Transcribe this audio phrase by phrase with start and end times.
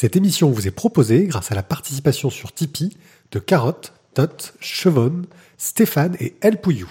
[0.00, 2.96] Cette émission vous est proposée grâce à la participation sur Tipeee
[3.32, 5.26] de Carotte, Tot, Chevonne,
[5.58, 6.90] Stéphane et El Pouillou.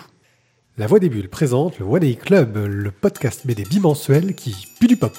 [0.77, 4.85] La Voix des Bulles présente le One Day Club, le podcast BD bimensuel qui pue
[4.85, 5.17] du pop.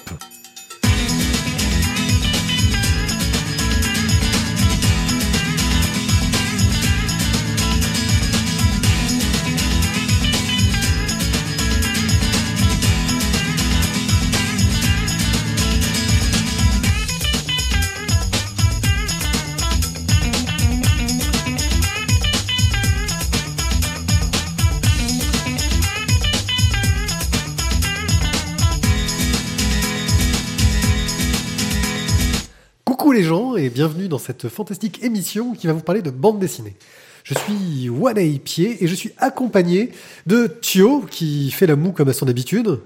[33.61, 36.75] Et bienvenue dans cette fantastique émission qui va vous parler de bande dessinée.
[37.23, 39.91] Je suis Wanei Pied et je suis accompagné
[40.25, 42.79] de Thio qui fait la moue comme à son habitude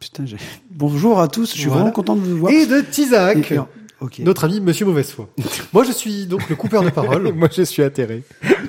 [0.00, 0.36] Putain, j'ai...
[0.72, 1.82] Bonjour à tous, je suis Voilà.
[1.82, 2.52] vraiment content de vous voir.
[2.52, 3.58] et de Tizak, Et-
[4.00, 4.18] Ok.
[4.18, 5.28] notre ami Monsieur Mauvaise Foi.
[5.72, 8.24] Moi je suis donc le coupeur de parole Moi, je suis atterré.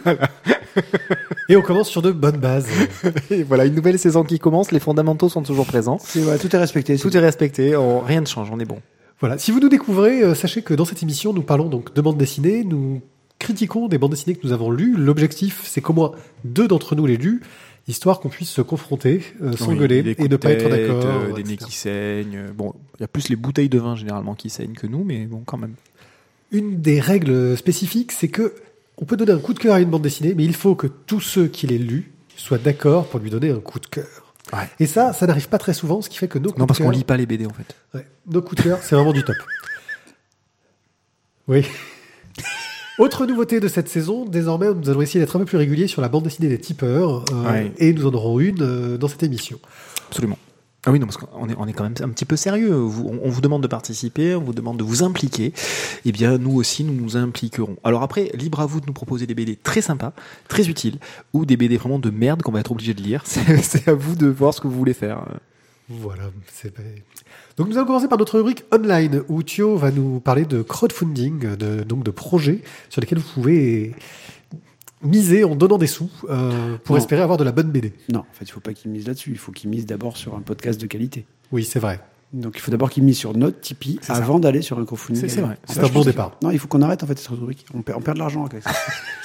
[1.49, 2.67] et on commence sur de bonnes bases.
[3.31, 5.97] Et voilà, une nouvelle saison qui commence, les fondamentaux sont toujours présents.
[6.15, 6.99] Voilà, tout est respecté.
[6.99, 8.79] Tout est respecté, on- rien ne change, on est bon.
[9.19, 12.01] Voilà, si vous nous découvrez, euh, sachez que dans cette émission nous parlons donc de
[12.01, 13.01] bande dessinée, nous
[13.39, 14.95] critiquons des bandes dessinées que nous avons lues.
[14.97, 16.11] L'objectif c'est qu'au moins
[16.43, 17.41] deux d'entre nous les lus,
[17.87, 21.05] histoire qu'on puisse se confronter, euh, s'engueuler Oui, et ne pas être d'accord.
[21.05, 22.51] euh, des nez qui saignent.
[22.55, 25.25] Bon, il y a plus les bouteilles de vin généralement qui saignent que nous, mais
[25.25, 25.75] bon, quand même.
[26.51, 28.53] Une des règles spécifiques, c'est que
[28.97, 30.87] on peut donner un coup de cœur à une bande dessinée, mais il faut que
[30.87, 34.22] tous ceux qui l'aient lu soient d'accord pour lui donner un coup de cœur.
[34.51, 34.67] Ouais.
[34.79, 36.89] Et ça, ça n'arrive pas très souvent, ce qui fait que nos Non, parce qu'on
[36.89, 37.75] lit pas les BD en fait.
[37.93, 39.37] ouais, nos coups de cœur, c'est vraiment du top.
[41.47, 41.65] Oui.
[42.99, 46.01] Autre nouveauté de cette saison, désormais, nous allons essayer d'être un peu plus réguliers sur
[46.01, 47.71] la bande dessinée des tipeurs, euh, Ouais.
[47.77, 49.59] et nous en aurons une euh, dans cette émission.
[50.09, 50.37] Absolument.
[50.85, 52.75] Ah oui, non, parce qu'on est, on est quand même un petit peu sérieux.
[52.75, 55.53] On, vous demande de participer, on vous demande de vous impliquer.
[56.03, 57.77] Eh bien, nous aussi, nous nous impliquerons.
[57.85, 60.11] Alors après, libre à vous de nous proposer des BD très sympas,
[60.49, 60.99] très utiles,
[61.31, 63.23] ou des BD vraiment de merde qu'on va être obligé de lire.
[63.25, 65.25] C'est à vous de voir ce que vous voulez faire.
[65.89, 66.23] Voilà.
[67.57, 71.55] Donc nous allons commencer par notre rubrique online où Thio va nous parler de crowdfunding,
[71.55, 73.93] de, donc de projets sur lesquels vous pouvez
[75.03, 77.01] miser en donnant des sous euh, pour Non.
[77.01, 77.93] espérer avoir de la bonne BD.
[78.11, 79.31] Non, en fait, il faut pas qu'il mise là-dessus.
[79.31, 81.25] Il faut qu'il mise d'abord sur un podcast de qualité.
[81.51, 81.99] Oui, c'est vrai.
[82.33, 85.21] Donc, il faut d'abord qu'il mise sur notre Tipeee avant d'aller sur un crowdfunding.
[85.21, 85.55] C'est- c'est vrai.
[85.65, 86.35] C'est un bon départ.
[86.41, 87.63] Non, il faut qu'on arrête en fait cette rubrique.
[87.75, 88.71] On perd, on perd de l'argent avec ça.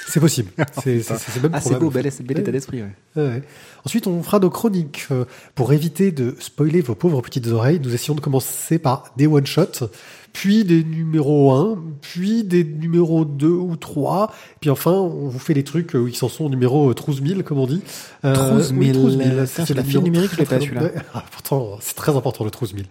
[0.07, 0.51] C'est possible.
[0.83, 0.93] C'est
[1.41, 2.83] même Ah, c'est beau, bel, état d'esprit.
[2.83, 2.89] ouais.
[3.15, 3.43] Ouais, ouais.
[3.83, 5.07] Ensuite, on fera nos chroniques.
[5.11, 5.25] Euh,
[5.55, 9.89] Pour éviter de spoiler vos pauvres petites oreilles, nous essayons de commencer par des one-shots,
[10.33, 15.53] puis des numéros 1, puis des numéros 2 ou 3, puis enfin, on vous fait
[15.53, 17.81] les trucs euh, qui s'en sont au numéro euh, 12 000, comme on dit.
[18.25, 19.29] Euh, 12 000, oui, 12 000.
[19.29, 20.89] putain, C'est la le file numérique, je l'ai pas, celui-là.
[21.13, 22.83] Ah, pourtant, c'est très important, le 12 000.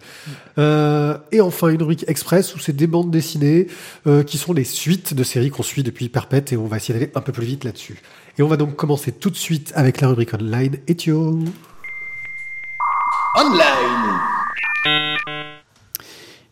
[0.57, 3.67] Euh, et enfin, une rubrique express où c'est des bandes dessinées
[4.07, 6.93] euh, qui sont les suites de séries qu'on suit depuis Perpète et on va essayer
[6.93, 8.01] d'aller un peu plus vite là-dessus.
[8.37, 10.77] Et on va donc commencer tout de suite avec la rubrique online.
[10.87, 11.39] Etio.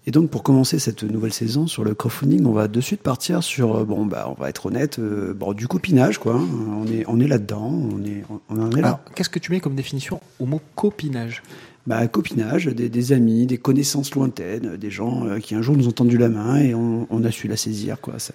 [0.08, 3.44] Et donc, pour commencer cette nouvelle saison sur le crowdfunding, on va de suite partir
[3.44, 6.36] sur, euh, bon, bah, on va être honnête, euh, bon, du copinage, quoi.
[6.36, 6.48] hein.
[6.78, 7.70] On est, on est là-dedans.
[7.70, 8.88] On est, on en est là.
[8.88, 11.44] Alors, qu'est-ce que tu mets comme définition au mot copinage?
[11.88, 15.90] Bah, copinage, des, des amis, des connaissances lointaines, des gens euh, qui un jour nous
[15.90, 18.18] ont tendu la main et on, on a su la saisir, quoi.
[18.18, 18.34] Ça...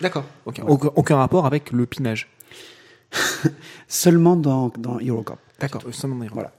[0.00, 0.24] D'accord.
[0.44, 2.28] Aucun, aucun rapport avec le pinage?
[3.86, 5.38] Seulement dans, dans HeroCorp.
[5.60, 5.82] D'accord.
[5.92, 6.52] Ça m'en est- Voilà.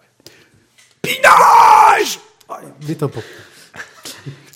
[2.88, 3.22] Des tympans.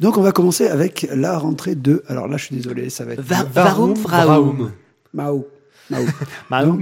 [0.02, 2.04] Donc, on va commencer avec la rentrée de.
[2.08, 3.22] Alors là, je suis désolé, ça va être.
[3.22, 4.72] Va- Varum Vraum.
[5.14, 5.48] Mao.
[6.50, 6.80] Mao.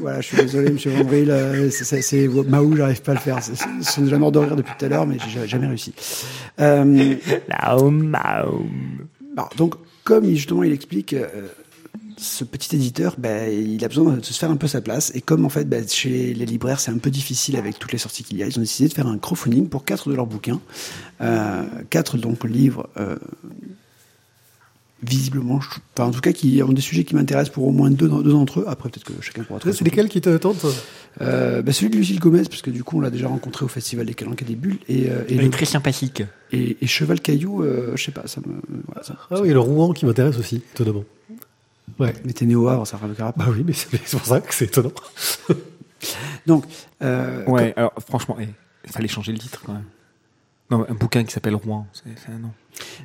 [0.00, 1.30] Voilà, je suis désolé, monsieur Vandril.
[1.30, 3.42] euh, c'est- Mao, j'arrive pas à le faire.
[3.42, 5.66] C'est- c'est- Ils sont déjà morts de rire depuis tout à l'heure, mais j'ai jamais
[5.66, 5.92] réussi.
[6.60, 7.14] Euh,
[7.48, 8.68] Maoum, maoum.
[9.36, 11.26] Alors, donc, comme justement il explique, euh,
[12.18, 15.12] ce petit éditeur, ben, il a besoin de se faire un peu sa place.
[15.14, 17.98] Et comme en fait, ben, chez les libraires, c'est un peu difficile avec toutes les
[17.98, 20.26] sorties qu'il y a, ils ont décidé de faire un crowdfunding pour quatre de leurs
[20.26, 20.60] bouquins.
[21.20, 22.88] Euh, quatre donc livres.
[22.98, 23.16] euh,
[25.02, 27.90] visiblement, je- enfin, en tout cas, qui ont des sujets qui m'intéressent pour au moins
[27.90, 28.64] deux, deux d'entre eux.
[28.66, 29.76] Après, peut-être que chacun pourra trouver.
[29.76, 30.64] C'est lesquels qui te tentent
[31.20, 33.68] euh, bah, celui de Lucille Gomez, parce que du coup, on l'a déjà rencontré au
[33.68, 34.78] Festival des Calanques et des Bulles.
[34.88, 36.22] Et, euh, et, Il le- est très sympathique.
[36.50, 38.54] et, et Cheval Caillou, euh, je sais pas, ça me.
[38.86, 41.04] Voilà, ça, Ah oui, le Rouen qui m'intéresse aussi, étonnamment.
[41.98, 42.12] Ouais.
[42.24, 43.32] Mais t'es né au Havre, ça rapport.
[43.36, 44.92] Bah oui, mais c'est pour ça que c'est étonnant.
[46.46, 46.64] Donc,
[47.02, 48.46] euh, Ouais, alors franchement, eh,
[48.84, 49.84] il fallait changer le titre quand même.
[50.70, 52.50] Non, un bouquin qui s'appelle Rouen, c'est c'est- non.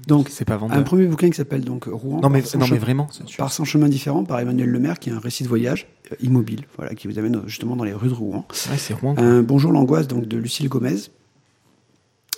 [0.07, 0.83] donc C'est pas un vendeur.
[0.83, 2.19] premier bouquin qui s'appelle donc Rouen.
[2.19, 3.07] Non mais, non mais vraiment,
[3.37, 6.65] Par 100 chemins différents, par Emmanuel Lemaire, qui est un récit de voyage euh, immobile,
[6.75, 8.45] voilà, qui vous amène euh, justement dans les rues de Rouen.
[8.71, 9.13] ouais, c'est Rouen.
[9.13, 9.23] quoi.
[9.23, 10.95] Un Bonjour l'angoisse donc de Lucille Gomez.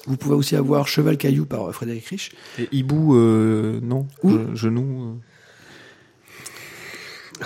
[0.07, 2.31] Vous pouvez aussi avoir Cheval Caillou par Frédéric Rich.
[2.59, 4.05] Et Hibou, euh, non.
[4.25, 5.19] Je- genou.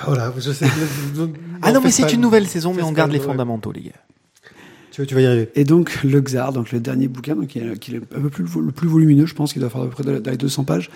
[0.05, 0.65] Voilà, je sais.
[1.61, 3.91] Ah non, mais c'est une nouvelle saison, mais on garde le- les fondamentaux, les gars.
[4.91, 5.49] Tu, tu vas y arriver.
[5.55, 8.29] Et donc le Xar, donc le dernier bouquin, donc qui est, qui est un peu
[8.29, 10.63] plus le plus volumineux, je pense, qu'il doit faire à peu près dans les 200
[10.63, 10.89] pages.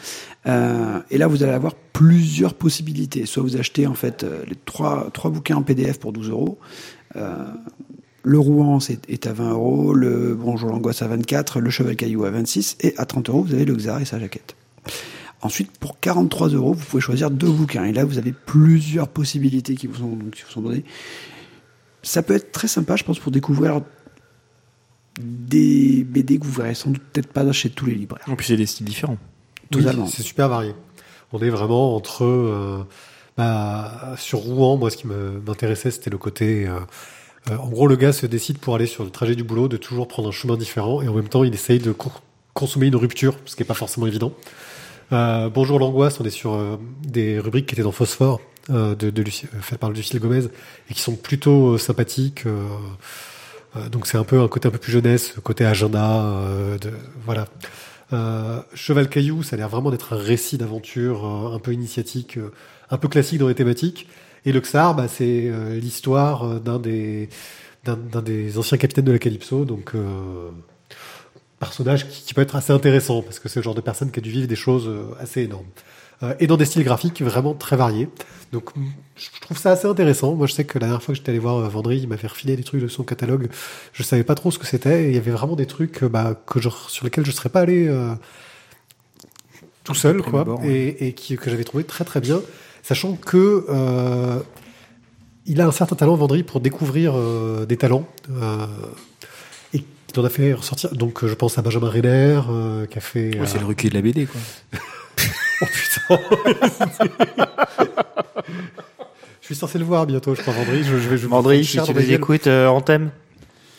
[0.47, 3.25] Euh, et là, vous allez avoir plusieurs possibilités.
[3.25, 6.57] Soit vous achetez en fait euh, les trois trois bouquins en PDF pour 12 euros.
[7.15, 7.45] Euh,
[8.23, 12.23] le Rouen c'est- est à 20 euros, le Bonjour l'angoisse à 24, le Cheval Caillou
[12.25, 14.55] à 26, et à 30 euros, vous avez le Xar et sa jaquette.
[15.43, 17.83] Ensuite, pour 43 euros, vous pouvez choisir deux bouquins.
[17.85, 20.83] Et là, vous avez plusieurs possibilités qui vous sont, qui vous sont données.
[22.03, 23.81] Ça peut être très sympa, je pense, pour découvrir
[25.19, 28.23] des BD que vous verrez sans doute peut-être pas chez tous les libraires.
[28.27, 29.17] En plus, il y a des styles différents.
[29.73, 30.07] Oui, Totalement.
[30.07, 30.73] c'est super varié.
[31.33, 32.23] On est vraiment entre.
[32.23, 32.83] euh,
[33.37, 36.67] bah, sur Rouen, moi, ce qui me- m'intéressait, c'était le côté.
[36.67, 36.79] euh,
[37.49, 39.77] euh, en gros, le gars se décide pour aller sur le trajet du boulot de
[39.77, 42.11] toujours prendre un chemin différent et en même temps, il essaye de co-
[42.53, 44.33] consommer une rupture, ce qui n'est pas forcément évident.
[45.11, 49.09] Euh, Bonjour l'angoisse, on est sur euh, des rubriques qui étaient dans Phosphore, euh, de,
[49.09, 50.45] de Lucie- faites par Lucille Gomez,
[50.89, 52.45] et qui sont plutôt sympathiques.
[53.91, 56.41] donc c'est un peu un côté un peu plus jeunesse, côté agenda,
[56.81, 56.91] de,
[57.25, 57.47] voilà.
[58.73, 62.37] Cheval Caillou, ça a l'air vraiment d'être un récit d'aventure un peu initiatique,
[62.89, 64.07] un peu classique dans les thématiques.
[64.45, 67.29] Et le Xar, bah, c'est l'histoire d'un des,
[68.57, 69.65] anciens capitaines de la Calypso,
[71.61, 74.19] personnage qui, qui peut être assez intéressant parce que c'est le genre de personne qui
[74.19, 75.71] a dû vivre des choses euh, assez énormes.
[76.23, 78.09] Euh, et dans des styles graphiques vraiment très variés.
[78.51, 78.71] Donc
[79.15, 80.35] je trouve ça assez intéressant.
[80.35, 82.27] Moi je sais que la dernière fois que j'étais allé voir euh, Vendry, il m'avait
[82.27, 83.47] refilé des trucs de son catalogue.
[83.93, 85.09] Je savais pas trop ce que c'était.
[85.09, 87.61] Il y avait vraiment des trucs euh, bah, que je, sur lesquels je serais pas
[87.61, 88.13] allé euh,
[89.83, 92.39] tout seul, quoi, et, et qui, que j'avais trouvé très très bien,
[92.83, 94.39] sachant que euh,
[95.47, 97.15] il a un certain talent Vendry pour découvrir
[97.65, 98.05] des talents.
[100.11, 100.91] Euh, il en a fait ressortir.
[100.95, 103.39] Donc, euh, je pense à Benjamin Renner, euh, qui a fait.
[103.39, 104.39] Ouais, c'est euh, le recul de la BD, quoi.
[105.63, 106.19] Oh putain
[109.41, 110.83] Je suis censé le voir bientôt, je crois, Vendry.
[110.83, 112.11] Je, je vais, je Mandry, si tu gueule.
[112.11, 113.11] écoutes, euh, on t'aime.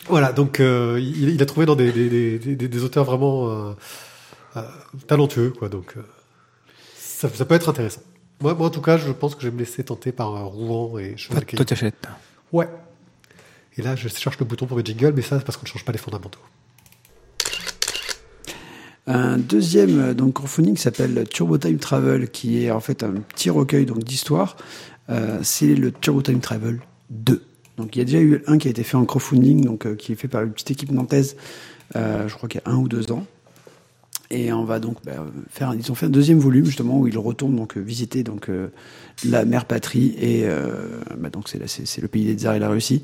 [0.07, 3.49] Voilà, donc euh, il, il a trouvé dans des, des, des, des- des auteurs vraiment
[3.49, 3.73] euh,
[4.57, 4.61] euh,
[5.07, 5.69] talentueux, quoi.
[5.69, 6.01] Donc euh,
[6.97, 8.01] ça, ça peut être intéressant.
[8.41, 10.43] Moi, moi, en tout cas, je pense que je vais me laisser tenter par euh,
[10.43, 12.07] Rouen et Toi, Cheval toi, t'achètes.
[12.51, 12.67] Ouais.
[13.77, 15.69] Et là, je cherche le bouton pour mes jingles, mais ça, c'est parce qu'on ne
[15.69, 16.39] change pas les fondamentaux.
[19.05, 23.85] Un deuxième euh, crowdfunding s'appelle Turbo Time Travel, qui est en fait un petit recueil
[23.85, 24.55] d'histoires.
[25.09, 26.79] Euh, c'est le Turbo Time Travel
[27.09, 27.41] 2.
[27.77, 29.95] Donc il y a déjà eu un qui a été fait en crowdfunding, donc euh,
[29.95, 31.35] qui est fait par une petite équipe nantaise,
[31.95, 33.25] euh, je crois qu'il y a un ou deux ans.
[34.29, 37.17] Et on va donc bah, faire, ils ont fait un deuxième volume justement où ils
[37.17, 38.49] retournent donc visiter donc
[39.25, 40.47] la mère patrie et
[41.17, 43.03] bah, donc c'est le pays des tsars et la Russie.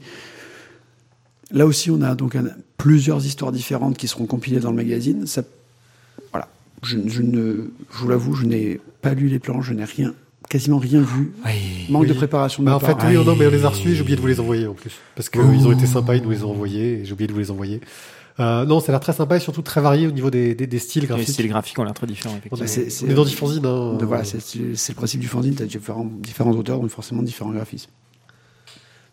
[1.52, 2.46] Là aussi, on a donc un-
[2.78, 5.26] plusieurs histoires différentes qui seront compilées dans le magazine.
[5.28, 5.44] Ça
[6.32, 6.48] voilà.
[6.84, 10.14] Je, je ne, je vous l'avoue, je n'ai pas lu les plans, je n'ai rien,
[10.50, 11.32] quasiment rien vu.
[11.46, 11.52] Oui.
[11.90, 13.96] Manque de préparation de Bah, ma en fait, oui, non, mais on les a reçus,
[13.96, 14.92] j'ai oublié de vous les envoyer en plus.
[15.16, 17.40] Parce qu'ils ont été sympas, ils nous les ont envoyés, et j'ai oublié de vous
[17.40, 17.82] les envoyer.
[18.40, 20.66] Euh, non, ça a l'air très sympa et surtout très varié au niveau des, des,
[20.66, 21.28] des styles Les graphiques.
[21.30, 22.64] styles graphiques ont l'air très différents, On effectivement.
[22.64, 23.98] est, c'est- c'est- on est dans du fanzine, hein.
[24.02, 27.52] Voilà, c'est c'est le principe du fanzine, tu as différents, différents auteurs, donc forcément différents
[27.52, 27.90] graphismes.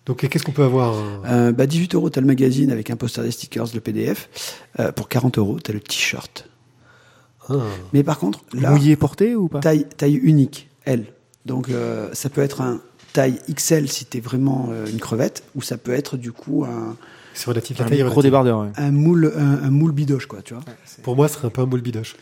[0.06, 2.90] Donc, qu'est-ce qu'on peut avoir euh, Euh, bah, 18 euros, tu as le magazine avec
[2.90, 4.28] un poster des stickers, le PDF.
[4.78, 6.48] Euh, pour 40 euros, tu as le t-shirt.
[7.48, 7.54] ah.
[7.92, 9.60] Mais par contre, là, Mouillé porté ou pas?
[9.60, 11.06] taille, taille unique, L.
[11.44, 12.80] Donc euh, ça peut être un
[13.12, 16.64] taille XL si tu es vraiment euh, une crevette, ou ça peut être du coup
[16.64, 16.96] un,
[17.34, 18.22] C'est relatif, la Un taille relative.
[18.22, 18.68] débardeur, ouais.
[18.76, 20.62] un moule, un, un moule bidoche, quoi, tu vois.
[21.02, 22.16] Pour moi, ce serait un peu un moule bidoche.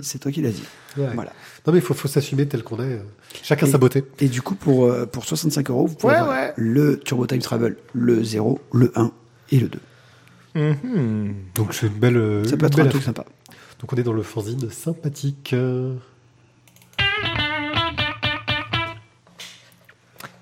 [0.00, 0.62] C'est toi qui l'as dit.
[0.96, 1.08] Ouais.
[1.14, 1.32] Voilà.
[1.66, 2.94] Non, mais il faut, faut s'assumer tel qu'on est.
[2.94, 3.02] euh.
[3.42, 4.04] Chacun Et- sa beauté.
[4.18, 6.52] Et du coup, pour, euh, pour 65 euros, vous pouvez Ouais, avoir ouais.
[6.56, 9.12] le Turbo Time Travel, le 0, le 1
[9.52, 9.78] et le 2.
[10.54, 11.34] Mhm.
[11.54, 12.16] Donc, c'est une belle.
[12.16, 13.24] euh, Ça peut être un truc sympa.
[13.80, 15.54] Donc, on est dans le fanzine sympathique.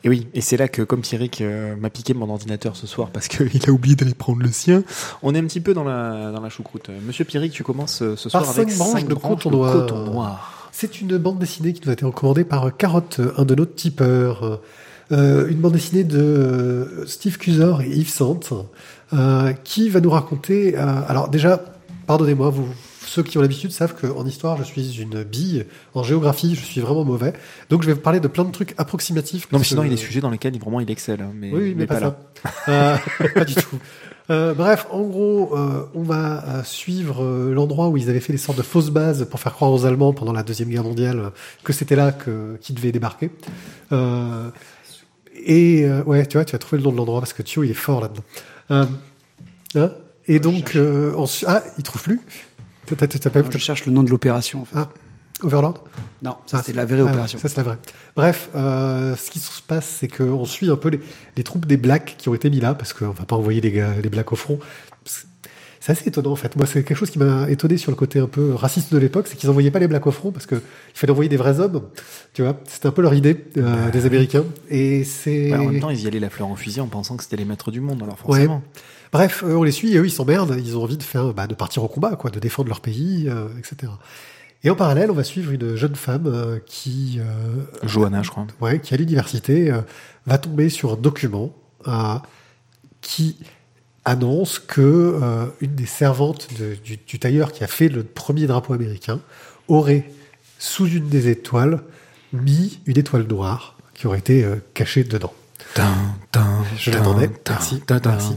[0.03, 3.11] Et oui, et c'est là que, comme Pierrick euh, m'a piqué mon ordinateur ce soir
[3.11, 4.83] parce qu'il a oublié d'aller prendre le sien,
[5.23, 6.89] on est un petit peu dans la, dans la choucroute.
[7.07, 9.73] Monsieur Pierrick, tu commences ce Par soir avec cinq branches cinq de branches coton noir.
[9.75, 10.60] coton noir.
[10.73, 14.61] C'est une bande dessinée qui nous a été recommandée par Carotte, un de nos tipeurs.
[15.13, 18.53] Euh, une bande dessinée de euh, Steve Cusor et Yves Sante,
[19.13, 20.77] euh, qui va nous raconter.
[20.77, 21.61] alors déjà,
[22.07, 22.69] pardonnez-moi, vous
[23.11, 25.67] ceux qui ont l'habitude savent qu'en histoire, je suis une bille.
[25.95, 27.33] En géographie, je suis vraiment mauvais.
[27.69, 29.51] Donc, je vais vous parler de plein de trucs approximatifs.
[29.51, 31.21] Non, mais sinon, que- il y a des sujets dans lesquels vraiment il excelle.
[31.21, 32.17] hein, mais, oui, mais, pas, là.
[32.45, 32.51] ça.
[32.69, 32.97] Euh,
[33.35, 33.79] pas du tout.
[34.31, 38.39] Euh, bref, en gros, euh, on va suivre euh, l'endroit où ils avaient fait des
[38.39, 41.33] sortes de fausses bases pour faire croire aux Allemands pendant la Deuxième Guerre mondiale
[41.65, 43.33] que c'était là que qu'ils devaient débarquer.
[43.91, 44.51] Euh,
[45.35, 47.65] et euh, ouais, tu vois, tu as trouvé le nom de l'endroit parce que Thio,
[47.65, 48.23] il est fort là-dedans.
[48.71, 48.85] Euh,
[49.75, 49.91] hein?
[50.29, 51.13] Et donc, euh,
[51.49, 52.21] ah, il trouve plus.
[52.97, 54.63] T'as- t'as- t'as pas- Je cherche le nom de l'opération.
[54.63, 54.77] En fait.
[54.77, 54.89] Ah,
[55.43, 55.85] Overlord?
[56.23, 57.39] Non, ça Ah, c'est la vraie ah, opération.
[57.39, 57.79] Ça, c'est la vraie.
[58.17, 61.01] Bref, euh, ce qui se passe, c'est qu'on suit un peu les,
[61.37, 63.73] les troupes des Blacks qui ont été mis là, parce qu'on va pas envoyer les,
[63.73, 64.59] gars, les Blacks au front.
[65.83, 66.57] C'est assez étonnant, en fait.
[66.57, 69.27] Moi, c'est quelque chose qui m'a étonné sur le côté un peu raciste de l'époque,
[69.29, 71.59] c'est qu'ils envoyaient pas les Blacks au front, parce que il fallait envoyer des vrais
[71.59, 71.81] hommes.
[72.35, 74.45] Tu vois, c'était un peu leur idée, euh, des Américains.
[74.69, 75.51] Et c'est...
[75.51, 77.37] Ouais, en même temps, ils y allaient la fleur en fusil en pensant que c'était
[77.39, 78.63] les maîtres du monde, alors forcément.
[79.13, 80.57] Bref, eux, on les suit et eux, ils s'emmerdent.
[80.59, 83.29] Ils ont envie de faire, bah, de partir au combat, quoi, de défendre leur pays,
[83.29, 83.91] euh, etc.
[84.63, 88.47] Et en parallèle, on va suivre une jeune femme euh, qui, euh, Johanna, je crois.
[88.61, 89.81] ouais, qui à l'université euh,
[90.27, 91.53] va tomber sur un document
[91.89, 92.15] euh,
[93.01, 93.37] qui
[94.05, 94.81] annonce que
[95.23, 99.19] euh, une des servantes de- du, du tailleur qui a fait le premier drapeau américain
[99.69, 100.11] aurait,
[100.59, 101.81] sous une des étoiles,
[102.33, 105.33] mis une étoile noire qui aurait été cachée dedans.
[106.77, 107.31] Je l'attendais.
[107.49, 107.83] Merci.
[108.13, 108.37] Merci.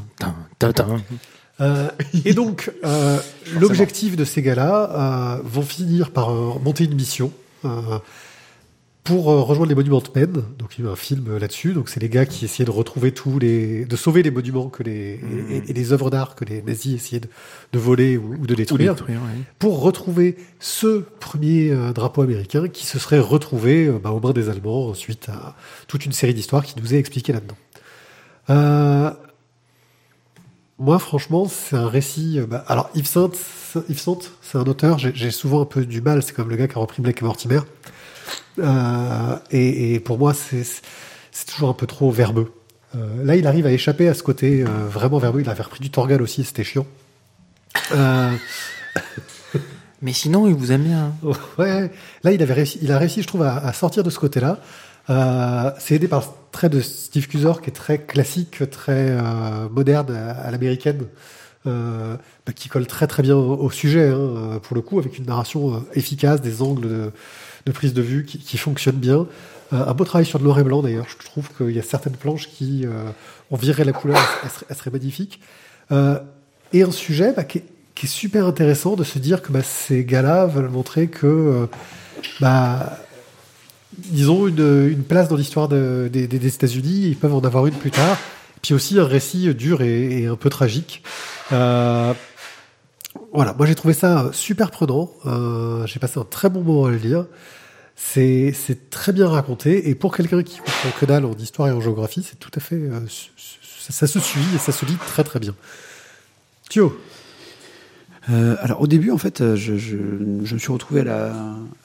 [1.61, 1.89] Euh,
[2.25, 3.19] et donc, euh,
[3.59, 4.89] l'objectif de ces gars-là
[5.37, 7.31] euh, vont finir par euh, monter une mission
[7.65, 7.99] euh,
[9.03, 10.43] pour euh, rejoindre les monuments de peine.
[10.57, 11.73] Donc, il y a eu un film là-dessus.
[11.73, 14.81] Donc, c'est les gars qui essayaient de retrouver tous les, de sauver les monuments que
[14.81, 15.19] les
[15.49, 17.27] et, et les œuvres d'art que les nazis essayaient de,
[17.73, 18.95] de voler ou, ou de Ou détruire,
[19.59, 24.31] pour retrouver ce premier euh, drapeau américain qui se serait retrouvé euh, bah, aux mains
[24.31, 25.55] des Allemands suite à
[25.87, 27.57] toute une série d'histoires qui nous est expliquée là-dedans.
[28.49, 29.11] Euh,
[30.79, 32.39] moi, franchement, c'est un récit.
[32.39, 33.31] euh, bah, alors, Yves Saint,
[33.89, 34.05] Yves
[34.41, 34.97] c'est un auteur.
[34.97, 36.23] J'ai j'ai souvent un peu du mal.
[36.23, 37.59] C'est comme le gars qui a repris Blake et Mortimer.
[38.59, 40.65] Euh, et, et pour moi, c'est
[41.47, 42.51] toujours un peu trop verbeux.
[42.95, 45.41] Euh, là, il arrive à échapper à ce côté euh, vraiment verbeux.
[45.41, 46.43] Il avait repris du Torgal aussi.
[46.43, 46.85] C'était chiant.
[50.01, 51.13] Mais sinon, il vous aime bien.
[51.25, 51.31] hein.
[51.57, 51.91] Ouais,
[52.23, 54.59] là il avait réussi, il a réussi, je trouve, à, à sortir de ce côté-là.
[55.79, 59.17] C'est aidé par le trait de Steve Cusor qui est très classique, très
[59.71, 61.05] moderne à, à l'américaine,
[61.65, 65.17] euh, bah, qui colle très très bien au, sujet hein, euh, pour le coup, avec
[65.17, 67.11] une narration euh, efficace, des angles
[67.65, 69.27] de, prise de vue qui, qui fonctionnent bien.
[69.71, 71.07] Un beau travail sur le noir et blanc d'ailleurs.
[71.09, 72.85] Je trouve qu'il y a certaines planches qui
[73.49, 74.19] ont viré la couleur,
[74.69, 75.39] elles seraient magnifiques.
[75.91, 76.19] Euh,
[76.73, 80.45] et un sujet bah, qui, est, super intéressant de se dire que bah, ces gars-là
[80.45, 81.67] veulent montrer que
[82.39, 82.99] bah,
[84.27, 87.73] ont une, place dans l'histoire de- des, des- des États-Unis, ils peuvent en avoir une
[87.73, 88.17] plus tard.
[88.63, 91.03] Puis aussi un récit dur et, un peu tragique.
[91.51, 92.13] Euh,
[93.33, 95.11] voilà, moi j'ai trouvé ça super prenant.
[95.25, 97.25] Euh, j'ai passé un très bon moment à le lire.
[97.95, 101.71] C'est c'est très bien raconté et pour quelqu'un qui comprend que dalle en histoire et
[101.71, 103.01] en géographie, c'est tout à fait euh,
[103.79, 105.53] ça, ça se suit et ça se lit très très bien.
[106.69, 106.97] Thio,
[108.29, 109.97] Euh, alors au début, en fait, euh, je, je,
[110.43, 111.33] je me suis retrouvé à la,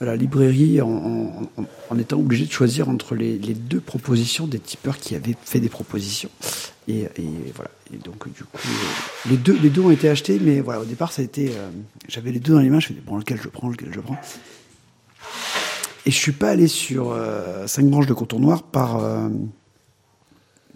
[0.01, 1.49] à la librairie en, en,
[1.91, 5.59] en- étant obligé de choisir entre les, les deux propositions des tipeurs qui avaient fait
[5.59, 6.31] des propositions.
[6.87, 7.71] Et, et voilà.
[7.93, 10.85] Et donc du coup, euh, les deux, les deux ont été achetés, mais voilà, au
[10.85, 11.71] départ, ça a été, euh,
[12.09, 12.79] j'avais les deux dans les mains.
[12.79, 14.17] Je me suis dit, bon, lequel je prends, lequel je prends.
[16.07, 19.29] Et je suis pas allé sur euh, cinq branches de coton noir par, euh,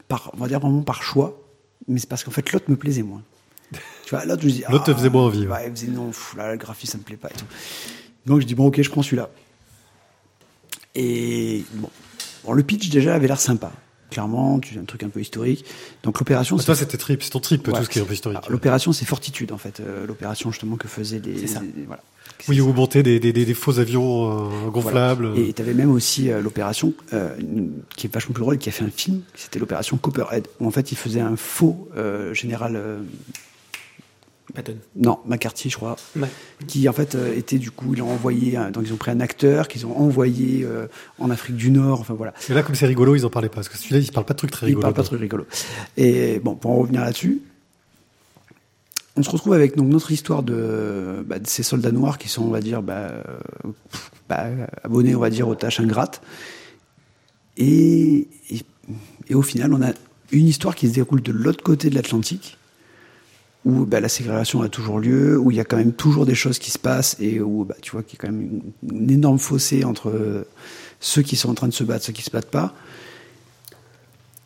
[0.08, 1.40] par, on va dire vraiment par choix,
[1.86, 3.22] mais c'est parce qu'en fait l'autre me plaisait moins.
[4.04, 5.64] Tu vois, l'autre, je me dis, L'autre te faisait moins envie, ouais.
[5.66, 7.44] Il me faisait non, pff, là, le graphisme, ça me plaît pas et tout.
[8.26, 9.28] Donc je dis, bon, ok, je prends celui-là.
[10.94, 11.88] Et bon,
[12.44, 13.72] bon le pitch déjà avait l'air sympa.
[14.10, 15.64] Clairement, tu un truc un peu historique.
[16.02, 17.72] Donc l'opération, toi c'était trip, c'est ton trip Ouais.
[17.72, 18.46] tout ce qui est un peu historique.
[18.50, 19.80] L'opération, c'est Fortitude en fait.
[19.80, 21.38] Euh, l'opération justement que faisaient les.
[21.38, 21.62] C'est ça.
[21.62, 22.02] les- voilà.
[22.48, 25.32] Oui, vous montez des, des, des, des faux avions euh, gonflables.
[25.38, 27.34] Et tu avais même aussi euh, l'opération euh,
[27.96, 30.70] qui est vachement plus drôle, qui a fait un film, c'était l'opération Copperhead, où en
[30.70, 32.76] fait il faisait un faux euh, général.
[34.54, 34.76] Patton.
[34.96, 36.28] non, McCarthy, je crois, Ouais.
[36.66, 39.20] qui en fait euh, était du coup, ils ont envoyé, donc ils ont pris un
[39.20, 40.86] acteur qu'ils ont envoyé euh,
[41.18, 42.34] en Afrique du Nord, enfin voilà.
[42.48, 43.56] Et là, comme c'est rigolo, ils en parlaient pas.
[43.56, 44.82] Parce que celui-là, il parle pas de trucs très rigolos.
[44.82, 45.46] parle pas de trucs rigolos.
[45.96, 47.40] Et bon, pour en revenir là-dessus,
[49.16, 52.42] on se retrouve avec donc notre histoire de, bah, de ces soldats noirs qui sont,
[52.44, 53.22] on va dire, bah, euh,
[53.90, 54.46] pff, bah,
[54.84, 56.22] abonnés, on va dire, aux tâches ingrates.
[57.56, 58.62] Et, et,
[59.28, 59.92] et au final, on a
[60.30, 62.56] une histoire qui se déroule de l'autre côté de l'Atlantique,
[63.64, 66.34] où bah, la ségrégation a toujours lieu, où il y a quand même toujours des
[66.34, 68.96] choses qui se passent, et où bah, tu vois qu'il y a quand même une,
[69.00, 70.44] une énorme fossé entre euh,
[71.00, 72.74] ceux qui sont en train de se battre, ceux qui se battent pas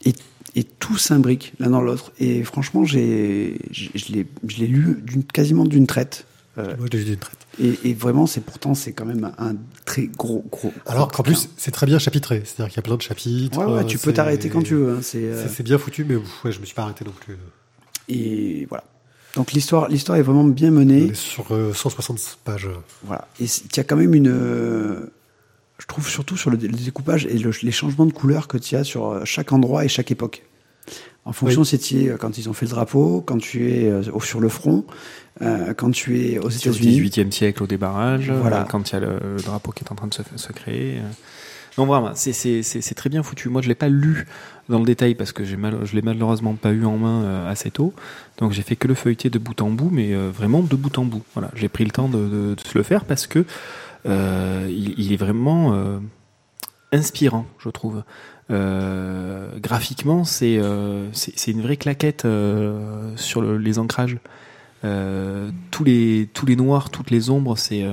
[0.05, 0.13] et,
[0.55, 2.13] et tout s'imbrique l'un dans l'autre.
[2.19, 6.27] Et franchement, j'ai, je l'ai, je l'ai lu quasiment d'une traite.
[6.59, 7.39] Euh, Moi, je l'ai vu d'une traite.
[7.59, 10.73] et, et vraiment, c'est pourtant, c'est quand même un, très gros, gros.
[10.87, 12.43] Alors qu'en plus, c'est très bien chapitré.
[12.45, 13.59] C'est-à-dire qu'il y a plein de chapitres.
[13.59, 14.93] ouais, ouais, euh, tu peux t'arrêter quand tu veux.
[14.95, 17.37] hein, c'est, euh, bien foutu, mais ouais, je me suis pas arrêté non plus.
[18.09, 18.85] et voilà.
[19.37, 21.09] Donc l'histoire, l'histoire est vraiment bien menée.
[21.09, 22.69] est sur euh, 160 pages.
[23.05, 23.29] Voilà.
[23.41, 24.29] Et il y a quand même une.
[24.29, 25.13] euh,
[25.79, 28.57] je trouve surtout sur le, dé- le découpage et le- les changements de couleurs que
[28.59, 30.43] tu as sur euh, chaque endroit et chaque époque.
[31.27, 34.03] En fonction si tu es quand ils ont fait le drapeau, quand tu es euh,
[34.13, 34.85] au- sur le front,
[35.43, 37.01] euh, quand tu es aux États-Unis.
[37.01, 38.63] 18e siècle au débarrage, Voilà.
[38.63, 40.53] euh, quand il y a le, le drapeau qui est en train de se, se
[40.53, 40.99] créer.
[40.99, 41.03] euh.
[41.79, 43.51] Non, vraiment, c'est- c'est c'est- c'est très bien foutu.
[43.51, 44.27] Moi, je l'ai pas lu
[44.71, 47.51] dans le détail parce que j'ai mal, je l'ai malheureusement pas eu en main euh,
[47.51, 47.93] assez tôt.
[48.39, 50.97] Donc, j'ai fait que le feuilleter de bout en bout, mais euh, vraiment de bout
[50.99, 51.23] en bout.
[51.35, 53.45] Voilà, j'ai pris le temps de, de- de se le faire parce que
[54.07, 55.99] euh, il, est vraiment euh,
[56.93, 58.03] inspirant, je trouve.
[58.49, 62.27] Graphiquement, c'est une vraie claquette
[63.17, 64.19] sur le- les ancrages.
[64.83, 67.85] Tous les tous les noirs, toutes les ombres, c'est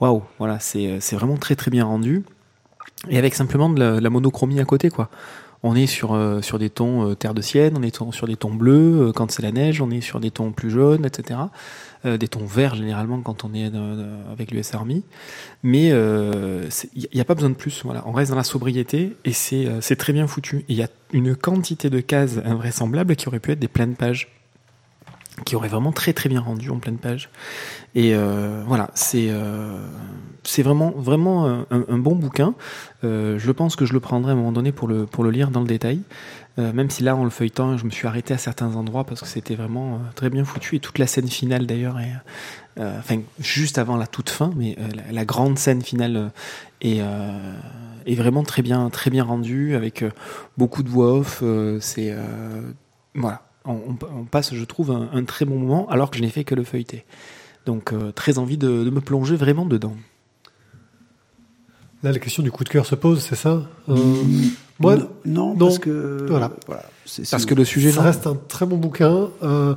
[0.00, 2.24] waouh, voilà, c'est vraiment très très bien rendu.
[3.08, 5.08] Et avec simplement de la, la monochromie à côté, quoi.
[5.62, 8.36] On est sur euh, sur des tons euh, terre de sienne, on est sur des
[8.36, 11.40] tons bleus euh, quand c'est la neige, on est sur des tons plus jaunes, etc.
[12.02, 13.70] Des tons verts généralement quand on est
[14.32, 15.04] avec l'US Army.
[15.62, 17.82] Mais il n'y a pas besoin de plus.
[17.84, 20.64] Voilà, on reste dans la sobriété et c'est c'est très bien foutu.
[20.68, 24.39] Il y a une quantité de cases invraisemblables qui auraient pu être des pleines pages
[25.44, 27.30] qui aurait vraiment très très bien rendu en pleine page.
[27.94, 29.78] Et euh, voilà, c'est euh,
[30.44, 32.54] c'est vraiment vraiment un, bon bouquin.
[33.04, 35.30] Euh, je pense que je le prendrai à un moment donné pour le pour le
[35.30, 36.00] lire dans le détail.
[36.58, 39.20] Euh, même si là, en le feuilletant, je me suis arrêté à certains endroits parce
[39.20, 42.12] que c'était vraiment euh, très bien foutu et toute la scène finale d'ailleurs est,
[42.78, 46.32] euh, enfin juste avant la toute fin, mais la, la grande scène finale
[46.80, 47.00] est
[48.06, 50.02] est vraiment très bien très bien rendue avec
[50.56, 51.42] beaucoup de voix off.
[51.80, 52.14] c'est
[53.14, 56.22] voilà, on, on- on passe, je trouve, un, un très bon moment alors que je
[56.22, 57.04] n'ai fait que le feuilleter.
[57.66, 59.96] Donc euh, très envie de, de me plonger vraiment dedans.
[62.02, 63.94] Là, la question du coup de cœur se pose, c'est ça Euh,
[64.78, 65.66] Moi, non, non, non.
[65.66, 66.50] parce que Voilà.
[67.04, 69.28] c'est- Parce que le sujet, ça reste un très bon bouquin.
[69.42, 69.74] euh,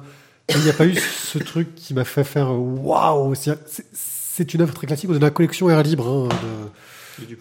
[0.50, 3.34] il n'y a pas eu ce truc qui m'a fait faire waouh.
[3.36, 6.36] C'est- une œuvre très classique de la collection Air Libre hein,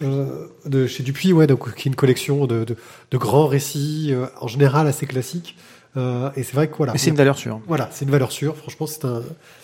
[0.01, 2.75] de, euh, de chez Dupuis, ouais, donc qui est une collection de, de,
[3.11, 5.55] de grands récits, euh, en général assez classiques.
[5.95, 6.93] Euh, et c'est vrai que voilà.
[6.93, 7.61] Mais c'est une valeur sûre.
[7.67, 8.55] Voilà, c'est une valeur sûre.
[8.55, 9.21] Franchement, c'est un.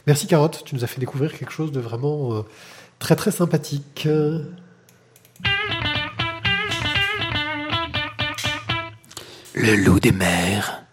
[0.08, 2.42] Merci Carotte, tu nous as fait découvrir quelque chose de vraiment euh,
[3.00, 4.08] très très sympathique.
[9.56, 10.84] Le loup des mers.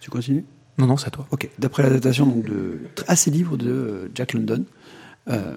[0.00, 0.44] Tu continues?
[0.78, 1.26] Non, non, c'est à toi.
[1.30, 1.48] Ok.
[1.58, 4.64] D'après l'adaptation donc, de assez livre de euh, Jack London
[5.28, 5.56] euh,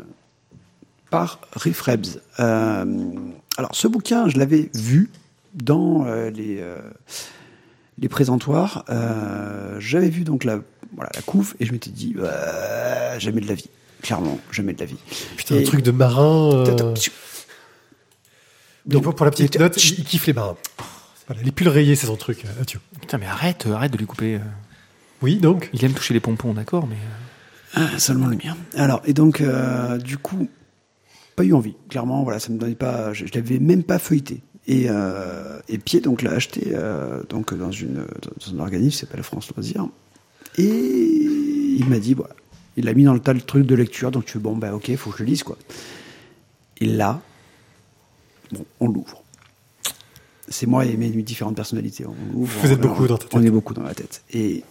[1.09, 2.19] par Riff Rebs.
[2.39, 3.13] Euh,
[3.57, 5.09] alors, ce bouquin, je l'avais vu
[5.53, 6.77] dans euh, les, euh,
[7.97, 8.83] les présentoirs.
[8.89, 10.59] Euh, J'avais vu donc la,
[10.95, 13.69] voilà, la couve et je m'étais dit, euh, jamais de la vie.
[14.01, 14.97] Clairement, jamais de la vie.
[15.37, 16.51] Putain, Et- un truc de marin.
[16.53, 17.11] euh, Donc,
[19.03, 20.57] Donc, pour la petite Et- note, il, il kiffe les marins.
[21.27, 22.45] Voilà, les pulls rayés, c'est son truc.
[22.45, 22.79] euh, Adieu.
[23.01, 24.39] Putain, mais arrête, arrête de lui couper.
[25.21, 25.69] Oui, donc.
[25.73, 26.97] Il aime toucher les pompons, d'accord, mais.
[27.73, 28.55] Ah, seulement le mien.
[28.75, 30.47] Alors, et donc, euh, du coup,
[31.35, 31.75] pas eu envie.
[31.89, 33.11] Clairement, voilà, ça me donnait pas.
[33.13, 34.43] Je, je l'avais même pas feuilleté.
[34.67, 38.05] Et, euh, et Pied donc l'a acheté euh, donc dans une
[38.47, 39.87] dans un organisme qui s'appelle France Loisirs.
[40.57, 42.35] Et il m'a dit voilà,
[42.77, 44.09] il l'a mis dans le tas le truc de lecture.
[44.11, 45.57] Donc tu bon bah ok, faut que je le lise quoi.
[46.79, 47.21] Et là,
[48.51, 49.21] bon, on l'ouvre.
[50.47, 52.05] C'est moi et mes différentes personnalités.
[52.05, 52.59] On l'ouvre.
[52.61, 53.47] Vous êtes on- beaucoup dans ta On tête.
[53.47, 54.23] est beaucoup dans la tête.
[54.31, 54.63] Et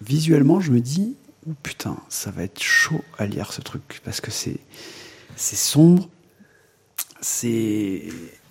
[0.00, 1.14] visuellement, je me dis,
[1.48, 4.58] oh putain, ça va être chaud à lire ce truc parce que c'est
[5.36, 6.08] c'est sombre,
[7.24, 8.02] c'est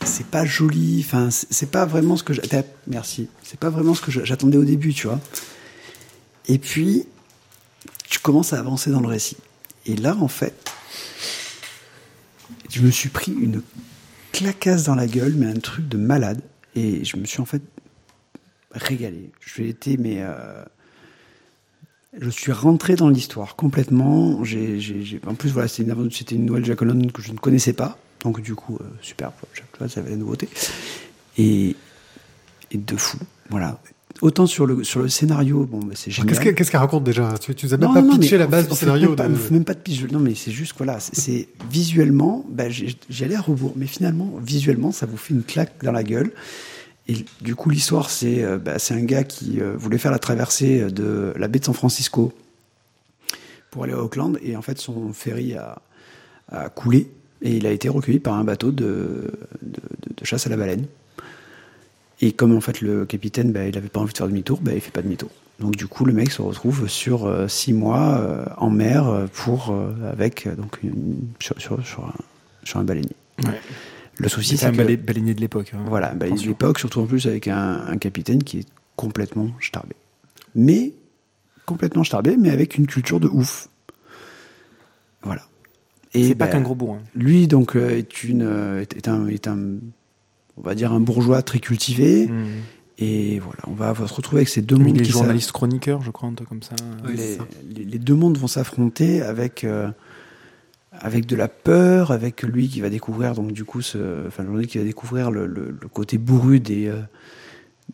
[0.03, 2.65] c'est pas joli, enfin c'est pas vraiment ce que j'attendais.
[2.87, 5.19] Merci, c'est pas vraiment ce que j'attendais au début, tu vois.
[6.47, 7.05] Et puis
[8.09, 9.37] tu commences à avancer dans le récit.
[9.85, 10.71] Et là, en fait,
[12.71, 13.61] je me suis pris une
[14.31, 16.41] clacasse dans la gueule, mais un truc de malade.
[16.75, 17.61] Et je me suis en fait
[18.71, 19.31] régalé.
[19.39, 20.63] J'ai été, mais euh,
[22.19, 24.43] je suis rentré dans l'histoire complètement.
[24.43, 27.99] J'ai- en plus, voilà, c'était une, nouvelle London que je ne connaissais pas.
[28.23, 30.47] Donc, du coup, euh, super, tu vois, ça avait la nouveauté.
[31.37, 31.75] Et,
[32.71, 33.17] et de fou,
[33.49, 33.79] voilà.
[34.21, 36.53] Autant sur le, sur le scénario, bon, bah, c'est génial.
[36.55, 37.33] Qu'est-ce qu'elle raconte déjà?
[37.39, 39.07] Tu, nous as même Non, pas non, pitché la base fait- du scénario.
[39.09, 40.03] Même pas, de- même pas de pitch.
[40.11, 42.95] Non, mais c'est juste, voilà, c'est- visuellement, bah, j'ai-
[43.35, 43.73] à rebours.
[43.75, 46.31] Mais finalement, visuellement, ça vous fait une claque dans la gueule.
[47.09, 50.89] Et du coup, l'histoire, c'est euh, bah, un gars qui euh, voulait faire la traversée
[50.89, 52.31] de la baie de San Francisco
[53.71, 54.37] pour aller à Auckland.
[54.41, 55.81] Et en fait, son ferry a,
[56.49, 57.09] a coulé.
[57.43, 58.83] Et il a été recueilli par un bateau de,
[59.61, 60.85] de, de- de chasse à la baleine.
[62.21, 64.71] Et comme en fait le capitaine, bah, il avait pas envie de faire demi-tour, bah,
[64.73, 65.29] il fait pas demi-tour.
[65.59, 69.27] Donc du coup, le mec se retrouve sur euh, six mois euh, en mer euh,
[69.31, 72.13] pour euh, avec donc une- sur, sur, sur un,
[72.63, 73.15] sur un baleinier.
[73.43, 73.59] Ouais.
[74.17, 75.73] Le souci, C'est c'est un que baleinier de l'époque.
[75.75, 75.83] hein.
[75.87, 76.47] voilà, bah, Attention.
[76.49, 79.95] l'époque, surtout en plus avec un, un capitaine qui est complètement starbé.
[80.55, 80.93] Mais
[81.65, 83.67] complètement starbé, mais avec une culture de ouf.
[85.23, 85.41] Voilà.
[86.13, 86.99] Et C'est pas bah, qu'un gros bourrin.
[87.15, 89.57] lui donc euh, est une euh, est, un est un
[90.57, 92.45] on va dire un bourgeois très cultivé Mmh.
[92.99, 96.11] Et voilà, on va se retrouver avec ces deux Oui, mondes les journalistes chroniqueurs, je
[96.11, 96.75] crois, un truc comme ça.
[97.03, 97.47] Ouais, les, c'est ça.
[97.75, 99.89] les- les deux mondes vont s'affronter avec euh,
[100.91, 104.61] avec de la peur, avec lui qui va découvrir donc du coup ce, enfin le
[104.65, 107.01] qui va découvrir le, le- le côté bourru des, euh,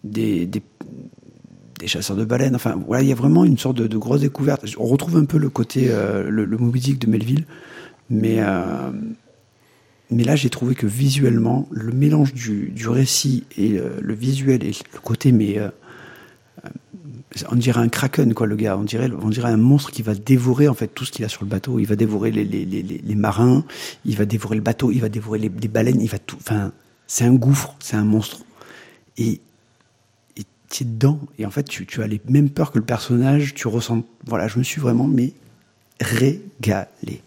[0.03, 0.61] des, des
[1.79, 2.55] des chasseurs de baleines.
[2.55, 4.65] Enfin voilà, il y a vraiment une sorte de, de grosse découverte.
[4.77, 7.45] On retrouve un peu le côté euh, le, le Moby Dick de Melville,
[8.09, 8.91] mais euh,
[10.11, 14.63] mais là j'ai trouvé que visuellement le mélange du, du récit et euh, le visuel
[14.63, 15.69] et le côté mais euh,
[17.51, 18.77] on dirait un kraken quoi le gars.
[18.77, 21.29] On dirait on dirait un monstre qui va dévorer en fait tout ce qu'il a
[21.29, 21.79] sur le bateau.
[21.79, 23.63] Il va dévorer les, les, les, les- marins.
[24.05, 24.91] Il va dévorer le bateau.
[24.91, 26.01] Il va dévorer les, baleines.
[26.01, 26.71] Il va tout enfin
[27.07, 27.75] c'est un gouffre.
[27.79, 28.41] C'est un monstre.
[29.17, 29.41] Et
[30.69, 31.19] tu es dedans.
[31.37, 33.53] Et en fait tu, tu as les mêmes peurs que le personnage.
[33.53, 35.33] Tu ressens voilà je me suis vraiment mais
[36.01, 37.21] régalé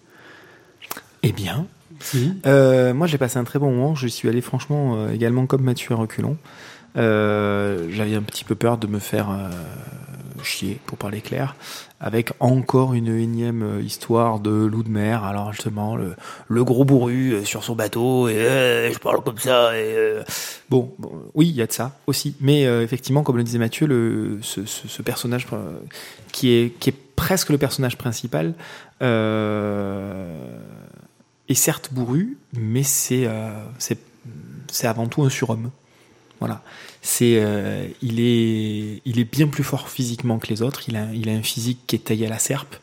[1.22, 1.66] Eh bien,
[2.00, 2.32] Si.
[2.46, 3.94] Euh, moi, j'ai passé un très bon moment.
[3.94, 6.36] Je suis allé franchement euh, également comme Mathieu à reculons.
[6.96, 9.28] Euh, J'avais un petit peu peur de me faire
[10.42, 11.54] chier, pour parler clair,
[12.00, 15.22] avec encore une énième histoire de loup de mer.
[15.22, 16.16] Alors justement, le,
[16.48, 19.78] le gros bourru sur son bateau et euh, je parle comme ça.
[19.78, 20.22] Et, euh,
[20.68, 22.34] bon, bon, oui, il y a de ça aussi.
[22.40, 25.46] Mais euh, effectivement, comme le disait Mathieu, le, ce, ce, ce personnage
[26.32, 28.54] qui est qui est presque le personnage principal.
[29.00, 30.56] Euh,
[31.48, 33.98] est certes bourru, mais c'est euh, c'est
[34.70, 35.70] c'est avant tout un surhomme.
[36.40, 36.62] Voilà.
[37.02, 40.88] C'est euh, il est il est bien plus fort physiquement que les autres.
[40.88, 42.76] Il a il a un physique qui est taillé à la serpe.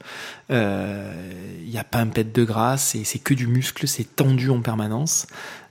[0.52, 1.14] Euh,
[1.62, 2.78] Il n'y a pas un pet de gras.
[2.78, 3.88] C'est que du muscle.
[3.88, 5.28] C'est tendu en permanence.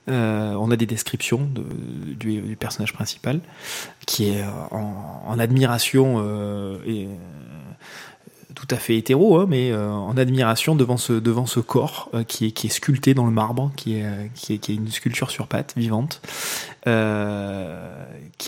[0.09, 1.63] Euh, on a des descriptions de,
[2.15, 3.41] du, personnage principal
[4.07, 7.07] qui est en, en admiration euh, et
[8.59, 12.23] tout à fait hétéro, hein, mais euh, en admiration devant ce devant ce corps euh,
[12.23, 14.75] qui est qui est sculpté dans le marbre, qui est euh, qui est, qui est
[14.75, 16.21] une sculpture sur pattes vivante,
[16.83, 16.89] qui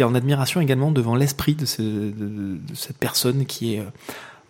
[0.01, 3.83] est en admiration également devant l'esprit de, de, cette personne qui est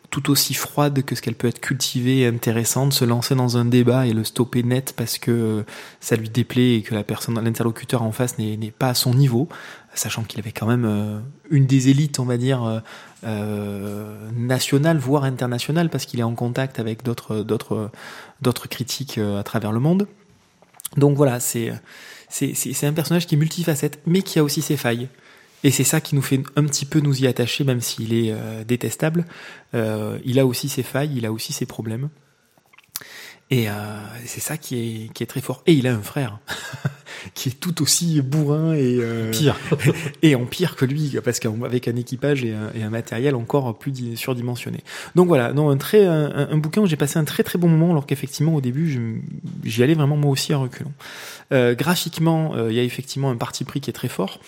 [0.10, 3.66] tout aussi froide que ce qu'elle peut être cultivée et intéressante, se lancer dans un
[3.66, 5.64] débat et le stopper net parce que
[6.00, 9.48] ça lui déplaît et que la personne, l'interlocuteur en face n'est pas à son niveau,
[9.94, 12.80] sachant qu'il avait quand même euh, une des élites, on va dire, euh,
[13.26, 17.92] euh, nationales, voire internationales, parce qu'il est en contact avec d'autres
[18.70, 20.08] critiques à travers le monde.
[20.98, 21.72] Donc voilà, c'est
[22.84, 25.10] un personnage qui est multifacette, mais qui a aussi ses failles.
[25.64, 28.34] Et c'est ça qui nous fait un petit peu nous y attacher, même s'il est
[28.66, 29.26] détestable.
[29.74, 32.10] Il a aussi ses failles, il a aussi ses problèmes.
[33.52, 33.74] Et euh,
[34.26, 35.62] c'est ça qui est, qui est très fort.
[35.68, 36.40] Et il a un frère
[37.34, 39.58] qui est tout aussi bourrin et, euh, Pire.
[40.22, 43.78] et en pire que lui, parce qu'avec un équipage et un, et un matériel encore
[43.78, 44.80] plus di- surdimensionné.
[45.16, 47.68] Donc voilà, non, un, très, un, un bouquin où j'ai passé un très très bon
[47.68, 49.22] moment, alors qu'effectivement au début
[49.66, 50.94] j'y allais vraiment moi aussi à reculons.
[51.52, 54.40] Euh, graphiquement, euh, il y a effectivement un parti pris qui est très fort,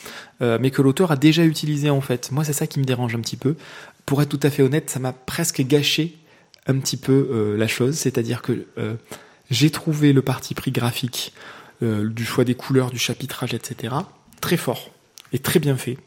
[0.41, 2.31] euh, mais que l'auteur a déjà utilisé en fait.
[2.31, 3.57] Moi c'est ça qui me dérange un petit peu.
[4.05, 6.15] Pour être tout à fait honnête, ça m'a presque gâché
[6.67, 8.95] un petit peu euh, la chose, c'est-à-dire que euh,
[9.49, 11.33] j'ai trouvé le parti pris graphique
[11.81, 13.93] euh, du choix des couleurs, du chapitrage, etc.
[14.41, 14.89] très fort
[15.33, 15.97] et très bien fait.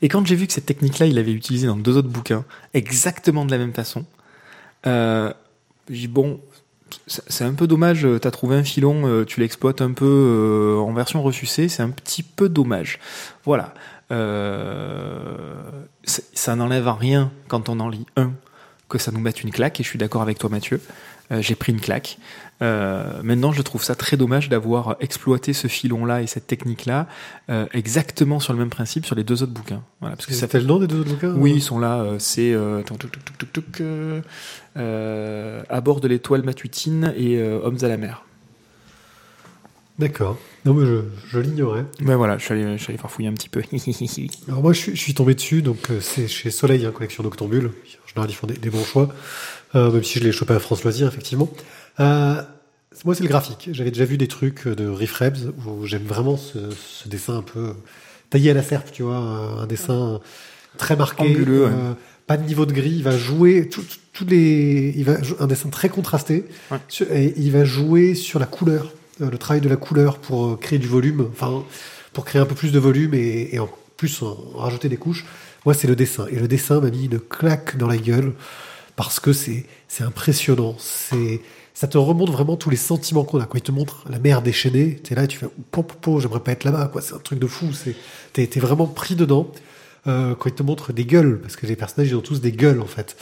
[0.00, 3.44] Et quand j'ai vu que cette technique-là, il l'avait utilisée dans deux autres bouquins, exactement
[3.44, 4.06] de la même façon,
[4.84, 5.34] j'ai
[5.88, 6.40] dit bon,
[7.06, 11.68] c'est un peu dommage, t'as trouvé un filon, tu l'exploites un peu en version ressucée,
[11.68, 12.98] c'est un petit peu dommage.
[13.44, 13.74] Voilà.
[16.06, 18.32] Ça n'enlève rien quand on en lit un,
[18.88, 20.80] que ça nous mette une claque, et je suis d'accord avec toi Mathieu,
[21.30, 22.18] Euh, j'ai pris une claque.
[22.62, 27.06] Euh, maintenant, je trouve ça très dommage d'avoir exploité ce filon-là et cette technique-là
[27.50, 29.82] euh, exactement sur le même principe sur les deux autres bouquins.
[30.00, 32.04] Voilà, parce que ça C'était le nom des deux autres bouquins oui, ils sont là.
[32.18, 32.54] c'est
[34.74, 38.24] à bord de l'étoile matutine et Hommes à la mer.
[39.98, 40.38] D'accord.
[40.64, 41.84] Non, mais je, je l'ignorais.
[42.00, 43.62] Ben voilà, je suis allé, je suis allé farfouiller un petit peu.
[44.48, 47.72] Alors moi, je suis, je suis tombé dessus, donc c'est chez Soleil, hein, collection d'Octambule.
[48.08, 49.08] En général, ils font des, des bons choix,
[49.74, 51.48] euh, même si je l'ai chopé à France Loisirs, effectivement.
[52.00, 52.40] Euh,
[53.04, 53.68] moi, c'est le graphique.
[53.72, 57.42] J'avais déjà vu des trucs de Riff Rebs où j'aime vraiment ce, ce dessin un
[57.42, 57.74] peu
[58.30, 60.20] taillé à la serpe, tu vois, un, dessin
[60.78, 61.70] très marqué, Anguleux, ouais.
[61.72, 61.92] euh,
[62.26, 62.90] pas de niveau de gris.
[62.96, 66.78] Il va jouer tous les, il va un dessin très contrasté, Ouais.
[67.10, 70.88] et il va jouer sur la couleur, le travail de la couleur pour créer du
[70.88, 71.62] volume, enfin
[72.12, 75.24] pour créer un peu plus de volume et, et en plus en rajouter des couches.
[75.68, 76.26] Moi, c'est le dessin.
[76.30, 78.32] Et le dessin m'a mis une claque dans la gueule
[78.96, 80.74] parce que c'est c'est impressionnant.
[80.78, 81.42] C'est
[81.74, 83.44] ça te remonte vraiment tous les sentiments qu'on a.
[83.44, 86.40] Quand il te montre la mer déchaînée, t'es là et tu fais po, po, j'aimerais
[86.40, 86.88] pas être là-bas.
[86.90, 87.02] quoi.
[87.02, 87.66] C'est un truc de fou.
[87.74, 87.94] C'est
[88.32, 89.52] t'es t'es vraiment pris dedans.
[90.06, 92.52] Euh, quand il te montre des gueules, parce que les personnages ils ont tous des
[92.52, 93.14] gueules en fait,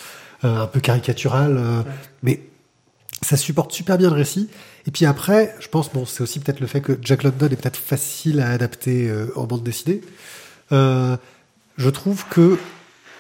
[0.45, 1.83] Euh, un peu caricaturales, euh,
[2.23, 2.43] mais
[3.23, 4.49] ça supporte super bien le récit.
[4.87, 7.57] Et puis après, je pense, bon, c'est aussi peut-être le fait que Jack London est
[7.61, 10.01] peut-être facile à adapter en bande dessinée.
[11.79, 12.59] Euh, je trouve que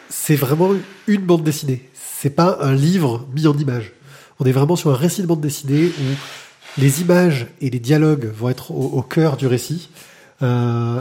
[0.08, 0.70] c'est vraiment
[1.06, 1.88] une bande dessinée.
[1.94, 3.92] C'est pas un livre mis en images.
[4.40, 8.30] On est vraiment sur un récit de bande dessinée où les images et les dialogues
[8.36, 9.90] vont être au, au cœur du récit.
[10.42, 11.00] Euh,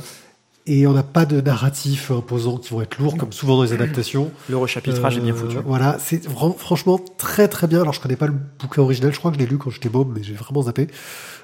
[0.68, 3.74] et on n'a pas de narratif imposant qui vont être lourds, comme souvent dans les
[3.74, 4.32] adaptations.
[4.50, 5.58] Le rechapitrage est bien foutu.
[5.58, 7.82] Euh, Voilà, c'est franchement très très bien.
[7.82, 9.90] Alors je connais pas le bouquin original, je crois que je l'ai lu quand j'étais
[9.90, 10.88] môme, mais j'ai vraiment zappé.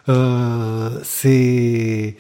[0.10, 2.16] Euh, c'est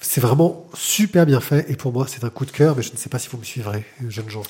[0.00, 2.92] c'est vraiment super bien fait et pour moi c'est un coup de cœur, mais je
[2.92, 4.42] ne sais pas si vous me suivrez, jeunes gens.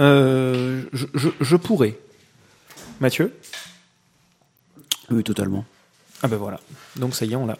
[0.00, 1.98] Euh, je, je, je pourrais.
[3.00, 3.32] Mathieu?
[5.10, 5.64] Oui, totalement.
[6.22, 6.60] Ah ben voilà.
[6.96, 7.56] Donc ça y est, on l'a.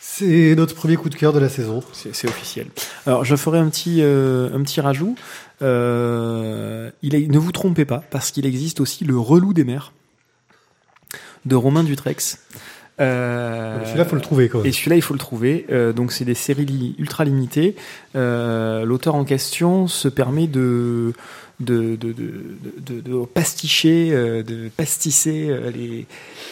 [0.00, 1.82] C'est notre premier coup de cœur de la saison.
[1.92, 2.66] C'est c'est officiel.
[3.06, 5.16] Alors je ferai un petit euh, un petit rajout.
[5.62, 9.92] Euh, il est- ne vous trompez pas parce qu'il existe aussi le relou des mers
[11.46, 12.38] de Romain Dutrex.
[13.00, 14.66] Euh, Celui-là, faut le trouver quand même.
[14.68, 15.66] Et celui-là, il faut le trouver.
[15.70, 17.74] Euh, donc, c'est des séries li- ultra limitées.
[18.14, 21.12] Euh, L'auteur en question se permet de
[21.60, 22.24] de, de, de,
[22.84, 24.10] de, de pasticher,
[24.42, 26.04] de pastisser les,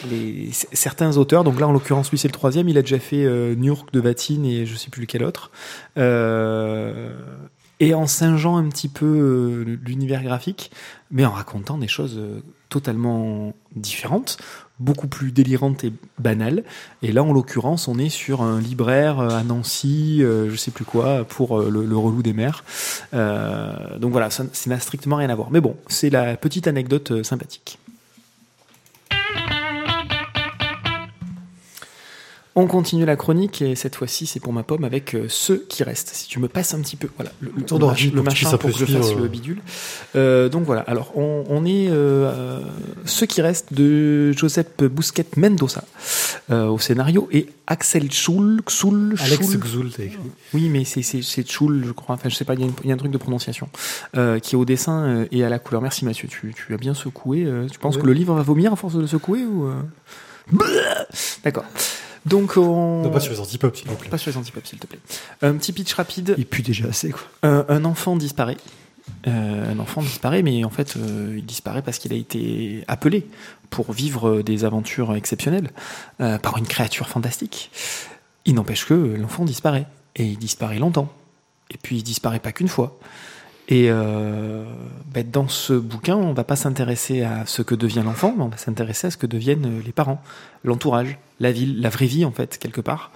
[0.09, 1.43] les, c- certains auteurs.
[1.43, 2.69] Donc là, en l'occurrence, lui, c'est le troisième.
[2.69, 3.25] Il a déjà fait
[3.55, 5.51] New York de Batine et je sais plus lequel autre.
[7.79, 10.71] Et en singeant un petit peu l'univers graphique,
[11.11, 12.19] mais en racontant des choses
[12.69, 14.37] totalement différentes,
[14.83, 16.63] beaucoup plus délirantes et banales.
[17.01, 20.71] Et là, en l'occurrence, on est sur un libraire euh, à Nancy, euh, je sais
[20.71, 22.63] plus quoi, pour euh, le, le relou des mers.
[23.13, 25.49] Donc voilà, ça n'a strictement rien à voir.
[25.51, 27.79] Mais bon, c'est la petite anecdote sympathique.
[32.55, 35.81] On continue la chronique et cette fois-ci c'est pour ma pomme avec euh, ceux qui
[35.83, 36.09] restent.
[36.13, 38.69] Si tu me passes un petit peu, voilà, le, le, le mach- le machin pour
[38.71, 39.27] que je fasse suivre, le euh.
[39.27, 39.61] bidule.
[40.15, 40.81] Euh, donc voilà.
[40.81, 42.59] Alors on, on est euh, euh,
[43.05, 45.83] ceux qui restent de Joseph Bousquet Mendoza
[46.51, 50.19] euh, au scénario et Axel Schul, Schul, Alex Xul, t'as écrit.
[50.53, 52.13] oui, mais c'est c'est Schul, je crois.
[52.15, 52.53] Enfin, je sais pas.
[52.53, 53.67] Il y, a y un truc de prononciation
[54.15, 55.81] euh, qui est au dessin euh, et à la couleur.
[55.81, 56.27] Merci Mathieu.
[56.27, 57.45] Tu, tu as bien secoué.
[57.45, 58.01] euh, tu penses Oui.
[58.01, 59.73] que le livre va vomir à force de le secouer ou euh?
[61.43, 61.65] D'accord.
[62.25, 64.09] Donc on Non, pas sur les antipop, s'il vous plaît.
[64.09, 64.99] pas sur les antipops, s'il te plaît.
[65.41, 66.35] Un petit pitch rapide.
[66.37, 67.21] Il pue déjà assez, quoi.
[67.43, 68.57] Un, un enfant disparaît.
[69.27, 73.27] Euh, un enfant disparaît, mais en fait, euh, il disparaît parce qu'il a été appelé
[73.69, 75.69] pour vivre des aventures exceptionnelles
[76.21, 77.71] euh, par une créature fantastique.
[78.45, 79.85] Il n'empêche que l'enfant disparaît.
[80.15, 81.11] Et il disparaît longtemps.
[81.71, 82.97] Et puis il disparaît pas qu'une fois.
[83.73, 84.65] Et euh,
[85.15, 88.49] ben, dans ce bouquin, on va pas s'intéresser à ce que devient l'enfant, mais on
[88.49, 90.21] va s'intéresser à ce que deviennent euh, les parents,
[90.63, 93.09] l'entourage, la ville, la vraie vie en fait, quelque part.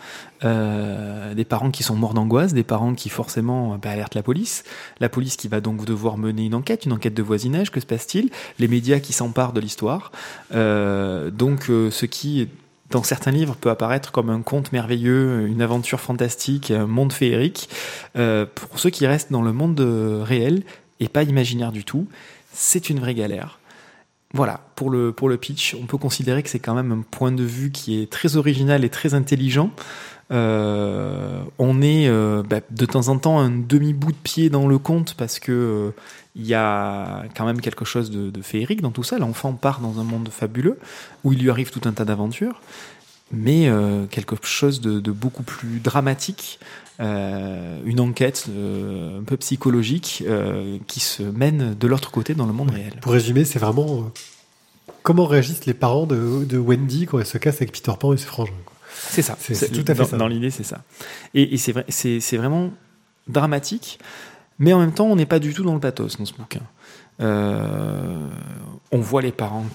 [0.43, 4.63] Euh, des parents qui sont morts d'angoisse, des parents qui forcément ben, alertent la police,
[4.99, 7.85] la police qui va donc devoir mener une enquête, une enquête de voisinage, que se
[7.85, 8.31] passe-t-il?
[8.57, 10.11] Les médias qui s'emparent de l'histoire.
[10.51, 12.49] Donc ce qui
[12.89, 17.69] dans certains livres peut apparaître comme un conte merveilleux, une aventure fantastique, un monde féerique.
[18.15, 20.63] Euh, pour ceux qui restent dans le monde réel
[20.99, 22.07] et pas imaginaire du tout,
[22.53, 23.59] c'est une vraie galère.
[24.33, 27.71] Voilà, pour le, pitch, on peut considérer que c'est quand même un point de vue
[27.71, 29.71] qui est très original et très intelligent.
[30.31, 34.77] Euh, on est euh, bah, de temps en temps un demi-bout de pied dans le
[34.77, 35.93] conte parce que
[36.37, 39.17] il y a quand même quelque chose de, de féerique dans tout ça.
[39.17, 40.77] L'enfant part dans un monde fabuleux
[41.23, 42.61] où il lui arrive tout un tas d'aventures,
[43.31, 46.59] mais euh, quelque chose de, de beaucoup plus dramatique,
[46.99, 50.23] euh, une enquête euh, un peu psychologique
[50.87, 52.93] qui se mène de l'autre côté dans le monde réel.
[53.01, 54.11] Pour résumer, c'est vraiment
[55.03, 58.17] comment réagissent les parents de, de Wendy quand elle se casse avec Peter Pan et
[58.17, 58.53] ses frangins.
[58.93, 59.35] C'est ça.
[59.39, 60.17] C'est- tout à fait dans, ça.
[60.17, 60.83] Dans l'idée, c'est ça.
[61.33, 62.71] Et, et c'est vrai, c'est c'est vraiment
[63.27, 63.99] dramatique,
[64.59, 66.61] mais en même temps, on n'est pas du tout dans le pathos dans ce bouquin.
[67.21, 68.27] Euh,
[68.91, 69.65] on voit les parents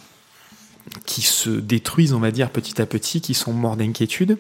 [1.07, 4.39] qui se détruisent, on va dire, petit à petit, qui sont morts d'inquiétude,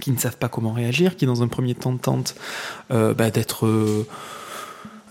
[0.00, 2.36] qui ne savent pas comment réagir, qui dans un premier temps tentent
[2.90, 4.06] euh, bah, d'être euh,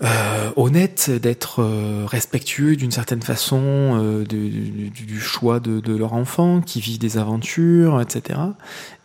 [0.02, 5.94] euh, honnêtes, d'être euh, respectueux d'une certaine façon euh, du, du- du choix de, de
[5.94, 8.38] leur enfant, qui vivent des aventures, etc.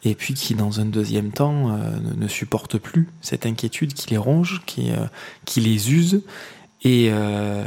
[0.04, 4.10] Et puis qui, dans un deuxième temps, euh, ne, ne supportent plus cette inquiétude qui
[4.12, 5.06] les ronge, qui, euh,
[5.46, 6.22] qui les use.
[6.84, 7.64] Et, euh,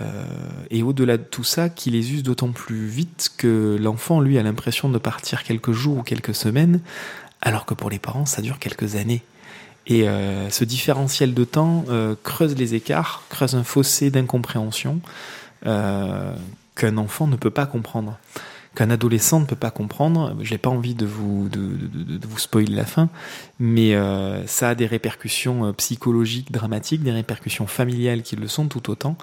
[0.70, 4.42] et au-delà de tout ça, qui les use d'autant plus vite que l'enfant, lui, a
[4.42, 6.80] l'impression de partir quelques jours ou quelques semaines,
[7.42, 9.22] alors que pour les parents, ça dure quelques années.
[9.88, 15.00] Et euh, ce différentiel de temps euh, creuse les écarts, creuse un fossé d'incompréhension
[15.66, 16.34] euh,
[16.76, 18.18] qu'un enfant ne peut pas comprendre,
[18.74, 20.36] qu'un adolescent ne peut pas comprendre.
[20.42, 23.08] J'ai pas envie de vous de, de- de vous spoiler la fin,
[23.58, 23.96] mais
[24.46, 29.16] ça a des répercussions psychologiques dramatiques, des répercussions familiales qui le sont tout autant,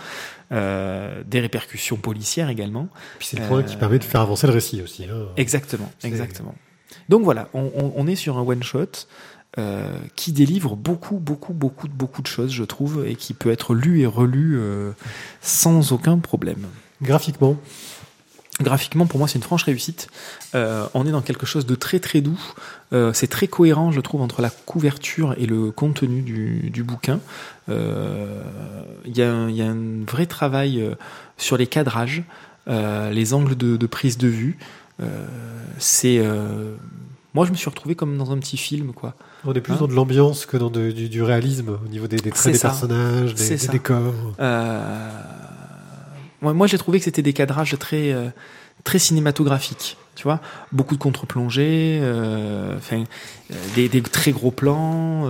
[0.52, 2.88] des répercussions policières également.
[3.20, 5.06] Puis c'est le point qui permet de faire avancer le récit aussi.
[5.06, 5.28] hein.
[5.38, 6.56] Exactement, exactement.
[7.10, 9.08] Donc voilà, on, on- on est sur un one shot.
[9.58, 13.74] Euh, qui délivre beaucoup, beaucoup, beaucoup, beaucoup de choses, je trouve, et qui peut être
[13.74, 14.92] lu et relu euh,
[15.42, 16.66] sans aucun problème.
[17.02, 17.58] Graphiquement,
[18.62, 20.08] Graphiquement, pour moi, c'est une franche réussite.
[20.56, 22.40] Euh, on est dans quelque chose de très très doux.
[22.94, 27.20] Euh, c'est très cohérent, je trouve, entre la couverture et le contenu du, du bouquin.
[27.68, 28.42] Euh,
[29.06, 30.90] Il y, a un- il y a un vrai travail
[31.38, 32.24] sur les cadrages,
[32.70, 34.58] euh, les angles de, de prise de vue.
[35.02, 35.28] Euh,
[35.78, 36.76] c'est euh,
[37.34, 39.16] moi, je me suis retrouvé comme dans un petit film, quoi.
[39.46, 42.08] On est plus Hein dans de l'ambiance que dans de- du, du réalisme au niveau
[42.08, 42.70] des, traits des ça.
[42.70, 44.14] personnages, des, décors.
[44.40, 45.10] Euh,
[46.42, 48.30] moi, moi, j'ai trouvé que c'était des cadrages très, euh,
[48.84, 49.98] très cinématographiques.
[50.16, 50.40] Tu vois,
[50.72, 52.78] beaucoup de contre-plongées, euh,
[53.76, 55.28] des, des très gros plans,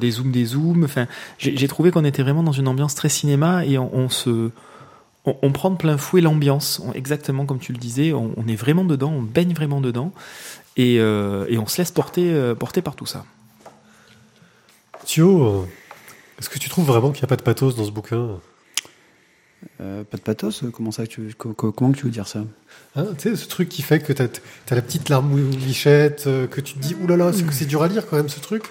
[0.00, 0.84] des zooms, des zooms.
[0.84, 1.06] Enfin,
[1.38, 4.50] j'ai trouvé qu'on était vraiment dans une ambiance très cinéma et on, on se,
[5.26, 8.12] on, on prend de plein fouet l'ambiance, exactement comme tu le disais.
[8.12, 10.12] On, on est vraiment dedans, on baigne vraiment dedans
[10.76, 13.24] et, euh, et on se laisse porter, euh, porter par tout ça.
[15.10, 15.66] Thio,
[16.38, 18.38] est-ce que tu trouves vraiment qu'il n'y a pas de pathos dans ce bouquin?
[19.80, 22.44] Euh, pas de pathos euh, Comment ça tu, co- co- Comment tu veux dire ça?
[22.94, 24.28] Hein, tu sais, ce truc qui fait que t'as
[24.70, 27.82] as la petite larme lichette, euh, que tu te dis, oulala, c'est que c'est dur
[27.82, 28.62] à lire quand même ce truc.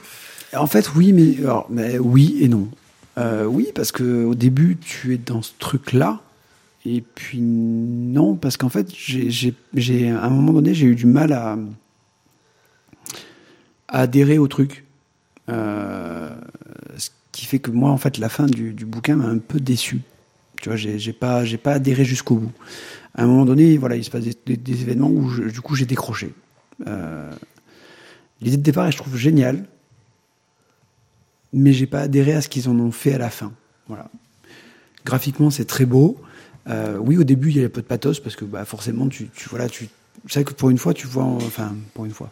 [0.56, 2.70] En fait, oui, mais, alors, mais oui et non.
[3.18, 6.22] Euh, oui, parce que au début, tu es dans ce truc-là.
[6.86, 11.34] Et puis non, parce qu'en fait, j'ai, à un moment donné, j'ai eu du mal
[11.34, 11.58] à,
[13.90, 14.86] à adhérer au truc.
[15.50, 16.30] Euh,
[16.98, 20.02] ce qui fait que moi, en fait, la fin du, bouquin m'a un peu déçu.
[20.62, 22.52] Tu vois, j'ai, pas, j'ai pas adhéré jusqu'au bout.
[23.16, 26.34] À un moment donné, voilà, il se passe des, événements où, du coup, j'ai décroché.
[26.88, 27.32] Euh,
[28.42, 29.66] l'idée de départ, je trouve géniale
[31.54, 33.52] mais j'ai pas adhéré à ce qu'ils en ont fait à la fin.
[33.88, 34.10] Voilà.
[35.06, 36.18] Graphiquement, c'est très beau.
[36.68, 39.08] Euh, oui, au début, il y a un peu de pathos parce que bah, forcément,
[39.08, 39.88] tu, tu voilà, tu
[40.28, 42.32] sais que pour une fois, tu vois, enfin, pour une fois,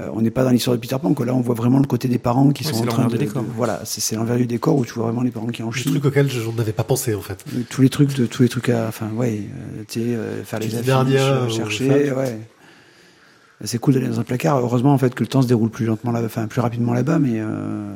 [0.00, 1.12] euh, on n'est pas dans l'histoire de Peter Pan.
[1.14, 3.18] Que là, on voit vraiment le côté des parents qui Oui, sont en train l'envers
[3.18, 3.42] de, du décor.
[3.42, 5.82] de- voilà, c'est l'envers du décor où tu vois vraiment les parents qui en Le
[5.84, 7.44] truc auquel je n'avais pas pensé en fait.
[7.54, 9.42] Euh, Tous les trucs de tous les trucs à, enfin, ouais,
[9.78, 12.38] euh, tu sais, euh, faire les affiches, ou chercher, ouais.
[13.64, 14.58] C'est cool d'aller dans un placard.
[14.58, 17.18] Heureusement en fait que le temps se déroule plus lentement là, enfin plus rapidement là-bas,
[17.20, 17.92] mais euh,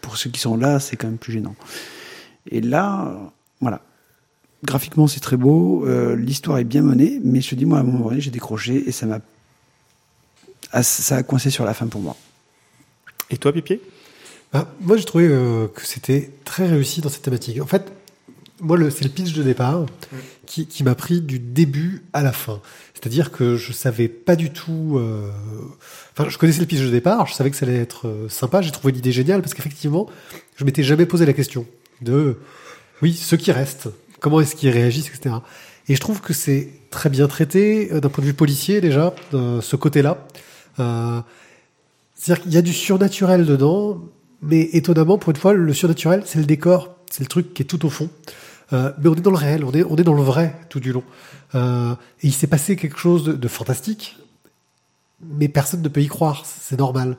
[0.00, 1.54] pour ceux qui sont là, c'est quand même plus gênant.
[2.50, 3.14] Et là,
[3.60, 3.82] voilà.
[4.64, 5.84] Graphiquement, c'est très beau.
[5.86, 8.30] euh, L'histoire est bien menée, mais je te dis, moi, à un moment donné, j'ai
[8.30, 9.18] décroché et ça m'a,
[10.80, 12.16] ça a coincé sur la fin pour moi.
[13.30, 13.80] Et toi, Pipier?
[14.52, 17.60] Bah, moi, j'ai trouvé euh, que c'était très réussi dans cette thématique.
[17.60, 17.90] En fait,
[18.60, 19.86] moi, c'est le pitch de départ
[20.46, 22.60] qui, qui m'a pris du début à la fin.
[22.94, 24.98] C'est-à-dire que je savais pas du tout.
[24.98, 25.30] euh,
[26.16, 28.60] Enfin, je connaissais le pitch de départ, je savais que ça allait être euh, sympa.
[28.62, 30.08] J'ai trouvé l'idée géniale parce qu'effectivement,
[30.56, 31.66] je m'étais jamais posé la question
[32.02, 32.38] de,
[33.00, 33.88] oui, ceux qui restent,
[34.20, 35.36] comment est-ce qu'ils réagissent, etc.
[35.88, 39.60] Et je trouve que c'est très bien traité d'un point de vue policier déjà, de
[39.60, 40.28] ce côté-là.
[40.78, 41.20] Euh,
[42.14, 44.00] c'est-à-dire qu'il y a du surnaturel dedans,
[44.42, 47.66] mais étonnamment, pour une fois, le surnaturel, c'est le décor, c'est le truc qui est
[47.66, 48.08] tout au fond.
[48.72, 50.80] Euh, mais on est dans le réel, on est, on est dans le vrai tout
[50.80, 51.04] du long.
[51.54, 54.16] Euh, et il s'est passé quelque chose de, fantastique,
[55.20, 57.16] mais personne ne peut y croire, c'est normal.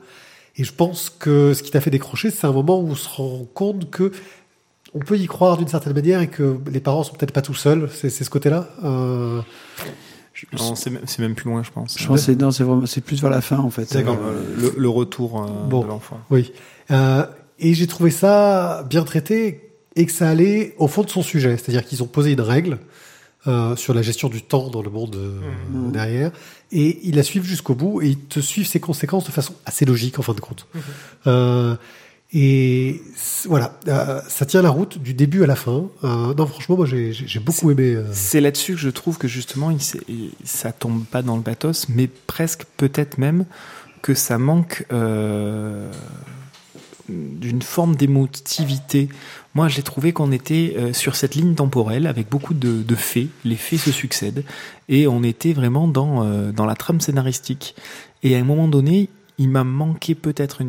[0.56, 3.08] Et je pense que ce qui t'a fait décrocher, c'est un moment où on se
[3.08, 4.12] rend compte que
[4.94, 7.54] on peut y croire d'une certaine manière et que les parents sont peut-être pas tout
[7.54, 7.88] seuls.
[7.92, 8.68] C'est ce côté-là.
[10.52, 11.96] Non, c'est même, c'est même plus loin, je pense.
[11.98, 13.92] Je pense que c'est, non, c'est vraiment, c'est plus vers la fin, en fait.
[13.92, 14.18] D'accord.
[14.22, 15.82] Euh, le, le retour euh, Bon.
[15.82, 16.20] de l'enfant.
[16.30, 16.52] Oui.
[16.90, 17.24] Euh,
[17.58, 21.56] et j'ai trouvé ça bien traité et que ça allait au fond de son sujet.
[21.56, 22.78] C'est-à-dire qu'ils ont posé une règle
[23.46, 25.38] euh, sur la gestion du temps dans le monde euh,
[25.72, 25.92] Mhm.
[25.92, 26.30] derrière
[26.72, 29.84] et ils la suivent jusqu'au bout et ils te suivent ses conséquences de façon assez
[29.84, 30.66] logique en fin de compte.
[31.26, 31.76] Euh,
[32.36, 33.00] et
[33.46, 35.88] voilà, euh, ça tient la route du début à la fin.
[36.02, 37.94] Euh, non, franchement, moi j'ai beaucoup aimé.
[37.94, 39.70] euh, C'est là-dessus que je trouve que justement,
[40.42, 43.46] ça tombe pas dans le pathos, mais presque peut-être même
[44.02, 45.88] que ça manque euh,
[47.08, 49.08] d'une forme d'émotivité.
[49.54, 53.28] Moi, j'ai trouvé qu'on était sur cette ligne temporelle avec beaucoup de, de faits.
[53.44, 54.44] Les faits se succèdent
[54.88, 57.76] et on était vraiment dans, dans la trame scénaristique.
[58.24, 60.62] Et à un moment donné, il m'a manqué peut-être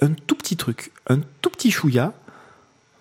[0.00, 2.12] un tout petit truc, un tout petit chouïa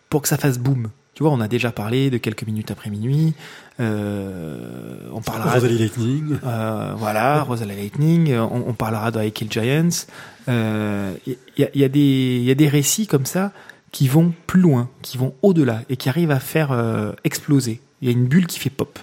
[0.09, 0.89] pour que ça fasse boum.
[1.13, 3.33] Tu vois, on a déjà parlé de quelques minutes après minuit.
[3.79, 5.53] Euh, on parlera.
[5.53, 6.37] Rosalie Lightning.
[6.43, 8.31] Euh, voilà, Rosalie Lightning.
[8.31, 10.05] euh, On, on parlera de I Kill Giants.
[10.49, 13.51] Euh, Il y, a, y a des, il y a des récits comme ça
[13.91, 16.71] qui vont plus loin, qui vont au-delà et qui arrivent à faire
[17.25, 17.81] exploser.
[18.01, 18.97] Il y a une bulle qui fait pop.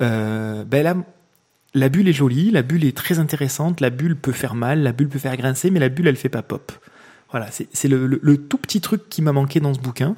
[0.00, 0.96] Ben là,
[1.74, 4.92] la bulle est jolie, la bulle est très intéressante, la bulle peut faire mal, la
[4.92, 6.72] bulle peut faire grincer, mais la bulle elle fait pas pop.
[7.34, 10.14] Voilà, c'est le, le- le tout petit truc qui m'a manqué dans ce bouquin.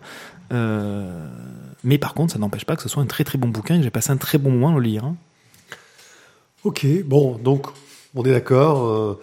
[0.52, 1.26] Euh,
[1.82, 3.78] mais par contre, ça n'empêche pas que ce soit un très très bon bouquin et
[3.78, 5.04] que j'ai passé un très bon moment à le lire.
[5.06, 5.16] hein.
[6.64, 7.68] Ok, bon, donc
[8.14, 8.86] on est d'accord.
[8.86, 9.14] euh,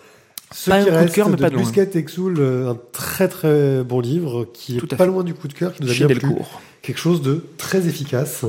[0.52, 1.64] Ce Pas qui un coup de reste cœur, mais pas de loin.
[1.64, 5.12] Busquets et Exoul, euh, un très très bon livre qui Tout est à pas fait.
[5.12, 6.30] loin du coup de cœur, qui nous a Chez bien plu.
[6.82, 8.44] Quelque chose de très efficace.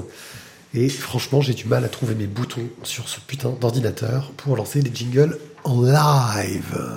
[0.73, 4.81] Et franchement, j'ai du mal à trouver mes boutons sur ce putain d'ordinateur pour lancer
[4.81, 6.97] les jingles en live.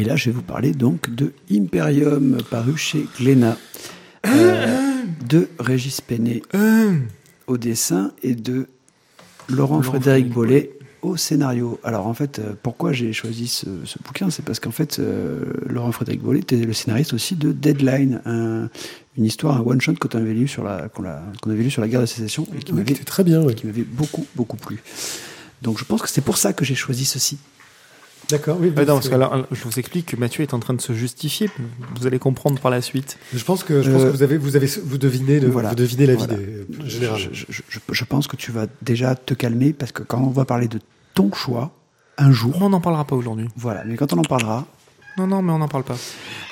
[0.00, 3.58] Et là, je vais vous parler donc de Imperium, paru chez Glénat,
[4.26, 6.40] euh, de Régis Penet
[7.46, 8.66] au dessin et de
[9.50, 10.70] Laurent Frédéric Bollet
[11.02, 11.78] au scénario.
[11.84, 15.44] Alors en fait, euh, pourquoi j'ai choisi ce, ce bouquin C'est parce qu'en fait, euh,
[15.66, 18.70] Laurent Frédéric Bollet était le scénariste aussi de Deadline, un-
[19.18, 21.70] une histoire, un one shot qu'on avait lu sur la qu'on l'a- qu'on avait lu
[21.70, 24.56] sur la guerre de sécession et qui Oui, m'avait très bien, qui m'avait beaucoup beaucoup
[24.56, 24.82] plu.
[25.60, 27.36] Donc je pense que c'est pour ça que j'ai choisi ceci.
[28.30, 28.68] D'accord, oui.
[28.70, 30.92] Non, parce c'est- que là, je vous explique que Mathieu est en train de se
[30.92, 31.50] justifier.
[31.98, 33.18] Vous allez comprendre par la suite.
[33.34, 35.70] Je pense que je pense Euh, que vous avez vous avez vous devinez le, voilà.
[35.70, 37.16] vous devinez la vie Voilà.
[37.16, 40.30] je- je- je- je pense que tu vas déjà te calmer parce que quand on
[40.30, 40.80] va parler de
[41.14, 41.72] ton choix,
[42.18, 43.48] un jour, On n'en parlera pas aujourd'hui.
[43.56, 44.66] voilà, mais quand on en parlera.
[45.18, 45.96] Non, non, mais on n'en parle pas.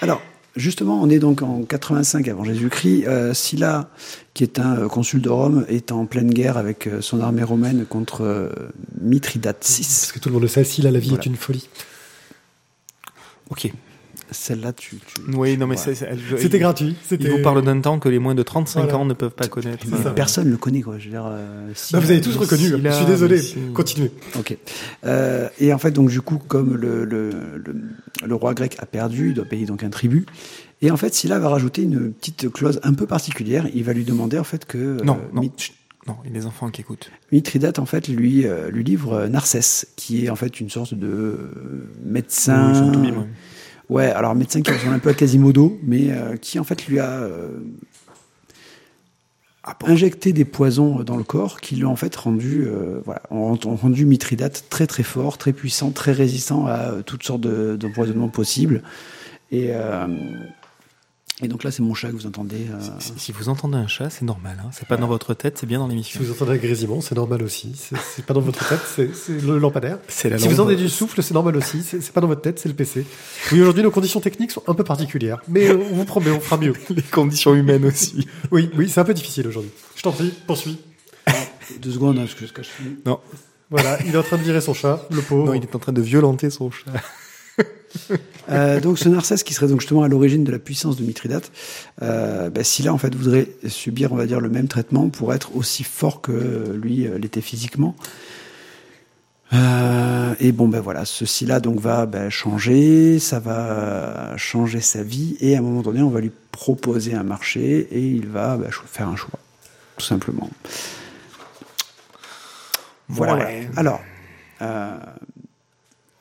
[0.02, 0.20] Alors,
[0.58, 3.06] justement, on est donc en 85 avant Jésus-Christ.
[3.06, 3.88] Euh, Sylla,
[4.34, 7.42] qui est un euh, consul de Rome, est en pleine guerre avec euh, son armée
[7.42, 8.50] romaine contre euh,
[9.00, 10.12] Mithridate Parce VI.
[10.12, 11.22] que tout le monde le sait, là la vie Voilà.
[11.22, 11.68] est une folie.
[13.50, 13.72] Ok.
[14.30, 14.96] Celle-là, tu.
[14.96, 15.94] tu- Oui, non, mais Voilà.
[16.38, 16.96] C'était il- gratuit.
[17.10, 18.96] Il vous parle d'un temps que les moins de 35 Voilà.
[18.98, 19.86] ans ne peuvent pas connaître.
[20.06, 20.98] Euh, Personne le connaît, quoi.
[20.98, 22.64] Je veux dire, euh, Bah, vous avez tous reconnu.
[22.64, 23.38] si Je suis désolé.
[23.40, 23.56] si.
[23.74, 24.10] Continuez.
[24.38, 24.56] Ok.
[25.04, 27.74] Euh, et en fait, donc du coup, comme le, le, le,
[28.26, 30.26] le roi grec a perdu, il doit payer donc un tribut.
[30.82, 33.66] Et en fait, Sylla va rajouter une petite clause un peu particulière.
[33.74, 35.42] Il va lui demander en fait que euh, Non, non.
[36.06, 37.10] Non, il y a des enfants qui écoutent.
[37.32, 40.94] Mithridate en fait lui euh, lui livre euh, Narcisse, qui est en fait une sorte
[40.94, 41.50] de euh,
[42.02, 42.90] médecin.
[42.96, 43.12] Oui,
[43.88, 44.06] ouais.
[44.06, 47.10] Alors médecin qui ressemble un peu à Quasimodo, mais euh, qui en fait lui a
[47.10, 47.58] euh,
[49.84, 53.54] injecté des poisons dans le corps qui lui ont en fait rendu, euh, voilà, ont,
[53.76, 58.28] rendu Mithridate très très fort, très puissant, très résistant à euh, toutes sortes de- d'empoisonnements
[58.28, 58.82] possibles.
[59.50, 59.70] Et,
[61.40, 62.66] et donc là, c'est mon chat que vous entendez.
[62.70, 64.60] euh, Si, si vous entendez un chat, c'est normal.
[64.60, 64.70] Hein.
[64.72, 66.20] C'est pas dans votre tête, c'est bien dans Si l'émission.
[66.20, 67.72] vous entendez un grésillement, c'est normal aussi.
[67.76, 69.98] C'est- C'est pas dans votre tête, c'est c'est le lampadaire.
[70.08, 71.82] C'est la Si vous entendez du souffle, c'est normal aussi.
[71.84, 73.06] C'est c'est pas dans votre tête, c'est le PC.
[73.52, 76.56] Oui, aujourd'hui, nos conditions techniques sont un peu particulières, mais on vous promet, on fera
[76.56, 76.72] mieux.
[76.90, 78.26] Les conditions humaines aussi.
[78.50, 79.70] Oui, oui, c'est un peu difficile aujourd'hui.
[79.94, 80.78] Je t'en prie, poursuis.
[81.82, 82.70] Deux secondes, hein, parce que je cache.
[83.06, 83.20] Non,
[83.70, 85.46] Voilà, il est en train de virer son chat, le pauvre.
[85.46, 86.90] non, il est en train de violenter son chat.
[88.50, 91.52] Euh, donc ce Narcisse qui serait donc justement à l'origine de la puissance de Mithridate,
[92.00, 95.84] euh, bah, en fait voudrait subir on va dire le même traitement pour être aussi
[95.84, 97.94] fort que lui euh, l'était physiquement.
[99.52, 105.02] Euh, et bon ben voilà, ce Sylla donc va ben, changer, ça va changer sa
[105.02, 108.56] vie et à un moment donné on va lui proposer un marché et il va
[108.56, 109.38] ben, faire un choix,
[109.98, 110.48] tout simplement.
[113.10, 113.36] Voilà.
[113.36, 113.68] Ouais.
[113.74, 114.00] voilà.
[114.60, 115.20] Alors,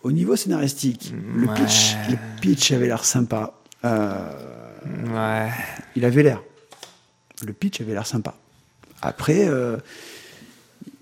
[0.07, 3.53] au niveau scénaristique, le, pitch, le pitch avait l'air sympa.
[3.85, 4.31] Euh,
[5.13, 5.49] Ouais.
[5.97, 6.41] il avait l'air.
[7.45, 8.35] Le pitch avait l'air sympa.
[9.01, 9.75] Après, euh,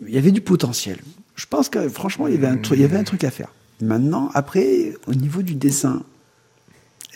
[0.01, 0.97] il y avait du potentiel.
[1.35, 3.29] Je pense que franchement, il y avait un, truc- il y avait un truc à
[3.31, 3.49] faire.
[3.81, 6.01] Maintenant, après, au niveau du dessin,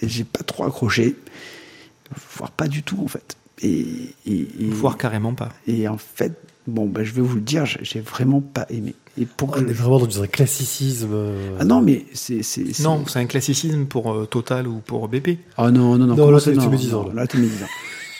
[0.04, 1.16] j'ai pas trop accroché,
[2.38, 3.36] voire pas du tout en fait.
[3.62, 3.80] Et,
[4.28, 5.50] et, et- Voire carrément pas.
[5.68, 6.34] et en fait,
[6.68, 8.94] bon, ben, je vais vous le dire, j'ai vraiment pas aimé.
[9.20, 11.10] Et pour On est je- vraiment dans un classicisme.
[11.12, 12.42] euh, Ah non, mais c'est.
[12.42, 15.40] c'est- c'est- Non, c'est un classicisme pour euh, Total ou pour BP.
[15.58, 16.16] Ah non, non, non.
[16.16, 17.14] Non, là, c'est- médisant, non, là.
[17.22, 17.66] Là, t'es médisant.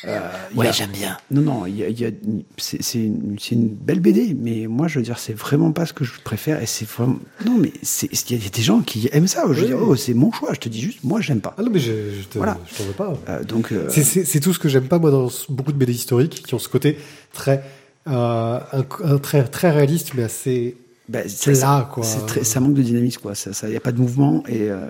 [0.06, 0.18] Euh,
[0.56, 1.18] y a- j'aime bien.
[1.30, 2.12] Non, non, il y a, y a-
[2.58, 5.86] c'est c'est une, c'est une belle BD, mais moi, je veux dire, c'est vraiment pas
[5.86, 6.62] ce que je préfère.
[6.62, 7.18] Et c'est vraiment.
[7.46, 9.44] Non, mais c'est- il y a des gens qui aiment ça?
[9.50, 9.68] Je veux Oui.
[9.68, 10.54] dire, oh, c'est mon choix.
[10.54, 11.54] Je te dis juste, moi, j'aime pas.
[11.58, 11.92] Ah non, mais je,
[12.22, 12.58] je te- Voilà.
[12.72, 13.14] je t'en veux pas.
[13.28, 13.74] Euh, donc.
[13.74, 16.44] euh, C'est- C'est c'est tout ce que j'aime pas moi dans beaucoup de BD historiques
[16.46, 16.98] qui ont ce côté
[17.34, 17.62] très
[18.08, 20.78] euh, un, un très très réaliste mais assez
[21.10, 22.06] bah, c'est- plat quoi.
[22.28, 23.36] très- ça manque de dynamisme, quoi.
[23.36, 24.70] Ça, il y a pas de mouvement et.
[24.70, 24.90] euh,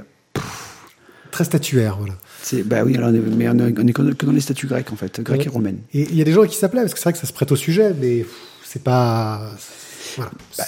[1.32, 2.15] Très statuaire voilà.
[2.41, 4.95] c'est bah oui, alors mais on est, on est que dans les statues grecques en
[4.95, 5.45] fait, grecques Ouais.
[5.45, 5.80] et romaines.
[5.93, 7.34] Et il y a des gens qui s'appelaient parce que c'est vrai que ça se
[7.34, 8.26] prête au sujet mais
[8.65, 9.51] c'est pas
[10.17, 10.32] voilà.
[10.57, 10.63] Bah,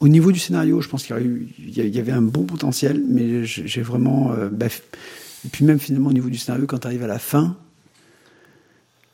[0.00, 4.32] Au niveau du scénario, je pense qu'il y, avait un bon potentiel, mais j'ai vraiment.
[4.32, 7.18] euh, bah, et puis même finalement au niveau du scénario, quand tu arrives à la
[7.20, 7.56] fin,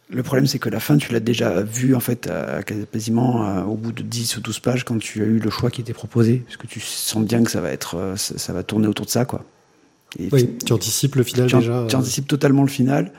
[0.09, 3.63] le problème c'est que la fin, tu l'as déjà vu en fait à- quasiment euh,
[3.65, 5.93] au bout de 10 ou 12 pages quand tu as eu le choix qui était
[5.93, 8.87] proposé, parce que tu sens bien que ça va être, euh, ça, ça va tourner
[8.87, 9.45] autour de ça, quoi.
[10.19, 11.87] Et oui, tu anticipes le final tu, an- déjà.
[11.89, 13.13] tu euh, anticipes totalement le final.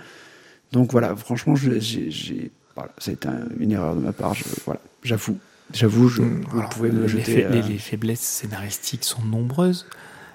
[0.71, 4.33] Donc voilà, franchement, j'ai, j'ai- voilà, ça a été un- une erreur de ma part.
[4.33, 5.37] Je, voilà, j'avoue,
[5.73, 7.43] j'avoue, je, vous alors, pouvez me les, jeter.
[7.43, 9.85] fa- les- euh, les faiblesses scénaristiques sont nombreuses.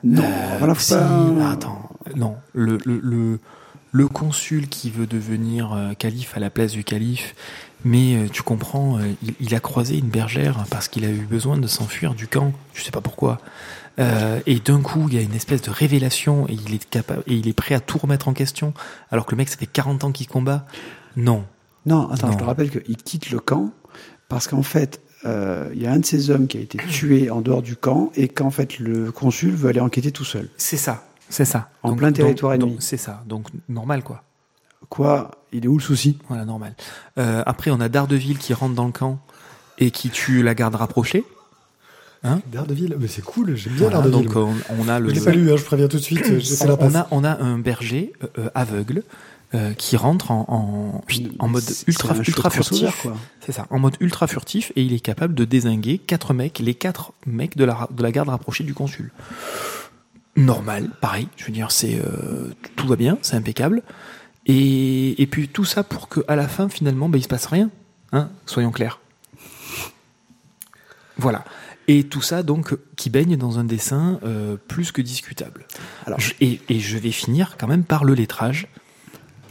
[0.05, 3.38] Non, Euh, voilà, faut si, pas- attends, non, le, le, le,
[3.93, 7.34] le consul qui veut devenir euh, calife à la place du calife,
[7.84, 11.26] mais euh, tu comprends, euh, il, il a croisé une bergère parce qu'il a eu
[11.26, 13.38] besoin de s'enfuir du camp, je sais pas pourquoi.
[13.99, 17.22] Euh, et d'un coup, il y a une espèce de révélation et il est capable
[17.26, 18.72] et il est prêt à tout remettre en question,
[19.11, 20.66] alors que le mec ça fait 40 ans qu'il combat.
[21.16, 21.45] Non,
[21.84, 22.32] Non, attends, Non.
[22.32, 23.70] je te rappelle qu'il quitte le camp
[24.30, 27.28] parce qu'en fait, euh, il y a un de ces hommes qui a été tué
[27.30, 30.49] en dehors du camp et qu'en fait, le consul veut aller enquêter tout seul.
[30.57, 31.70] c'est ça, c'est ça.
[31.82, 32.76] En plein territoire ennemi.
[32.80, 34.22] C'est ça, donc normal quoi.
[34.88, 35.30] Quoi?
[35.52, 36.18] Il est où le souci?
[36.28, 36.74] Voilà, normal.
[37.18, 39.18] Euh, après, on a Daredevil qui rentre dans le camp
[39.78, 41.24] et qui tue la garde rapprochée.
[42.52, 44.28] Daredevil, mais c'est cool, j'aime bien Voilà, Daredevil.
[44.28, 45.08] donc on, on a le.
[45.08, 46.22] je l'ai pas lu, hein, je préviens tout de suite,
[46.78, 49.02] on, a, on a un berger euh, euh, aveugle
[49.54, 51.02] euh, qui rentre en, en,
[51.38, 53.06] en mode ultra, ultra furtif.
[53.44, 56.74] C'est ça, en mode ultra furtif et il est capable de désinguer quatre mecs, les
[56.74, 59.10] quatre mecs de la, de la garde rapprochée du consul.
[60.36, 63.82] Normal, pareil, je veux dire, c'est euh, tout va bien, c'est impeccable.
[64.46, 67.46] Et, et puis tout ça pour que à la fin finalement, ben, il se passe
[67.46, 67.70] rien,
[68.12, 69.00] hein, soyons clairs.
[71.18, 71.44] Voilà.
[71.88, 75.66] Et tout ça donc qui baigne dans un dessin euh, plus que discutable.
[76.06, 78.68] Alors- Je- et, et je vais finir quand même par le lettrage,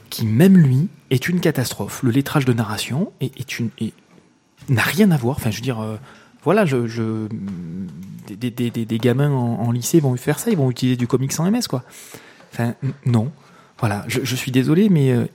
[0.10, 2.02] qui même lui est une catastrophe.
[2.04, 3.94] Le lettrage de narration est, est une est-
[4.70, 5.38] n'a rien à voir.
[5.38, 5.98] Enfin, je veux dire, euh,
[6.44, 7.28] voilà, je,
[8.30, 11.68] des, gamins en, en lycée vont faire ça, ils vont utiliser du comics sans MS,
[11.70, 11.84] quoi.
[13.06, 13.32] Non.
[13.80, 15.26] Voilà, je, suis désolé, mais euh,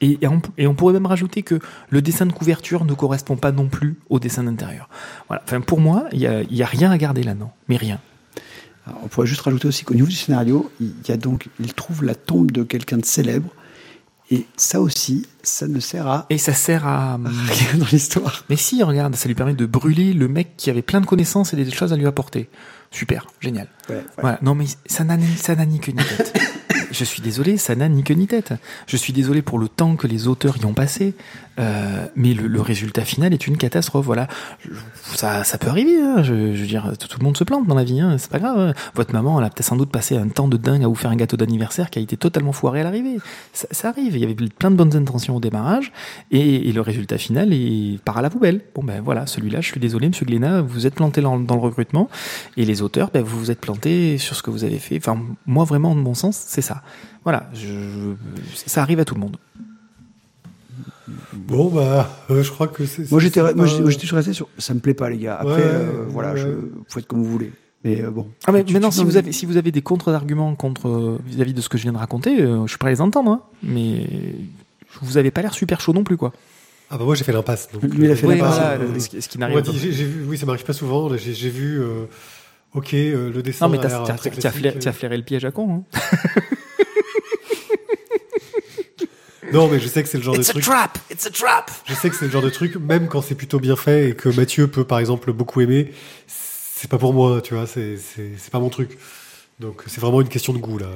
[0.00, 1.58] et, on, pourrait même rajouter que
[1.90, 4.88] le dessin de couverture ne correspond pas non plus au dessin d'intérieur.
[5.28, 5.42] Voilà.
[5.44, 8.00] Enfin, pour moi, il y a, y a rien à garder là-dedans, mais rien.
[9.02, 12.04] On pourrait juste rajouter aussi qu'au niveau du scénario, il y a donc, il trouve
[12.04, 13.50] la tombe de quelqu'un de célèbre.
[14.30, 17.18] Et ça aussi, ça ne sert à Et ça sert à.
[17.48, 18.44] rien dans l'histoire.
[18.48, 21.52] Mais si, regarde, ça lui permet de brûler le mec qui avait plein de connaissances
[21.52, 22.48] et des choses à lui apporter.
[22.90, 23.68] Super, génial.
[23.88, 24.04] Ouais, ouais.
[24.18, 24.38] Voilà.
[24.42, 26.32] Non, mais ça n'a ni, ça n'a ni queue ni tête.
[26.90, 28.54] Je suis désolé, ça n'a ni queue ni tête.
[28.86, 31.14] Je suis désolé pour le temps que les auteurs y ont passé,
[31.58, 34.06] euh, mais le, le résultat final est une catastrophe.
[34.06, 34.28] Voilà,
[35.02, 36.00] ça, ça peut arriver.
[36.00, 36.22] Hein.
[36.22, 38.00] Je, je veux dire, tout, tout le monde se plante dans la vie.
[38.00, 38.16] Hein.
[38.18, 38.58] C'est pas grave.
[38.58, 38.72] hein.
[38.94, 41.10] Votre maman, elle a peut-être sans doute passé un temps de dingue à vous faire
[41.10, 43.18] un gâteau d'anniversaire qui a été totalement foiré à l'arrivée.
[43.52, 44.16] Ça, ça arrive.
[44.16, 45.92] Il y avait plein de bonnes intentions au démarrage,
[46.30, 48.60] et, et le résultat final est part à la poubelle.
[48.74, 51.60] Bon ben voilà, celui-là, je suis désolé, Monsieur Glénat, vous êtes planté dans, dans le
[51.60, 52.08] recrutement,
[52.56, 54.96] et les auteurs, ben, vous vous êtes planté sur ce que vous avez fait.
[54.96, 56.82] Enfin, moi vraiment, de mon sens, c'est ça.
[57.24, 58.14] Voilà, je, je-
[58.66, 59.36] ça arrive à tout le monde.
[61.34, 63.10] Bon, bah, euh, je crois que c'est.
[63.10, 64.48] Moi, j'étais, moi, pas- j'étais moi, j'étais resté sur.
[64.58, 65.36] Ça me plaît pas, les gars.
[65.36, 66.40] Après, Ouais, euh, voilà, ouais.
[66.40, 67.52] je, vous faites comme vous voulez.
[67.84, 68.28] Mais euh, bon.
[68.46, 71.18] Ah mais Tu- maintenant, tu- si vous avez si vous avez des contre-arguments contre euh,
[71.26, 73.30] vis-à-vis de ce que je viens de raconter, euh, je suis prêt à les entendre.
[73.30, 73.42] hein.
[73.62, 74.06] mais
[75.02, 76.32] vous avez pas l'air super chaud non plus, quoi.
[76.90, 77.68] Ah, bah, moi, j'ai fait l'impasse.
[77.72, 78.54] donc, Lui, il a fait euh, l'impasse.
[78.56, 79.70] voilà, euh, ce qui, ce qui on n'arrive pas.
[80.28, 81.10] oui, ça m'arrive pas souvent.
[81.16, 82.04] J'ai vu, euh,
[82.74, 83.66] ok, euh, le dessin.
[83.66, 85.84] Non mais t'as flairé le piège à con.
[85.92, 85.98] Hein.
[89.54, 90.62] Non, mais je sais que c'est le genre de truc.
[90.64, 91.70] trap, it's a trap.
[91.86, 94.14] Je sais que c'est le genre de truc, même quand c'est plutôt bien fait et
[94.14, 95.92] que Mathieu peut par exemple beaucoup aimer,
[96.26, 98.98] c'est pas pour moi, tu vois, c'est c'est c'est pas mon truc.
[99.60, 100.88] Donc c'est vraiment une question de goût là.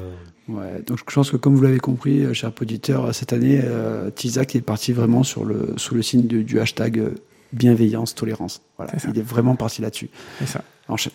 [0.48, 4.11] Ouais, donc je pense que comme vous l'avez compris, euh, cher auditeur, cette année, euh,
[4.11, 7.14] Tizak est parti vraiment sur le, sous le signe du, du hashtag euh,
[7.52, 8.61] bienveillance, tolérance.
[8.76, 9.09] Voilà, C'est ça.
[9.14, 10.11] il est vraiment parti là-dessus.
[10.40, 10.64] C'est ça.
[10.88, 11.12] Enchaîne.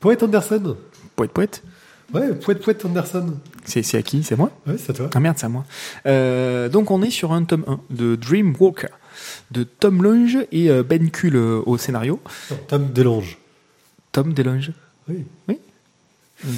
[0.00, 0.76] Poète Anderson?
[1.14, 1.62] Poète poète?
[2.12, 3.34] Ouais, poète poète Anderson.
[3.64, 4.22] C'est à qui?
[4.22, 4.50] C'est moi?
[4.66, 5.10] Ouais, c'est à toi.
[5.14, 5.64] Ah merde, c'est à moi.
[6.06, 8.88] Euh, donc on est sur un tome 1 de Dreamwalker
[9.50, 12.20] de Tom Lange et euh, Ben Kuhl euh, au scénario.
[12.50, 13.38] Non, Tom Delange.
[14.10, 14.72] Tom DeLonge.
[15.08, 15.24] Oui.
[15.48, 15.58] Oui.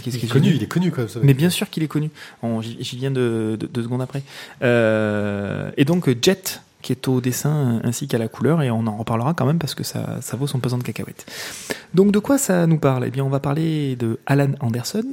[0.07, 1.25] Il est connu, il est connu quand même.
[1.25, 2.11] Mais bien sûr qu'il est connu.
[2.43, 4.23] On- J'y viens de, de- deux secondes après.
[4.63, 8.97] Euh, et donc Jet, qui est au dessin ainsi qu'à la couleur, et on en
[8.97, 11.25] reparlera quand même parce que ça, ça vaut son pesant de cacahuètes.
[11.95, 13.07] Donc de quoi ça nous parle?
[13.07, 15.07] Eh bien, on va parler de Alan Anderson,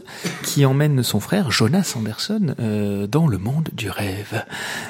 [0.43, 4.43] qui emmène son frère Jonas Anderson euh, dans le monde du rêve.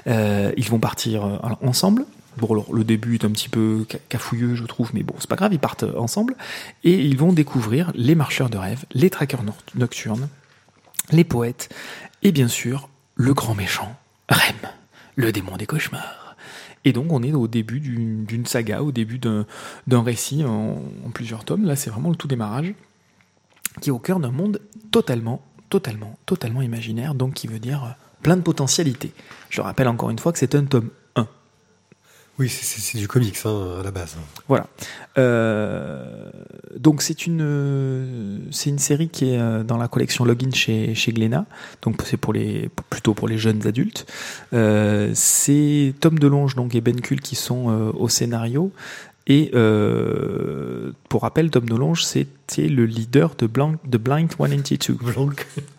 [0.07, 2.05] Euh, ils vont partir euh, ensemble.
[2.37, 5.29] Bon, alors, le début est un petit peu ca- cafouilleux, je trouve, mais bon, c'est
[5.29, 6.35] pas grave, ils partent ensemble
[6.83, 9.43] et ils vont découvrir les marcheurs de rêve, les traqueurs
[9.75, 10.29] nocturnes,
[11.11, 11.69] les poètes,
[12.23, 13.93] et bien sûr, le grand méchant,
[14.29, 14.55] Rem,
[15.17, 16.20] le démon des cauchemars.
[16.85, 19.45] Et donc, on est au début d'une saga, au début d'un
[20.03, 21.65] récit en, en plusieurs tomes.
[21.65, 22.73] Là, c'est vraiment le tout démarrage,
[23.81, 24.61] qui est au cœur d'un monde
[24.91, 29.13] totalement, totalement, totalement imaginaire, donc qui veut dire plein de potentialités.
[29.49, 31.00] Je rappelle encore une fois que c'est un tome 1.
[32.41, 34.15] Oui, c'est- du comics hein, à la base.
[34.47, 34.65] Voilà.
[35.19, 36.31] Euh,
[36.75, 41.45] donc c'est une c'est série qui est euh, dans la collection Login chez chez Glénat.
[41.83, 42.17] Donc c'est
[42.89, 44.07] plutôt pour les jeunes adultes.
[44.53, 48.71] Euh, c'est Tom DeLonge et Ben Kuhl qui sont au scénario
[49.27, 54.93] Et euh, pour rappel, Tom Nolange, c'était le leader de, Blank, de Blink 182.
[54.95, 55.29] Blanc.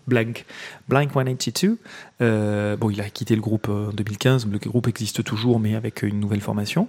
[0.07, 0.45] Blank.
[0.89, 1.79] Blink 182.
[2.21, 4.47] Euh, bon, il a quitté le groupe en 2015.
[4.47, 6.87] Le groupe existe toujours, mais avec une nouvelle formation.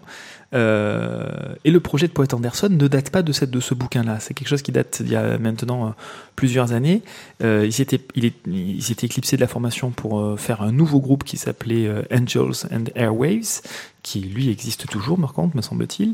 [0.54, 1.28] Euh,
[1.66, 4.20] et le projet de Poet Anderson ne date pas de, cette, de ce bouquin-là.
[4.20, 5.90] C'est quelque chose qui date d'il y a maintenant euh,
[6.36, 7.02] plusieurs années.
[7.44, 11.24] Euh, il s'était il il éclipsé de la formation pour euh, faire un nouveau groupe
[11.24, 13.62] qui s'appelait euh, Angels and Airwaves,
[14.04, 16.14] qui lui existe toujours, par contre, me semble-t-il.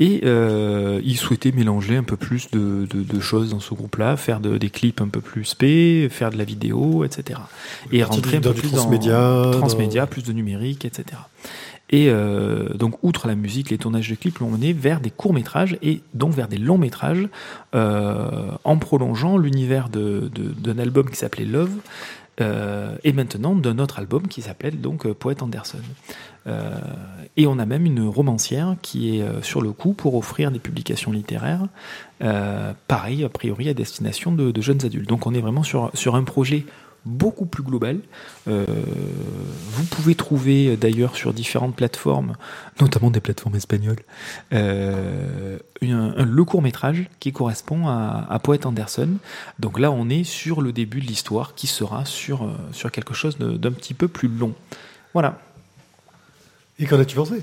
[0.00, 4.16] Et euh, il souhaitait mélanger un peu plus de, de, de choses dans ce groupe-là,
[4.16, 7.38] faire de- des clips un peu plus spé, faire de la vidéo, etc.
[7.92, 11.04] Et rentrer un peu plus transmédia, dans dans- transmédia, plus de numérique, etc.
[11.90, 15.34] Et euh, donc, outre la musique, les tournages de clips l'ont mené vers des courts
[15.34, 17.28] métrages et donc vers des longs métrages,
[17.74, 21.76] euh, en prolongeant l'univers d'un album qui s'appelait Love.
[22.40, 25.78] euh, et maintenant d'un autre album qui s'appelait donc euh, Poet Anderson.
[26.46, 26.74] Euh,
[27.36, 30.58] et on a même une romancière qui est euh, sur le coup pour offrir des
[30.58, 31.66] publications littéraires,
[32.22, 35.08] euh, pareil a priori à destination de, de jeunes adultes.
[35.08, 36.66] Donc on est vraiment sur, sur un projet
[37.04, 38.00] beaucoup plus global.
[38.48, 42.34] Euh, vous pouvez trouver euh, d'ailleurs sur différentes plateformes,
[42.80, 44.00] notamment des plateformes espagnoles,
[44.52, 49.10] euh, le court métrage qui correspond à, à Poet Anderson.
[49.58, 53.38] Donc là, on est sur le début de l'histoire qui sera sur, sur quelque chose
[53.38, 54.54] d'un petit peu plus long.
[55.12, 55.38] Voilà.
[56.78, 57.42] Et qu'en as-tu pensé?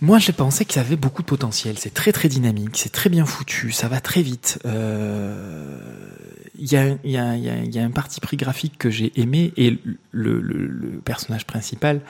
[0.00, 1.76] Moi, j'ai pensé que ça avait beaucoup de potentiel.
[1.78, 4.60] C'est très très dynamique, c'est très bien foutu, ça va très vite.
[4.64, 9.78] Il y, a, un parti pris graphique que j'ai aimé et
[10.12, 12.00] le personnage principal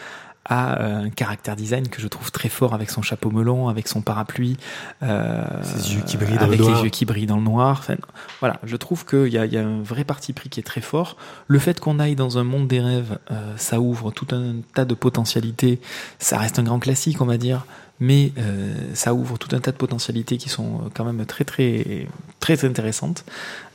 [0.46, 3.88] a euh, un caractère design que je trouve très fort avec son chapeau melon, avec
[3.88, 4.56] son parapluie,
[5.02, 6.76] euh, Ses yeux qui brillent dans le avec noir.
[6.76, 7.78] les yeux qui brillent dans le noir.
[7.80, 7.96] Enfin,
[8.40, 11.16] voilà, je trouve qu'il y y a un vrai parti pris qui est très fort.
[11.46, 14.84] Le fait qu'on aille dans un monde des rêves, euh, ça ouvre tout un tas
[14.84, 15.80] de potentialités.
[16.18, 17.66] Ça reste un grand classique, on va dire,
[18.00, 22.06] mais euh, ça ouvre tout un tas de potentialités qui sont quand même très très
[22.40, 23.24] très intéressantes.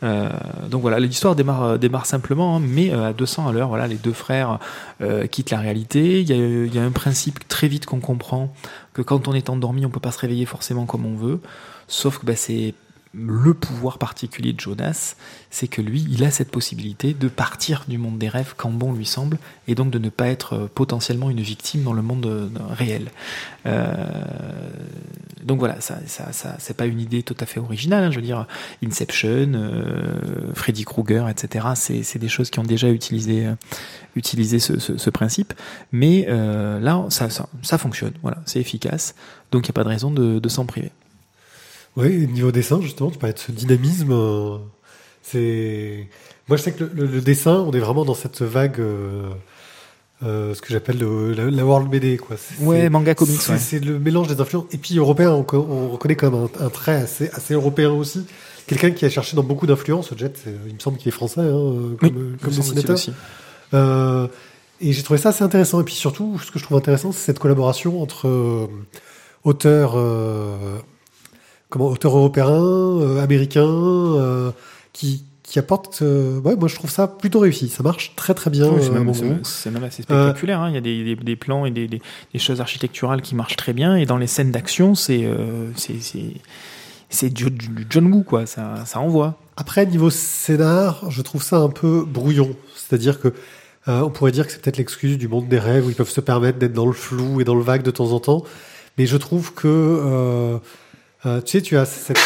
[0.03, 0.29] Euh,
[0.69, 3.69] donc voilà, l'histoire démarre simplement, hein, mais euh, à 200 à l'heure.
[3.69, 4.59] Voilà, les deux frères
[5.01, 6.21] euh, quittent la réalité.
[6.21, 8.53] Il y a, un principe très vite qu'on comprend
[8.93, 11.39] que quand on est endormi, on peut pas se réveiller forcément comme on veut.
[11.87, 12.73] Sauf que bah, c'est
[13.15, 15.15] le pouvoir particulier de Jonas,
[15.49, 18.93] c'est que lui, il a cette possibilité de partir du monde des rêves quand bon
[18.93, 19.37] lui semble,
[19.67, 23.11] et donc de ne pas être euh, potentiellement une victime dans le monde euh, réel.
[23.65, 23.93] Euh,
[25.43, 28.03] donc voilà, ça, ça, c'est pas une idée tout à fait originale.
[28.03, 28.47] hein, je veux dire,
[28.83, 29.51] Inception,
[30.53, 31.67] Freddy Krueger, etc.
[31.75, 33.47] C'est, des choses qui ont déjà utilisé,
[34.15, 35.53] utilisé ce, principe,
[35.91, 38.13] mais là, ça, fonctionne.
[38.23, 39.13] Voilà, c'est efficace,
[39.51, 40.91] donc il n'y a pas de raison de s'en priver.
[41.97, 44.11] Oui, niveau dessin, justement, tu parlais de ce dynamisme.
[44.11, 44.57] euh,
[45.21, 46.07] c'est
[46.47, 49.29] moi, je sais que le, le- le dessin, on est vraiment dans cette vague, euh,
[50.23, 52.35] euh, ce que j'appelle le- la, la world BD, quoi.
[52.59, 53.85] Ouais, manga comics, C'est ouais.
[53.85, 54.65] le mélange des influences.
[54.71, 58.25] Et puis européen, on, on reconnaît quand même un, un trait assez, assez européen aussi.
[58.67, 60.11] Quelqu'un qui a cherché dans beaucoup d'influences.
[60.17, 62.53] Jet, c'est- il me semble qu'il est français, hein, euh, comme, Oui, euh, me comme
[62.53, 62.95] dessinateur.
[62.95, 63.13] aussi.
[63.73, 64.27] Euh,
[64.81, 65.81] et j'ai trouvé ça assez intéressant.
[65.81, 68.67] Et puis surtout, ce que je trouve intéressant, c'est cette collaboration entre euh,
[69.43, 70.77] auteurs, euh,
[71.77, 74.51] comment, auteurs européens, euh, américains, euh,
[74.93, 76.01] qui, qui apportent.
[76.03, 77.67] euh, ouais, moi, je trouve ça plutôt réussi.
[77.67, 78.69] Ça marche très très bien.
[78.69, 80.61] Oui, c'est même, assez spectaculaire.
[80.61, 80.69] hein.
[80.69, 82.01] Il y a des, des- des plans et des, des-
[82.39, 83.95] choses architecturales qui marchent très bien.
[83.97, 85.27] Et dans les scènes d'action, c'est
[85.75, 88.45] c'est- du, du John Woo, quoi.
[88.45, 89.35] Ça, ça envoie.
[89.57, 92.55] Après, niveau scénar, je trouve ça un peu brouillon.
[92.75, 93.33] C'est-à-dire que
[93.87, 96.21] on pourrait dire que c'est peut-être l'excuse du monde des rêves où ils peuvent se
[96.21, 98.43] permettre d'être dans le flou et dans le vague de temps en temps.
[98.97, 100.57] Mais je trouve que
[101.25, 102.17] euh, tu sais, tu as cette,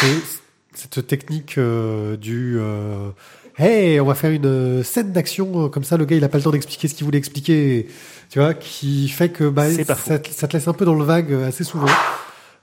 [0.74, 3.10] cette technique euh, du euh,
[3.58, 5.96] Hey, on va faire une euh, scène d'action euh, comme ça.
[5.98, 7.88] Le gars, il a pas le temps d'expliquer ce qu'il voulait expliquer.
[8.30, 9.64] Tu vois, qui fait que bah,
[9.96, 11.88] ça, te- ça te laisse un peu dans le vague euh, assez souvent.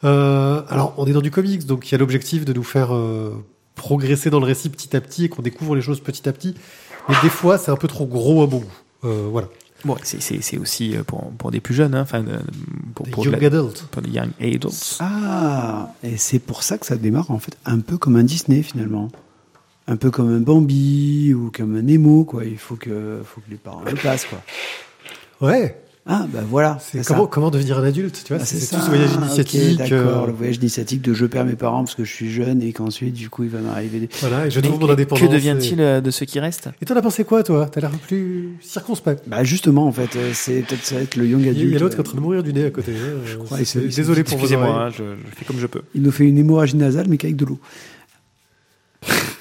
[0.03, 2.95] Euh, alors, on est dans du comics, donc il y a l'objectif de nous faire
[2.95, 3.33] euh,
[3.75, 6.55] progresser dans le récit petit à petit et qu'on découvre les choses petit à petit.
[7.09, 8.73] Mais des fois, c'est un peu trop gros à mon goût.
[9.03, 9.49] Euh, voilà.
[9.85, 12.01] Bon, c'est- aussi euh, pour, pour des plus jeunes, hein.
[12.01, 12.39] enfin, euh,
[12.95, 13.49] pour, Des pour, young la-
[13.91, 14.97] pour des young adults.
[14.99, 18.63] Ah, et c'est pour ça que ça démarre en fait un peu comme un Disney
[18.63, 19.09] finalement.
[19.87, 22.43] Un peu comme un Bambi ou comme un Nemo, quoi.
[22.43, 24.41] Il faut que, faut que les parents le passent, quoi.
[25.47, 25.79] Ouais.
[26.07, 26.77] Ah, bah voilà.
[26.81, 27.19] C'est ça.
[27.29, 29.77] comment, devenir un adulte, tu vois Ah, C'est tout ce voyage initiatique.
[29.77, 32.61] D'accord, euh, le voyage initiatique de je perds mes parents parce que je suis jeune
[32.61, 34.09] et qu'ensuite, du coup, il va m'arriver des.
[34.21, 35.27] voilà, et je trouve mon indépendance.
[35.27, 37.67] Que devient-il euh, de ceux qui restent Et, t'en as pensé quoi, toi?
[37.71, 39.23] T'as l'air plus circonspect.
[39.27, 41.57] Bah justement, en fait, euh, c'est peut-être ça être le young adulte.
[41.57, 42.93] il y a l'autre qui est en euh, train de mourir du nez à côté.
[42.93, 43.37] hein.
[43.45, 44.53] crois, C'est- c'est- Désolé pour oreilles.
[44.53, 45.81] Excusez-moi, hein, je, je fais comme je peux.
[45.93, 47.59] Il nous fait une hémorragie nasale, mais qu'avec de l'eau.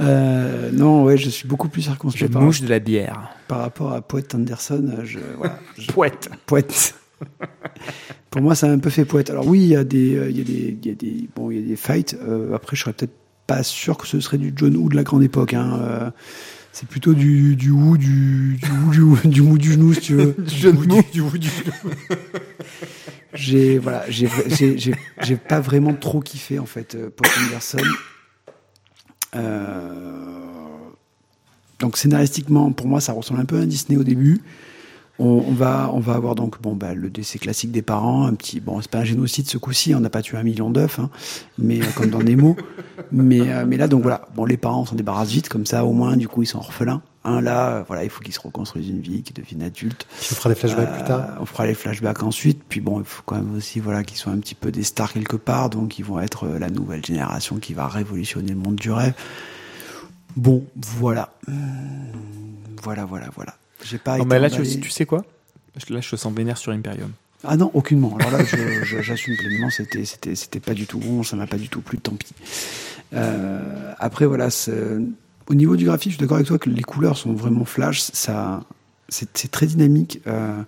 [0.00, 3.30] Euh, non, ouais, je suis beaucoup plus Je circonspect par, mouche de la bière.
[3.48, 4.96] par rapport à Poète Anderson.
[5.04, 6.30] Je, voilà, je- Poète.
[6.46, 6.94] Poète.
[8.30, 9.28] Pour moi, ça a un peu fait poète.
[9.30, 11.28] Alors oui, il y a des, euh, il y a des, il y a des,
[11.36, 12.16] bon, il y a des fights.
[12.22, 13.12] Euh, après, je serais peut-être
[13.46, 15.52] pas sûr que ce serait du John Woo de la grande époque.
[15.52, 15.78] Hein.
[15.82, 16.10] Euh,
[16.72, 18.56] c'est plutôt du du Woo, du
[18.92, 20.34] du Woo, du, du mou du genou, si tu veux.
[20.38, 21.92] Du John Woo, du Woo, du genou.
[23.34, 27.78] J'ai voilà, j'ai j'ai j'ai j'ai pas vraiment trop kiffé en fait Paul Anderson.
[29.36, 30.40] Euh,
[31.78, 34.42] donc scénaristiquement, pour moi, ça ressemble un peu à un Disney au début.
[35.20, 38.32] On, on va on va avoir donc bon bah le décès classique des parents, un
[38.32, 40.98] petit bon c'est pas un génocide ce coup-ci, on n'a pas tué un million d'œufs,
[40.98, 41.10] hein,
[41.58, 42.56] mais euh, comme dans Nemo.
[43.12, 45.92] mais euh, mais là donc voilà, bon les parents s'en débarrassent vite comme ça au
[45.92, 47.02] moins du coup ils sont orphelins.
[47.22, 50.06] Un là, euh, voilà, il faut qu'ils se reconstruisent une vie, qu'ils deviennent adultes.
[50.32, 51.36] On fera des flashbacks plus tard.
[51.38, 52.62] On fera les flashbacks ensuite.
[52.66, 55.12] Puis bon, il faut quand même aussi voilà qu'ils soient un petit peu des stars
[55.12, 58.90] quelque part, donc ils vont être la nouvelle génération qui va révolutionner le monde du
[58.90, 59.12] rêve.
[60.34, 61.34] Bon, voilà,
[62.82, 63.54] voilà, voilà, voilà.
[63.84, 64.18] J'ai pas.
[64.18, 64.80] Non, été mais là, tu, emballé.
[64.80, 65.24] tu sais quoi?
[65.88, 67.12] Là, je te sens vénère sur Imperium.
[67.42, 68.16] Ah non, aucunement.
[68.18, 68.44] Alors là,
[69.00, 69.70] j'assume pleinement.
[69.70, 71.22] C'était, c'était, c'était pas du tout bon.
[71.22, 71.98] Ça m'a pas du tout plu.
[71.98, 72.34] Tant pis.
[73.14, 74.48] Euh, après, voilà.
[75.48, 78.00] Au niveau du graphisme, je suis d'accord avec toi que les couleurs sont vraiment flash.
[78.00, 78.64] Ça,
[79.08, 80.20] c'est, très dynamique.
[80.26, 80.62] Euh,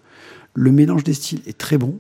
[0.55, 1.99] le mélange des styles est très bon.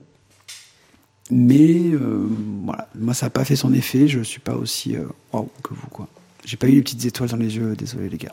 [1.31, 2.27] Mais euh,
[2.65, 4.09] voilà, moi, ça n'a pas fait son effet.
[4.09, 4.97] Je suis pas aussi
[5.33, 6.09] waouh que vous, quoi.
[6.45, 7.77] J'ai pas eu les petites étoiles dans les yeux.
[7.77, 8.33] Désolé, les gars.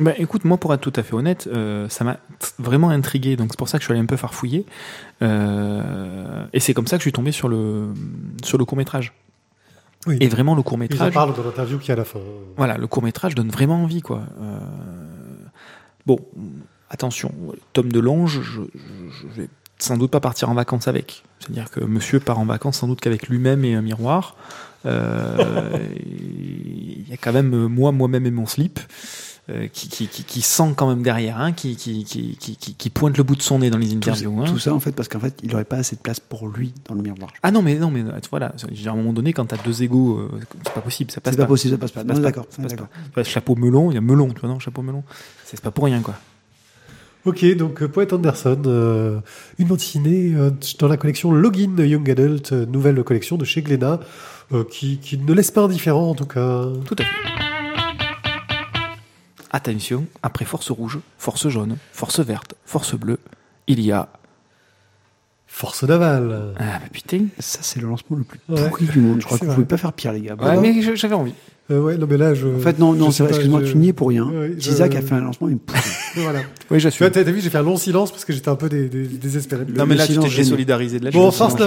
[0.00, 2.18] Bah, écoute, moi, pour être tout à fait honnête, euh, ça m'a
[2.58, 3.36] vraiment intrigué.
[3.36, 4.64] Donc, c'est pour ça que je suis allé un peu farfouiller.
[5.20, 7.92] Euh, et c'est comme ça que je suis tombé sur le,
[8.42, 9.12] sur le court-métrage.
[10.06, 10.16] Oui.
[10.20, 11.12] Et vraiment, le court-métrage.
[11.12, 12.18] parlent dans l'interview qui est à la fin.
[12.56, 14.22] Voilà, le court-métrage donne vraiment envie, quoi.
[14.40, 14.58] Euh,
[16.06, 16.18] Bon,
[16.90, 17.32] attention,
[17.72, 21.22] Tom DeLonge, je, je, je vais sans doute pas partir en vacances avec.
[21.38, 24.36] C'est-à-dire que monsieur part en vacances sans doute qu'avec lui-même et un miroir.
[24.86, 28.80] Euh, Il y a quand même moi, moi-même et mon slip.
[29.50, 32.74] Euh, qui, qui, qui, qui sent quand même derrière, hein, qui, qui, qui, qui, qui-
[32.74, 34.40] qui pointe le bout de son nez dans les Tout, interviews.
[34.40, 34.44] hein.
[34.46, 36.72] tout ça, en fait, parce qu'en fait, il aurait pas assez de place pour lui
[36.88, 37.32] dans le miroir.
[37.42, 38.52] Ah non, mais non, mais voilà,
[38.86, 40.30] à un moment donné, quand t'as deux égaux, euh,
[40.64, 42.00] c'est pas possible, ça passe C'est pas possible, ça passe pas.
[42.00, 43.24] Ça Non, passe pas, d'accord, pas.
[43.24, 45.02] Chapeau melon, il y a melon, tu vois, non, chapeau melon.
[45.44, 46.14] C'est pas pour rien, quoi.
[47.24, 49.20] Ok, donc euh, Poet Anderson, euh,
[49.58, 53.62] une bande dessinée euh, dans la collection Login Young Adult, euh, nouvelle collection de chez
[53.62, 54.00] Glénat,
[54.52, 56.64] euh, qui, qui ne laisse pas indifférent en tout cas.
[56.84, 57.51] Tout à fait.
[59.52, 63.18] Attention, après force rouge, force jaune, force verte, force bleue,
[63.66, 64.08] il y a.
[65.46, 66.54] Force navale.
[66.58, 67.26] Ah bah putain.
[67.38, 68.68] Ça, c'est le lancement le plus Ouais.
[68.70, 69.20] pourri du monde.
[69.20, 69.56] Je crois C'est que vous vrai.
[69.56, 70.34] pouvez pas faire pire, les gars.
[70.36, 70.60] Ouais, Bon.
[70.62, 71.34] mais je- j'avais envie.
[71.70, 72.48] Euh, ouais, non mais là je.
[72.48, 74.24] En fait, non, non, c'est vrai, excuse-moi, je- tu n'y es pour rien.
[74.30, 75.60] Ouais, je- Isaac a fait un lancement, il me.
[76.22, 76.38] Voilà.
[76.40, 77.10] Oui, Tu vois, j'assume.
[77.10, 79.06] t'as t'as vu, j'ai fait un long silence parce que j'étais un peu dé- dé-
[79.06, 79.66] désespéré.
[79.68, 81.66] Non, mais là, tu silence t'es désolidarisé de la Bon, chose, force sinon,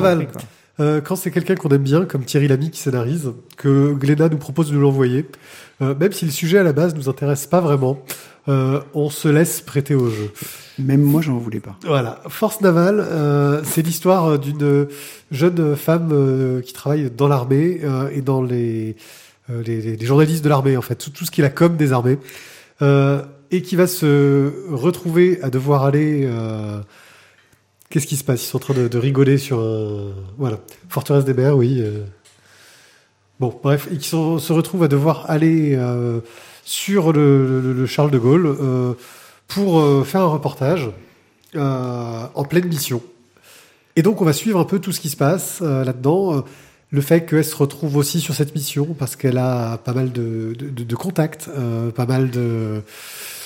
[0.79, 4.37] Euh, quand c'est quelqu'un qu'on aime bien, comme Thierry Lamy qui scénarise, que Glénat nous
[4.37, 5.25] propose de nous l'envoyer,
[5.81, 8.03] euh, même si le sujet à la base nous intéresse pas vraiment,
[8.49, 10.31] euh, on se laisse prêter au jeu.
[10.77, 11.77] Même moi, j'en voulais pas.
[11.85, 14.87] Voilà, Force navale, euh, c'est l'histoire euh, d'une
[15.31, 18.97] jeune femme euh, qui travaille dans l'armée euh, et dans les,
[19.49, 21.77] euh, les, les- journalistes de l'armée en fait, tout, tout ce qui est la com
[21.77, 22.19] des armées,
[22.81, 23.21] euh,
[23.51, 26.27] et qui va se retrouver à devoir aller.
[27.89, 28.43] Qu'est-ce qui se passe?
[28.43, 30.59] Ils sont en train de, rigoler sur un voilà
[30.89, 31.77] forteresse des mers, oui.
[31.81, 32.03] euh.
[33.39, 36.19] Bon, bref, sont- se retrouvent à devoir aller euh,
[36.63, 38.47] sur le, le- le Charles de Gaulle.
[38.47, 38.93] euh,
[39.47, 40.89] pour faire un reportage
[41.55, 43.03] en pleine mission.
[43.95, 46.43] Et donc on va suivre un peu tout ce qui se passe là-dedans.
[46.89, 50.55] Le fait qu'elle se retrouve aussi sur cette mission parce qu'elle a pas mal de,
[50.95, 51.47] contacts,
[51.95, 52.81] pas mal de-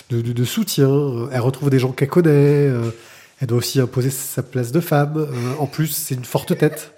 [0.10, 1.28] de soutien.
[1.34, 2.72] Elle retrouve des gens qu'elle connaît.
[3.40, 5.14] Euh, elle doit aussi imposer sa place de femme.
[5.18, 5.28] Euh,
[5.60, 6.94] en plus, c'est une forte tête.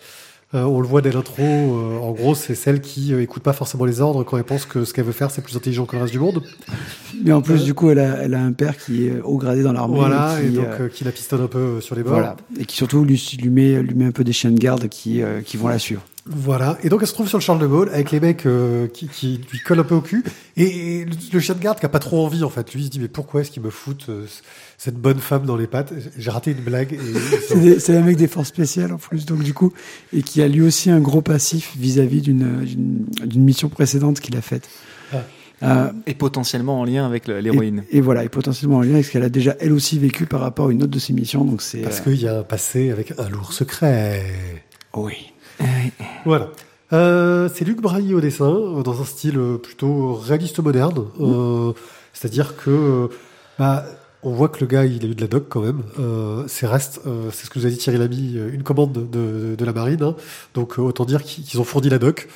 [0.53, 1.43] Euh, on le voit dès l'intro.
[1.43, 4.65] euh, en gros, c'est celle qui euh, écoute pas forcément les ordres quand elle pense
[4.65, 6.43] que ce qu'elle veut faire, c'est plus intelligent que le reste du monde.
[7.23, 7.63] Mais en plus, Euh.
[7.63, 9.95] du coup, elle a, elle a un père qui est haut gradé dans l'armée.
[9.95, 12.13] Voilà, qui, et donc euh, euh, qui la pistonne un peu euh, sur les bords.
[12.15, 12.35] voilà.
[12.59, 15.21] Et qui surtout lui, lui, met, lui met un peu des chiens de garde qui,
[15.21, 16.01] euh, qui vont la suivre.
[16.25, 16.77] Voilà.
[16.83, 19.07] Et donc elle se trouve sur le Charles de Gaulle avec les mecs euh, qui,
[19.07, 20.23] qui lui collent un peu au cul.
[20.57, 22.71] Et, et le, le chien de garde qui a pas trop envie en fait.
[22.73, 24.25] Lui il se dit mais pourquoi est-ce qu'ils me foutent euh,
[24.83, 26.93] cette bonne femme dans les pattes J'ai raté une blague.
[26.93, 29.71] Et, C'est un mec des forces spéciales en plus, donc du coup,
[30.11, 32.65] et qui a lui aussi un gros passif vis-à-vis d'une
[33.35, 34.67] mission précédente qu'il a faite.
[35.13, 35.17] Ah.
[35.61, 37.83] Euh, Et potentiellement en lien avec et, l'héroïne.
[37.91, 40.39] et voilà, et potentiellement en lien avec ce qu'elle a déjà elle aussi vécu par
[40.39, 41.45] rapport à une autre de ses missions.
[41.45, 44.25] Donc c'est parce euh, qu'il y a un passé avec un lourd secret.
[44.95, 45.31] oui.
[46.25, 46.49] Voilà.
[46.91, 51.05] Euh, c'est Luc Brailly au dessin, dans un style plutôt réaliste moderne.
[51.19, 51.71] Euh,
[52.13, 53.11] C'est-à-dire que
[53.59, 53.85] bah,
[54.23, 55.81] on voit que le gars, il a eu de la doc quand même.
[55.99, 58.93] Euh, c'est reste, euh, c'est ce que vous a dit Thierry Lamy, euh, une commande
[58.93, 60.03] de, de, de la marine.
[60.03, 60.15] hein.
[60.53, 62.27] Donc euh, autant dire qu'ils ont fourni la doc.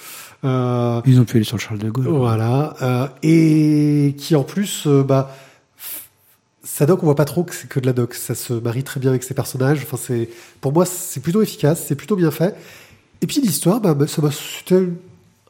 [0.44, 2.08] Ils ont pu aller sur le Charles de Gaulle.
[2.08, 3.14] voilà.
[3.24, 5.36] Et qui en plus, bah,
[6.64, 8.14] sa doc, on voit pas trop que c'est que de la doc.
[8.14, 9.80] Ça se marie très bien avec ses personnages.
[9.82, 10.30] Enfin, c'est,
[10.62, 12.56] pour moi, c'est plutôt efficace, c'est plutôt bien fait.
[13.22, 14.88] Et puis l'histoire, bah, bah, ça m'a, c'était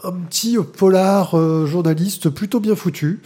[0.03, 3.21] un petit polar journaliste plutôt bien foutu.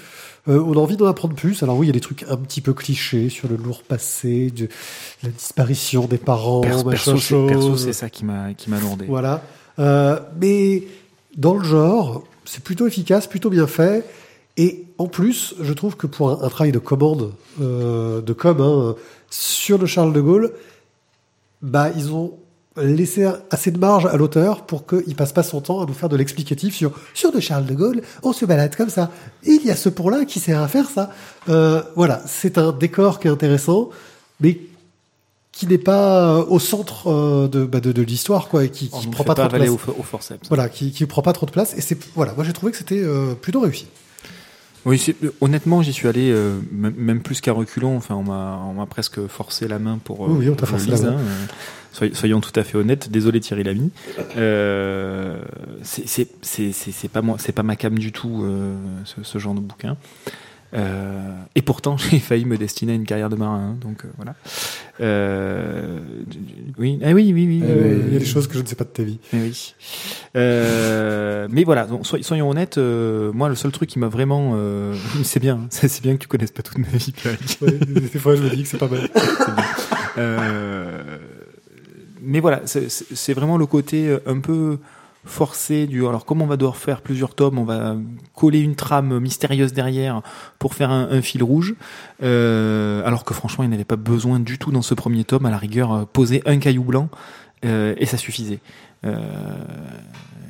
[0.50, 1.62] Euh, on a envie d'en apprendre plus.
[1.64, 4.50] Alors oui, il y a des trucs un petit peu clichés sur le lourd passé,
[4.52, 4.68] de
[5.24, 7.12] la disparition des parents, machin
[7.48, 9.06] perso, c'est- ça qui m'a qui m'a lourdé.
[9.08, 9.44] Voilà.
[9.78, 10.84] Euh, mais
[11.38, 14.06] dans le genre, c'est plutôt efficace, plutôt bien fait.
[14.58, 17.32] Et en plus, je trouve que pour un, un travail de commande,
[17.62, 18.96] euh, de com, hein,
[19.30, 20.52] sur le Charles de Gaulle,
[21.62, 22.34] bah, ils ont
[22.82, 26.10] laissé assez de marge à l'auteur pour qu'il passe pas son temps à nous faire
[26.10, 29.10] de l'explicatif sur sur le Charles de Gaulle, on se balade comme ça.
[29.44, 31.12] Il y a ce pont-là qui sert à faire ça.
[31.50, 33.90] Euh, voilà, c'est un décor qui est intéressant,
[34.40, 34.60] mais
[35.52, 38.88] qui n'est pas euh, au centre euh, de, bah, de, de l'histoire, quoi, et qui,
[38.90, 39.70] qui prend pas, trop de place.
[39.70, 40.48] au, au forceps.
[40.48, 41.74] Voilà, qui, qui prend pas trop de place.
[41.78, 43.88] Et c'est voilà, moi j'ai trouvé que c'était euh, plutôt réussi.
[44.86, 47.98] Oui, c'est- honnêtement, j'y suis allé euh, même plus qu'à reculons.
[47.98, 50.26] Enfin, on m'a on m'a presque forcé la main pour.
[50.26, 51.18] euh, Oui, on t'a forcé la main.
[51.92, 53.10] Hein, soy- soyons tout à fait honnêtes.
[53.12, 53.92] Désolé Thierry Lamy.
[54.38, 55.40] Euh,
[55.84, 58.76] c'est c'est c'est c'est c'est pas moi, c'est pas ma cam du tout euh,
[59.06, 59.98] ce, ce genre de bouquin.
[60.76, 63.72] Euh, et pourtant, j'ai failli me destiner à une carrière de marin.
[63.72, 64.36] hein, donc euh, voilà.
[65.02, 65.98] Euh,
[66.78, 67.62] oui, ah oui, oui, oui.
[67.64, 69.18] Euh, euh, Il y a des choses que je ne sais pas de ta vie.
[69.34, 69.74] mais oui.
[70.36, 74.52] Euh, mais voilà, donc, soy- soyons honnêtes, euh, moi le seul truc qui m'a vraiment...
[74.58, 77.14] Euh, c'est bien, c'est c'est bien que tu connaisses pas toute ma vie.
[77.26, 79.10] Ouais, des fois, je me dis que c'est pas mal.
[80.18, 81.18] Euh,
[82.22, 84.78] mais voilà, c'est- vraiment le côté euh, un peu
[85.26, 86.06] forcé du...
[86.08, 87.96] Alors comme on va devoir faire plusieurs tomes, on va
[88.34, 90.22] coller une trame mystérieuse derrière
[90.60, 91.76] pour faire un, un fil rouge,
[92.24, 95.52] euh, alors que franchement il n'avait pas besoin du tout dans ce premier tome, à
[95.52, 97.10] la rigueur euh, poser un caillou blanc
[97.66, 98.60] euh, et ça suffisait.
[99.06, 99.14] Euh,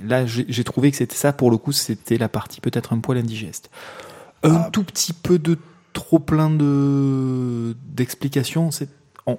[0.07, 2.99] là j'ai j'ai trouvé que c'était ça, pour le coup c'était la partie peut-être un
[2.99, 3.69] poil indigeste.
[4.43, 4.69] Un Ah.
[4.71, 5.57] tout petit peu de
[5.93, 8.87] trop plein de d'explications, c'est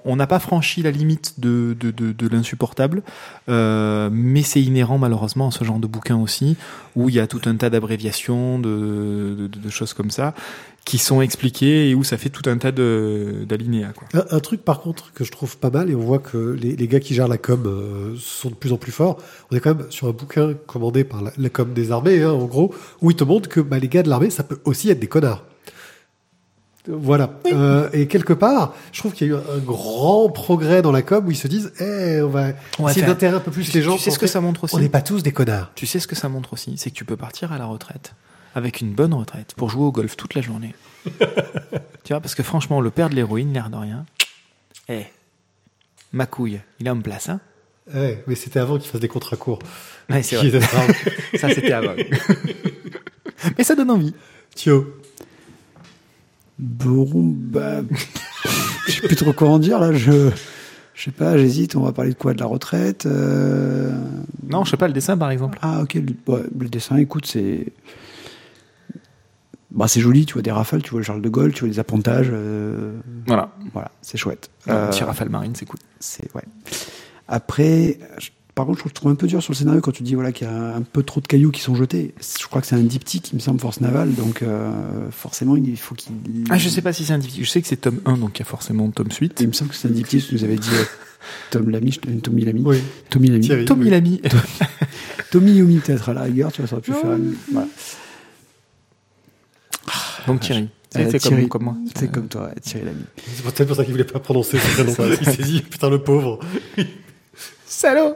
[0.05, 3.01] on- n'a pas franchi la limite de, de, de, l'insupportable,
[3.49, 6.57] euh, mais c'est inhérent malheureusement à ce genre de bouquin aussi,
[6.95, 10.33] où il y a tout un tas d'abréviations, de, choses comme ça,
[10.85, 13.93] qui sont expliquées et où ça fait tout un tas d'alinéas.
[14.13, 16.99] Un, truc par contre que je trouve pas mal, et on voit que les, gars
[16.99, 19.17] qui gèrent la com euh, sont de plus en plus forts,
[19.51, 22.31] on est quand même sur un bouquin commandé par la, la com des armées, hein,
[22.31, 24.89] en gros, où ils te montrent que bah, les gars de l'armée, ça peut aussi
[24.89, 25.43] être des connards.
[26.87, 27.39] Voilà.
[27.47, 31.01] Euh, et quelque part, je trouve qu'il y a eu un, grand progrès dans la
[31.01, 33.69] com où ils se disent, eh, on va On va essayer d'intégrer un peu plus
[33.69, 33.95] Tu, les gens.
[33.95, 35.71] tu sais ce que ça montre aussi On n'est pas tous des connards.
[35.75, 38.13] Tu sais ce que ça montre aussi C'est que tu peux partir à la retraite
[38.55, 40.75] avec une bonne retraite pour jouer au golf toute la journée.
[41.05, 44.05] tu vois, parce que franchement, le père de l'héroïne, l'air de rien,
[44.89, 45.05] eh,
[46.11, 47.39] ma couille, il est en place, hein
[47.93, 49.59] Ouais, mais c'était avant qu'ils fassent des contrats courts.
[50.09, 50.61] Ouais, c'est vrai.
[51.37, 51.95] Ça, c'était avant.
[53.57, 54.13] Mais ça donne envie.
[54.53, 55.00] Thio.
[56.61, 57.81] Bon, bah,
[58.87, 59.91] je sais plus trop quoi en dire là.
[59.93, 60.29] Je,
[60.93, 61.75] je sais pas, j'hésite.
[61.75, 63.91] On va parler de quoi De la retraite euh,
[64.47, 65.57] Non, je sais pas, le dessin, par exemple.
[65.61, 67.65] Ah ok, le, ouais, le dessin, écoute, c'est,
[69.71, 70.25] bah c'est joli.
[70.25, 72.29] Tu vois des rafales, tu vois le Charles de Gaulle, tu vois des appontages.
[72.31, 73.51] euh, Voilà.
[73.73, 74.49] Voilà, c'est chouette.
[74.67, 75.79] Un Euh, petit rafale marine, c'est cool.
[75.99, 76.43] c'est ouais.
[77.27, 78.29] Après, je-
[78.61, 80.47] par contre, je trouve un peu dur sur le scénario quand tu dis voilà qu'il
[80.47, 82.13] y a un peu trop de cailloux qui sont jetés.
[82.39, 85.77] Je crois que c'est un diptyque, il me semble, force navale, donc euh, forcément il
[85.77, 86.13] faut qu'il.
[86.49, 87.43] Ah, je sais pas si c'est un diptyque.
[87.43, 89.39] Je sais que c'est tome 1, donc il y a forcément tome suite.
[89.41, 90.27] Il me semble que c'est un diptyque.
[90.27, 90.83] Tu nous avais dit euh,
[91.51, 92.77] Tom Lamy, je- Tommy Lamy, Oui.
[93.09, 93.65] Tommy Lamy, Thierry.
[93.65, 93.89] Tommy oui.
[93.91, 94.21] l'ami.
[95.31, 97.13] Tommy Yomi peut-être à la rigueur, tu vois, ça aurait pu faire.
[97.13, 97.67] une- Voilà.
[100.27, 100.69] Donc Thierry.
[100.97, 101.75] Euh, C'est Thierry, comme, comme moi.
[101.95, 103.03] C'est comme toi, Thierry Lamy.
[103.17, 105.15] C'est peut-être pour ça qu'il voulait pas prononcer son prénom.
[105.21, 106.39] Il s'est dit, putain, le pauvre.
[107.65, 108.15] Salaud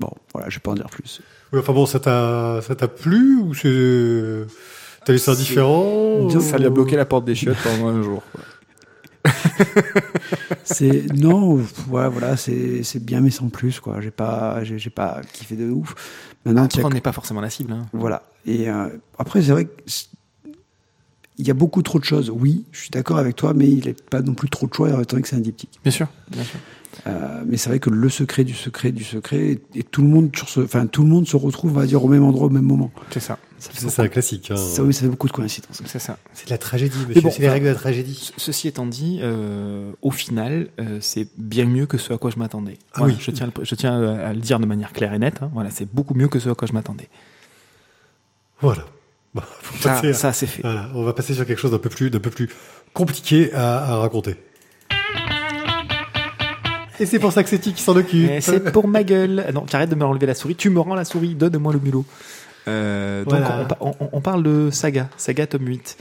[0.00, 1.20] Bon, voilà, je vais pas en dire plus.
[1.52, 4.46] Oui, enfin bon, ça t'a, ça t'a plu ou c'est,
[5.04, 8.22] t'as laissé indifférent Disons, Ça lui a bloqué la porte des chiottes pendant un jour.
[10.64, 11.54] C'est non,
[11.88, 14.00] ouais, voilà, c'est c'est bien mais sans plus quoi.
[14.00, 15.94] J'ai pas, j'ai j'ai pas kiffé de ouf.
[16.44, 17.72] Maintenant, tu Après, on n'est pas forcément la cible.
[17.72, 17.86] Hein.
[17.92, 18.22] Voilà.
[18.46, 18.88] Et euh,
[19.18, 19.70] après, c'est vrai que
[21.36, 22.30] il y a beaucoup trop de choses.
[22.30, 24.88] Oui, je suis d'accord avec toi, mais il n'est pas non plus trop de choix,
[24.88, 25.80] étant donné que c'est un diptyque.
[25.82, 26.06] Bien sûr.
[26.30, 26.60] Bien sûr.
[27.06, 30.08] Euh, mais c'est vrai que le secret du secret du secret, et, et tout le
[30.08, 32.46] monde sur ce, enfin tout le monde se retrouve, on va dire, au même endroit,
[32.46, 32.90] au même moment.
[33.10, 33.38] C'est ça.
[33.58, 34.50] C'est un classique.
[34.50, 34.56] hein.
[34.56, 35.80] ça, oui, ça fait beaucoup de coïncidences.
[35.86, 36.18] C'est ça.
[36.34, 37.22] C'est de la tragédie, monsieur.
[37.22, 38.14] bon, c'est les règles de la tragédie.
[38.14, 42.30] Ce- Ceci étant dit, euh, au final, euh, c'est bien mieux que ce à quoi
[42.30, 42.76] je m'attendais.
[42.92, 43.20] Ah Voilà, oui.
[43.22, 45.42] Je tiens, à le- je tiens à le dire de manière claire et nette.
[45.42, 45.50] hein.
[45.54, 47.08] Voilà, c'est beaucoup mieux que ce à quoi je m'attendais.
[48.60, 48.84] Voilà.
[49.34, 49.42] Bon,
[49.80, 50.62] Ça, passer à- ça c'est fait.
[50.62, 52.48] Voilà, on va passer sur quelque chose d'un peu plus, d'un peu plus
[52.92, 54.36] compliqué à, à raconter.
[57.00, 58.30] Et c'est pour ça que c'est qui qui s'en occupe.
[58.40, 59.44] C'est pour ma gueule.
[59.48, 60.54] Ah Non, tu arrêtes de me enlever la souris.
[60.56, 61.34] Tu me rends la souris.
[61.34, 62.04] Donne-moi le mulot.
[62.68, 65.96] Euh, donc on, pa- on- on parle de Saga, Saga tome 8.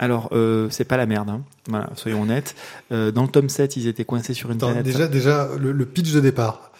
[0.00, 1.40] Alors, euh, c'est pas la merde, hein.
[1.68, 2.54] voilà, soyons honnêtes.
[2.92, 4.84] Euh, dans le tome 7, ils étaient coincés sur une Attends, planète.
[4.84, 6.70] déjà, déjà le, le pitch de départ.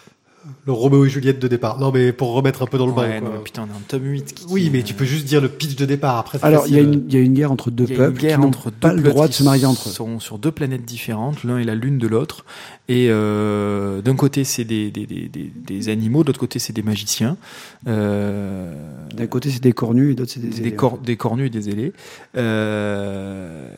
[0.66, 1.78] Le Roméo et Juliette de départ.
[1.78, 3.08] Non, mais pour remettre un peu dans le bain.
[3.08, 3.28] Ouais, quoi.
[3.30, 4.34] non, putain, on est en tome 8.
[4.34, 6.16] qui- Oui, mais tu peux juste dire le pitch de départ.
[6.18, 8.20] Après, Alors, il y, a une- il y a une guerre entre deux a peuples
[8.20, 9.92] qui n'ont entre pas deux le droit de se marier entre eux.
[9.92, 12.44] sont sur deux planètes différentes, l'un est la lune de l'autre.
[12.88, 16.72] Et euh, d'un côté, c'est des, des, des, des, des animaux, de l'autre côté, c'est
[16.72, 17.36] des magiciens.
[17.86, 18.72] Euh,
[19.14, 21.92] D'un côté, c'est des cornus et d'autres, c'est des, cor- des cornus et des ailés.
[22.78, 23.68] Euh,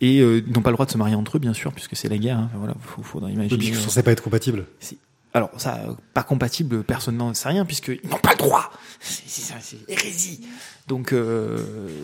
[0.00, 1.96] et euh, ils n'ont pas le droit de se marier entre eux, bien sûr, puisque
[1.96, 2.38] c'est la guerre.
[2.38, 2.50] Hein.
[2.58, 3.58] Voilà, faut, faudra imaginer.
[3.58, 4.64] puis ils sont censés pas être compatibles.
[5.36, 8.70] Alors, ça, euh, pas compatible, personne n'en sait rien, puisqu'ils n'ont pas le droit.
[9.00, 10.46] C'est hérésie.
[10.86, 11.58] Donc, euh,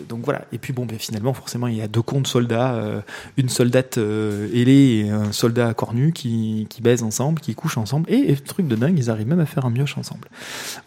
[0.09, 0.45] donc voilà.
[0.51, 3.01] Et puis bon, ben, finalement, forcément, il y a deux cons de soldats, euh,
[3.37, 8.09] une soldate euh, ailée et un soldat cornu qui, qui baisent ensemble, qui couchent ensemble.
[8.11, 10.27] Et, et truc de dingue, ils arrivent même à faire un mioche ensemble.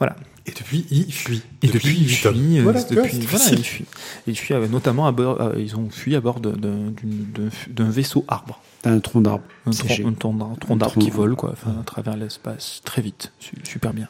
[0.00, 0.16] Voilà.
[0.46, 1.42] Et depuis, ils fuient.
[1.62, 2.58] Et depuis, fuient.
[2.58, 3.58] euh, Voilà, depuis, voilà, facile.
[3.60, 3.86] ils fuient.
[4.26, 8.60] Ils fuient, euh, notamment à bord, ils ont fui à bord d'un vaisseau arbre.
[8.82, 9.44] D'un tronc d'arbre.
[9.66, 13.32] Un tronc, un d'arbre- tronc d'arbre tronc qui vole quoi, à travers l'espace très vite,
[13.40, 14.08] Su- super bien.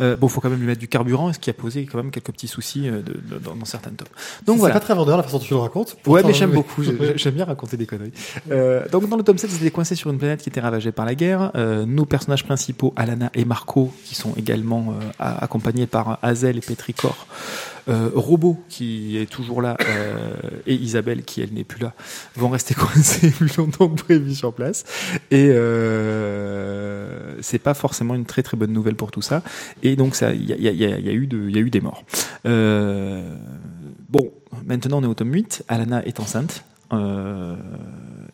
[0.00, 2.10] Euh, bon, faut quand même lui mettre du carburant, ce qui a posé quand même
[2.10, 4.08] quelques petits soucis de- de- dans, dans certaines tomes.
[4.44, 4.74] Donc C'est voilà.
[4.74, 5.96] pas très vendeur la façon dont tu le racontes.
[6.06, 6.82] Ouais, mais j'aime beaucoup.
[6.82, 8.12] j'ai- J'aime bien raconter des conneries.
[8.50, 10.92] Euh, donc, dans le tome 7, ils étaient coincés sur une planète qui était ravagée
[10.92, 11.50] par la guerre.
[11.54, 16.60] Euh, nos personnages principaux, Alana et Marco, qui sont également euh, accompagnés par Hazel et
[16.60, 17.26] Petricor.
[17.88, 20.30] Euh, Robot, qui est toujours là, euh,
[20.66, 21.94] et Isabelle, qui elle n'est plus là,
[22.34, 24.84] vont rester coincés plus longtemps que prévu sur place.
[25.30, 29.42] Et euh, c'est pas forcément une très très bonne nouvelle pour tout ça.
[29.82, 31.60] Et donc, il y a, y a- y a- y a eu de- y a
[31.60, 32.04] eu des morts.
[32.46, 33.36] Euh,
[34.08, 34.32] bon,
[34.64, 35.64] maintenant on est au tome 8.
[35.68, 36.64] Alana est enceinte.
[36.92, 37.56] Euh,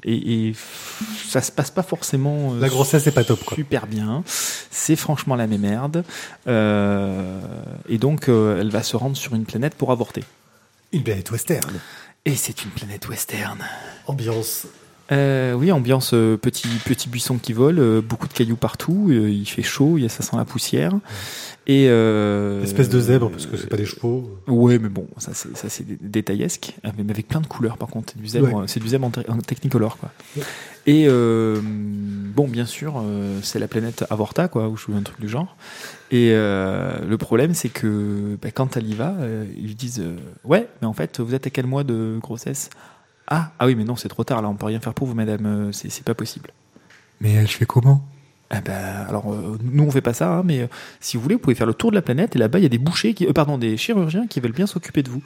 [0.05, 0.55] et, et
[1.29, 3.57] ça se passe pas forcément euh, La grossesse est pas top, quoi.
[3.57, 4.23] super bien.
[4.27, 6.05] C'est franchement la même merde.
[6.47, 7.41] Euh,
[7.89, 10.25] et donc euh, elle va se rendre sur une planète pour avorter.
[10.93, 11.81] Une planète western.
[12.25, 13.59] Et c'est une planète western.
[14.07, 14.67] Ambiance.
[15.13, 19.09] Euh, oui, ambiance euh, petit petit buisson qui vole, euh, beaucoup de cailloux partout.
[19.11, 20.93] euh, il fait chaud, il y a ça sent la poussière.
[21.67, 24.31] Et euh, Espèce de zèbre, parce que c'est pas des chevaux.
[24.49, 27.77] Ouais, mais bon, ça c'est ça c'est dé- détaillesque, euh, mais avec plein de couleurs.
[27.77, 28.65] Par contre, c'est du zèbre, Ouais.
[28.67, 30.11] c'est du zèbre en, te- en Technicolor, quoi.
[30.37, 30.43] Ouais.
[30.87, 35.21] Et euh, bon, bien sûr, euh, c'est la planète Avorta, quoi, ou je un truc
[35.21, 35.57] du genre.
[36.11, 39.15] Et euh, le problème, c'est que bah, quand elle y va,
[39.57, 42.71] ils disent euh, ouais, mais en fait, vous êtes à quel mois de grossesse?
[43.35, 44.43] Ah, ah oui, mais non, c'est trop tard.
[44.43, 45.47] Là, on peut rien faire pour vous, madame.
[45.47, 46.51] euh, C'est pas possible.
[47.23, 48.05] Mais elle fait comment?
[48.51, 50.67] Ah ben, alors euh, nous on fait pas ça, hein, mais euh,
[51.01, 52.67] si vous voulez, vous pouvez faire le tour de la planète et là-bas il y
[52.67, 55.23] a des bouchers, qui, euh, pardon, des chirurgiens qui veulent bien s'occuper de vous.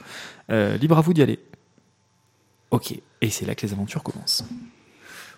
[0.79, 1.37] Libre à vous d'y aller.
[2.71, 4.45] Ok, et c'est là que les aventures commencent.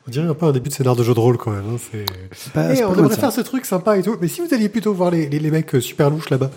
[0.08, 1.66] On dirait un peu un début de scénar de jeu de rôle, quand même.
[1.68, 2.52] hein, C'est.
[2.54, 4.18] Pas on devrait faire ce truc sympa et tout.
[4.22, 6.52] Mais si vous alliez plutôt voir les, les, les mecs super louches là-bas.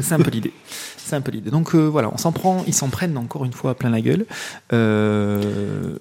[0.00, 0.52] C'est un peu l'idée.
[0.96, 1.50] C'est un peu l'idée.
[1.50, 4.00] Donc euh, voilà, on s'en prend, ils s'en prennent encore une fois à plein la
[4.00, 4.26] gueule.
[4.72, 5.96] Euh,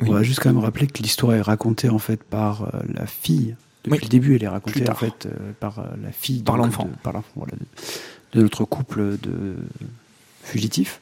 [0.00, 0.08] oui.
[0.10, 3.06] On va juste quand même rappeler que l'histoire est racontée en fait par euh, la
[3.06, 3.56] fille.
[3.84, 3.98] Depuis Oui.
[4.04, 5.28] le début, elle est racontée en fait
[5.60, 6.84] par la fille Par l'enfant.
[6.84, 9.56] de- par l'enfant, voilà, de, de notre couple de
[10.42, 11.00] fugitifs.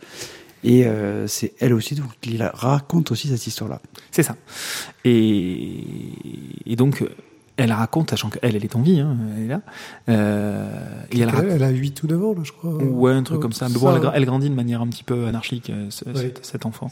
[0.65, 3.81] Et euh, c'est elle aussi donc, qui raconte aussi cette histoire-là.
[4.11, 4.35] C'est ça.
[5.05, 5.85] Et,
[6.67, 7.05] et donc,
[7.57, 9.61] elle raconte, sachant qu'elle, elle est en vie, hein, elle est là.
[10.09, 10.69] Euh,
[11.11, 11.51] et elle Elle, raconte.
[11.53, 12.75] elle a 8 ou 9 ans, là, je crois.
[12.75, 13.69] Ouais, un truc Euh, comme ça.
[13.69, 16.05] Mais ça, bon, elle, gra- elle grandit de manière un petit peu anarchique, euh, ce-
[16.15, 16.91] cet, cet enfant.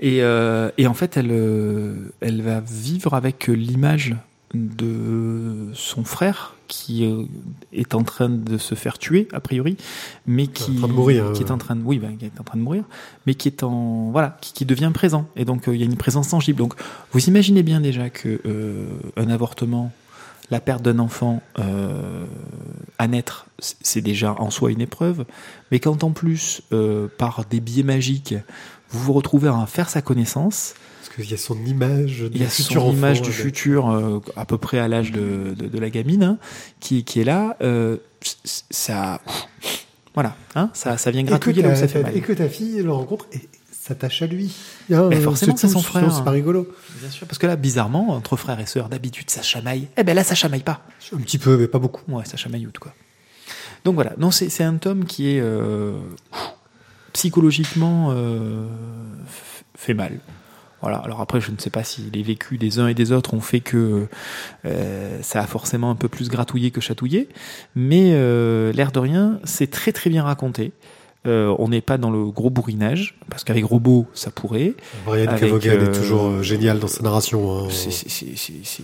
[0.00, 4.16] Et, euh, et en fait, elle, euh, elle va vivre avec l'image
[4.54, 7.24] de son frère qui euh,
[7.74, 9.76] est en train de se faire tuer, a priori,
[10.26, 12.40] mais qui, En train de mourir, qui est en train de, oui, ben, qui est
[12.40, 12.84] en train de mourir,
[13.26, 15.26] mais qui est en, voilà, qui, qui devient présent.
[15.36, 16.58] Et donc, euh, il y a une présence tangible.
[16.58, 16.72] Donc,
[17.12, 18.86] vous imaginez bien déjà que euh,
[19.18, 19.92] un avortement,
[20.50, 22.24] la perte d'un enfant euh,
[22.98, 25.26] à naître, c'est déjà en soi une épreuve,
[25.70, 28.34] mais quand en plus, euh, par des biais magiques,
[28.88, 30.74] vous vous retrouvez à en faire sa connaissance,
[31.04, 34.20] Parce qu'il y a son image du il y a son image du futur, euh,
[34.36, 36.38] à peu près à l'âge de, de, de la gamine, hein,
[36.78, 37.96] qui, qui est là, euh,
[38.70, 39.20] ça,
[40.14, 42.16] voilà, hein, ça, ça vient gratouiller là où ta, ça fait ta- mal.
[42.16, 43.40] et que ta fille le rencontre et
[43.72, 44.54] s'attache à lui.
[44.92, 46.12] Hein, Mais forcément, c'est tout, son frère.
[46.14, 46.68] C'est pas rigolo.
[47.00, 49.88] Bien sûr, parce que là, bizarrement, entre frères et sœurs, d'habitude, ça chamaille.
[49.96, 50.82] Eh ben là, ça chamaille pas.
[51.12, 52.08] Un petit peu, mais pas beaucoup.
[52.12, 52.94] Ouais, ça chamailloute, quoi.
[53.84, 55.94] Donc voilà, non, c'est un tome qui est euh,
[57.12, 58.14] psychologiquement
[59.74, 60.20] fait mal.
[60.82, 60.98] Voilà.
[60.98, 63.40] Alors après, je ne sais pas si les vécus des uns et des autres ont
[63.40, 64.06] fait que
[64.64, 67.28] euh, ça a forcément un peu plus gratouillé que chatouillé,
[67.74, 70.72] mais euh, l'air de rien, c'est très très bien raconté.
[71.24, 74.74] Euh, on n'est pas dans le gros bourrinage, parce qu'avec Robot, ça pourrait.
[75.06, 77.58] Brian Avec, Cavogan euh, est toujours euh, génial dans sa narration.
[77.58, 77.68] hein.
[77.70, 78.82] C'est- c'est- c'est- c'est- c'est-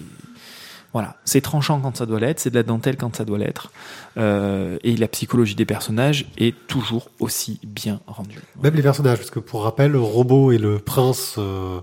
[0.93, 3.70] Voilà, c'est tranchant quand ça doit l'être, c'est de la dentelle quand ça doit l'être,
[4.16, 8.41] euh, et la psychologie des personnages est toujours aussi bien rendue.
[8.62, 11.80] Même les personnages, parce que pour rappel, robot et le prince euh,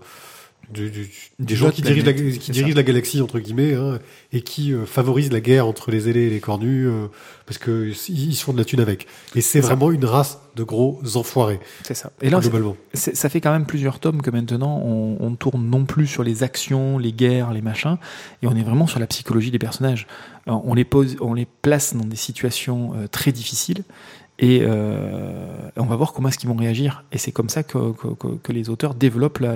[0.72, 1.09] du, du-
[1.39, 3.99] des gens qui dirigent, la, qui dirigent galaxie entre guillemets hein,
[4.34, 7.07] et qui euh, favorisent la guerre entre les ailés et les cornus euh,
[7.45, 9.07] parce que ils ils se font de la thune avec.
[9.36, 9.68] Et c'est ça.
[9.68, 12.11] vraiment une race de gros enfoirés C'est ça.
[12.22, 12.76] Et là, globalement.
[12.93, 16.43] ça fait quand même plusieurs tomes que maintenant on, on tourne non plus sur les
[16.43, 17.97] actions, les guerres, les machins,
[18.41, 20.07] et on est vraiment sur la psychologie des personnages.
[20.47, 23.84] Alors, on les pose, on les place dans des situations euh, très difficiles.
[24.38, 27.06] Et euh, on va voir comment est-ce qu'ils vont réagir.
[27.12, 27.78] Et c'est comme ça que,
[28.50, 29.56] les auteurs développent la,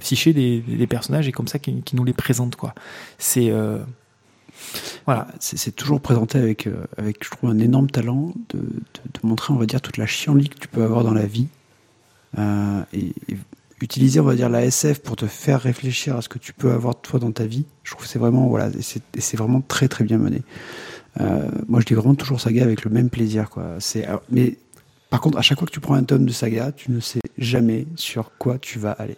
[0.00, 2.56] psyché, des, personnages et comme ça qu'ils nous les présentent.
[2.56, 2.74] quoi.
[3.18, 3.78] C'est euh,
[5.06, 5.28] voilà.
[5.38, 8.60] C'est toujours présenté avec, euh, avec, je trouve, un énorme talent de,
[9.22, 11.48] montrer, on va dire, toute la chienlit que tu peux avoir dans la vie.
[12.38, 13.12] Euh, et,
[13.80, 16.72] utiliser, on va dire, la SF pour te faire réfléchir à ce que tu peux
[16.72, 17.66] avoir toi dans ta vie.
[17.82, 20.42] Je trouve que c'est vraiment, voilà, c'est vraiment très très bien mené.
[21.20, 23.76] Euh, moi, je lis vraiment toujours Saga avec le même plaisir, quoi.
[23.78, 24.56] C'est, mais
[25.10, 27.20] par contre, à chaque fois que tu prends un tome de Saga, tu ne sais
[27.38, 29.16] jamais sur quoi tu vas aller.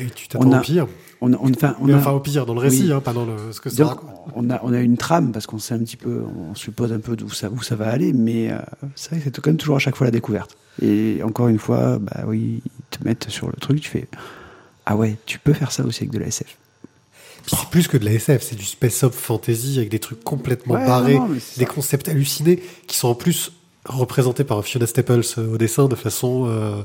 [0.00, 0.86] Et tu t'attends On a- au pire.
[1.20, 2.92] On, a- on, enfin, on a- enfin au pire dans le récit, Oui.
[2.92, 4.00] hein, pas dans le ce que ça donc,
[4.34, 6.98] on a, on a une trame parce qu'on sait un petit peu, on suppose un
[6.98, 8.58] peu d'où ça, où ça va aller, mais euh,
[8.96, 10.56] c'est vrai que c'est quand même toujours à chaque fois la découverte.
[10.82, 14.06] Et encore une fois, bah oui, ils te mettent sur le truc, tu fais
[14.84, 16.56] ah ouais, tu peux faire ça aussi avec de la SF.
[17.46, 20.74] C'est plus que de la SF, c'est du space op fantasy avec des trucs complètement
[20.74, 21.64] Ouais, barrés, non, non, des ça.
[21.66, 23.52] concepts hallucinés qui sont en plus
[23.84, 26.82] représentés par Fiona Staples euh, au dessin de façon euh,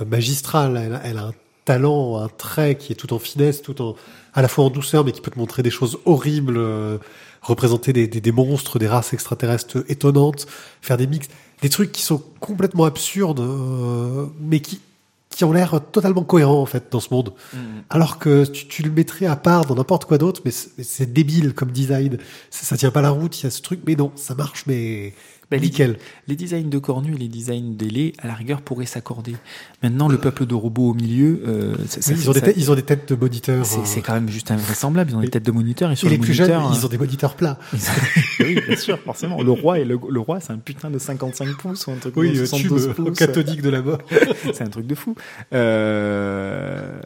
[0.00, 0.76] euh, magistrale.
[0.84, 3.94] Elle, a- elle a un talent, un trait qui est tout en finesse, tout en
[4.34, 6.98] à la fois en douceur, mais qui peut te montrer des choses horribles, euh,
[7.42, 10.46] représenter des, des, des monstres, des races extraterrestres étonnantes,
[10.80, 11.28] faire des mix,
[11.60, 14.80] des trucs qui sont complètement absurdes, euh, mais qui
[15.34, 17.32] qui ont l'air totalement cohérents en fait dans ce monde.
[17.90, 20.84] Alors que tu, tu le mettrais à part dans n'importe quoi d'autre, mais c'est mais
[20.84, 22.18] c'est débile comme design.
[22.50, 24.64] Ça, ça tient pas la route, il y a ce truc, mais non, ça marche,
[24.66, 25.14] mais
[25.52, 25.98] Ben, les- nickel.
[26.28, 29.34] Les designs de cornu et les designs d'ailés, à la rigueur, pourraient s'accorder.
[29.82, 32.56] Maintenant, le peuple de robots au milieu, euh, ça- ça- ils, ont des ça- têtes,
[32.58, 33.64] ils ont des têtes de moniteurs.
[33.66, 35.10] c'est euh, quand même juste invraisemblable.
[35.10, 36.86] Ils ont des têtes de moniteurs et sur et les les plus jeunes, moniteurs, ils
[36.86, 37.58] ont des moniteurs plats.
[38.40, 39.42] oui, bien sûr, forcément.
[39.42, 42.16] Le roi, et le, le roi, c'est un putain de 55 pouces ou un truc
[42.16, 43.18] Oui, de euh, 72 tube pouces.
[43.18, 43.98] cathodique de la mort.
[44.52, 45.14] c'est un truc de fou.
[45.52, 46.98] Euh,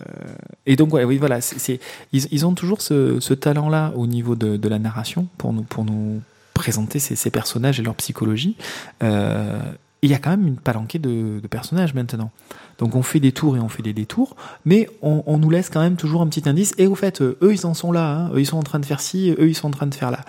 [0.66, 1.80] Et donc, ouais, oui, voilà, c'est-
[2.12, 5.62] ils, ils ont toujours ce, ce talent-là au niveau de, de la narration pour nous,
[5.62, 6.20] pour nous
[6.57, 8.57] présenter ces, personnages et leur psychologie.
[9.03, 9.61] Euh,
[10.03, 12.31] il y a quand même une palanquée de, personnages maintenant.
[12.79, 15.81] Donc on fait des tours et on fait des détours, mais on, nous laisse quand
[15.81, 16.75] même toujours un petit indice.
[16.79, 18.11] Et au fait, euh, eux, ils en sont là.
[18.11, 18.31] hein.
[18.33, 20.11] Eux, ils sont en train de faire ci, eux, ils sont en train de faire
[20.11, 20.21] là.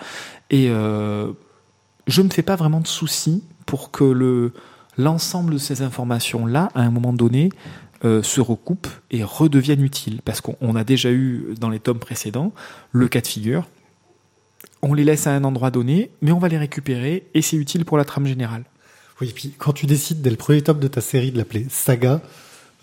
[0.50, 1.32] Et euh,
[2.06, 4.52] je me fais pas vraiment de soucis pour que le
[4.96, 7.50] l'ensemble de ces informations-là, à un moment donné,
[8.02, 10.20] se recoupent et redeviennent utiles.
[10.24, 12.52] Parce qu'on on a déjà eu dans les tomes précédents
[12.90, 13.68] le cas de figure.
[14.82, 17.84] On les laisse à un endroit donné, mais on va les récupérer et c'est utile
[17.84, 18.64] pour la trame générale.
[19.20, 21.66] Oui, et puis quand tu décides dès le premier tome de ta série de l'appeler
[21.68, 22.20] Saga,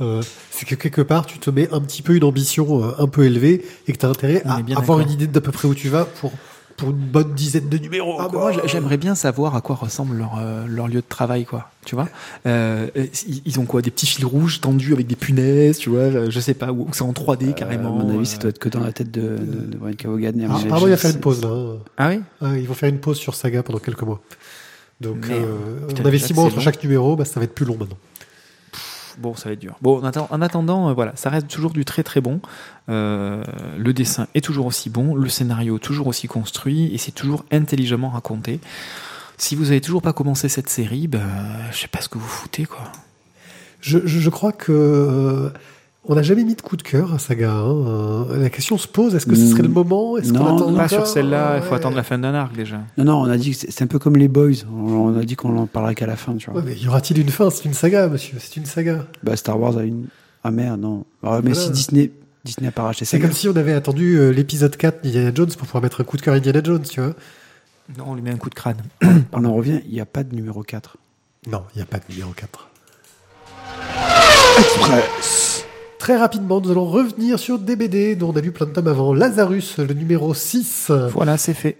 [0.01, 0.21] euh,
[0.51, 3.25] c'est que quelque part tu te mets un petit peu une ambition euh, un peu
[3.25, 5.73] élevée et que tu as intérêt On à avoir une idée d'à peu près où
[5.73, 6.33] tu vas pour,
[6.77, 8.17] pour une bonne dizaine de numéros.
[8.19, 8.39] Ah, bah, quoi.
[8.41, 11.69] moi, j'a- j'aimerais bien savoir à quoi ressemble leur, euh, leur lieu de travail, quoi.
[11.85, 12.09] Tu vois
[12.47, 13.05] euh, euh,
[13.45, 16.39] ils- ont quoi Des petits fils rouges tendus avec des punaises, tu vois euh, Je
[16.39, 17.89] sais pas, ou c'est en 3D carrément.
[17.99, 18.25] à mon avis, euh.
[18.25, 20.89] ça doit être que dans la tête de, de, de Brian mon Ah, apparemment, il
[20.91, 21.49] va faire une pause là.
[21.49, 21.77] hein.
[21.97, 24.21] Ah oui Ah, ils vont faire une pause sur Saga pendant quelques mois.
[25.01, 27.77] Donc, euh, on avait six mois entre chaque numéro, bah, ça va être plus long
[27.77, 27.97] maintenant.
[29.17, 29.75] Bon, ça va être dur.
[29.81, 32.41] Bon, en, atten- en attendant, euh, voilà, ça reste toujours du très très bon.
[32.89, 33.43] Euh,
[33.77, 38.09] le dessin est toujours aussi bon, le scénario toujours aussi construit et c'est toujours intelligemment
[38.09, 38.59] raconté.
[39.37, 41.27] Si vous avez toujours pas commencé cette série, ben,
[41.71, 42.83] je sais pas ce que vous foutez, quoi.
[43.81, 45.49] Je crois que euh,
[46.07, 47.51] on n'a jamais mis de coup de cœur à Saga.
[47.51, 47.85] hein.
[47.87, 50.73] Euh, La question se pose est-ce que ce serait le moment Est-ce qu'on Non, attend
[50.73, 51.75] Pas sur celle-là, il faut Ouais.
[51.77, 52.79] attendre la fin d'un arc déjà.
[52.97, 54.65] Non, non, on a dit que c'est un peu comme les Boys.
[54.71, 56.59] On, a dit qu'on en parlerait qu'à la fin, tu vois.
[56.61, 57.49] Ouais, mais y aura-t-il une fin?
[57.49, 58.37] C'est une saga, monsieur.
[58.39, 59.05] C'est une saga.
[59.23, 60.05] Bah, Star Wars a une.
[60.43, 61.05] Ah merde, non.
[61.23, 61.55] Ah, mais Voilà.
[61.55, 62.11] si Disney,
[62.43, 63.27] Disney a pas racheté C'est Saga.
[63.27, 66.17] comme si on avait attendu euh, l'épisode 4 d'Indiana Jones pour pouvoir mettre un coup
[66.17, 67.13] de cœur à Indiana Jones, tu vois.
[67.97, 68.77] Non, on lui met un coup de crâne.
[69.33, 70.97] On en revient, il n'y a pas de numéro 4.
[71.51, 72.69] Non, il n'y a pas de numéro 4.
[76.05, 79.11] Très rapidement, nous allons revenir sur DBD, dont on a lu plein de tomes avant.
[79.11, 80.91] Lazarus, le numéro 6.
[81.11, 81.77] Voilà, c'est fait.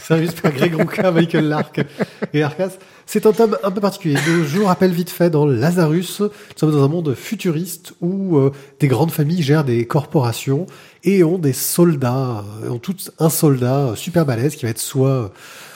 [0.00, 1.84] Sérieux, par Greg Rucka, Michael Lark
[2.32, 2.78] et Arcas.
[3.04, 4.16] C'est un tome un peu particulier.
[4.26, 8.52] Je, vous rappelle vite fait, dans Lazarus, nous sommes dans un monde futuriste où euh,
[8.78, 10.64] des grandes familles gèrent des corporations
[11.04, 14.80] et ont des soldats, euh, ont tous un soldat euh, super balèze qui va être
[14.80, 15.30] soit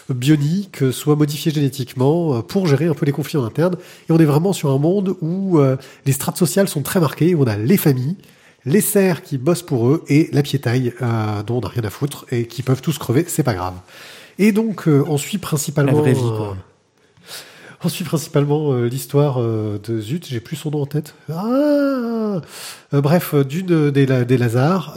[0.08, 3.76] bionique, soit modifié génétiquement euh, pour gérer un peu les conflits en interne.
[4.08, 5.76] Et on est vraiment sur un monde où euh,
[6.06, 8.16] les strates sociales sont très marquées, où on a les familles,
[8.66, 11.90] les cerfs qui bossent pour eux et la piétaille euh, dont on n'a rien à
[11.90, 13.74] foutre et qui peuvent tous crever, c'est pas grave.
[14.38, 16.56] Et donc euh, on suit principalement La vraie vie, quoi.
[17.84, 21.14] On suit principalement euh, l'histoire euh, de Zut, j'ai plus son nom en tête.
[21.32, 22.40] Ah
[22.92, 24.94] Euh, Bref, d'une des, des Lazars,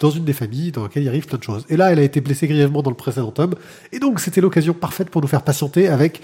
[0.00, 1.64] dans une des familles dans laquelle il arrive plein de choses.
[1.68, 3.54] Et là, elle a été blessée grièvement dans le précédent tome,
[3.92, 6.20] et donc c'était l'occasion parfaite pour nous faire patienter avec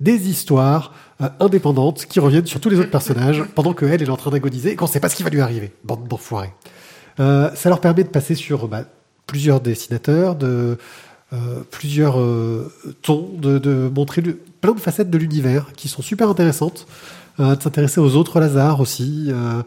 [0.00, 0.92] des histoires
[1.40, 4.30] indépendantes qui reviennent sur tous les autres personnages pendant que elle elle est en train
[4.30, 5.72] d'agoniser et qu'on sait pas ce qui va lui arriver.
[5.84, 6.52] Bande d'enfoirés.
[7.18, 8.84] Ça leur permet de passer sur bah,
[9.26, 10.76] plusieurs dessinateurs, de
[11.70, 12.18] plusieurs
[13.02, 16.88] tons, de, de montrer le- plein de facettes de l'univers qui sont super intéressantes,
[17.38, 19.26] euh, de s'intéresser aux autres Lazare aussi.
[19.28, 19.62] euh,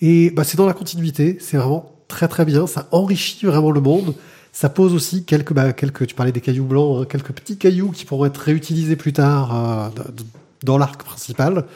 [0.00, 3.80] et bah, c'est dans la continuité, c'est vraiment très très bien, ça enrichit vraiment le
[3.80, 4.14] monde.
[4.52, 7.92] Ça pose aussi quelques, bah, quelques, tu parlais des cailloux blancs, hein, quelques petits cailloux
[7.92, 9.88] qui pourront être réutilisés plus tard euh,
[10.64, 11.66] dans l'arc principal.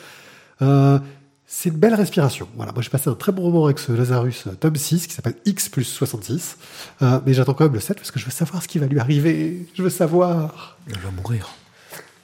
[0.61, 0.99] Euh,
[1.47, 2.49] c'est une belle respiration.
[2.57, 5.37] Voilà, moi j'ai passé un très bon moment avec ce Lazarus tome 6 qui s'appelle
[5.45, 6.57] X plus 66.
[7.03, 8.87] Euh, mais j'attends quand même le 7 parce que je veux savoir ce qui va
[8.87, 9.69] lui arriver.
[9.75, 10.77] Je veux savoir.
[10.89, 11.55] Il va mourir.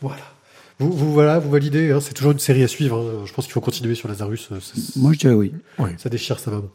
[0.00, 0.29] Voilà.
[0.80, 1.92] Vous, vous voilà, vous validez.
[1.92, 2.96] hein, c'est toujours une série à suivre.
[2.98, 3.24] hein.
[3.26, 4.48] Je pense qu'il faut continuer sur Lazarus.
[4.50, 4.58] euh,
[4.96, 5.52] Moi, je dirais oui.
[5.98, 6.68] Ça déchire sa maman.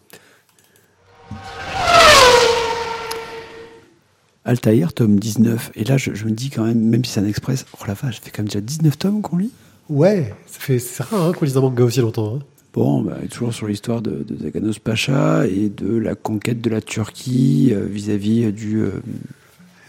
[4.46, 5.72] Altaïr, tome 19.
[5.76, 7.96] Et là, je, je me dis quand même, même si c'est un express, oh la
[7.96, 9.52] vache, ça fait quand même déjà 19 tomes qu'on lit.
[9.90, 12.36] Ouais, ça fait c'est rare hein, qu'on lise un manga aussi longtemps.
[12.36, 12.40] hein.
[12.74, 16.82] Bon, bah, toujours sur l'histoire de, de Zaganos Pacha et de la conquête de la
[16.82, 18.92] Turquie euh, vis-à-vis du, euh,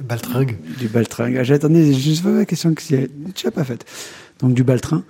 [0.00, 0.56] Baltringue.
[0.78, 1.34] du Baltrin.
[1.36, 2.82] Ah, je sais pas la question que.
[2.82, 3.84] Tu l'as pas faite.
[4.40, 5.04] Donc du Baltrin.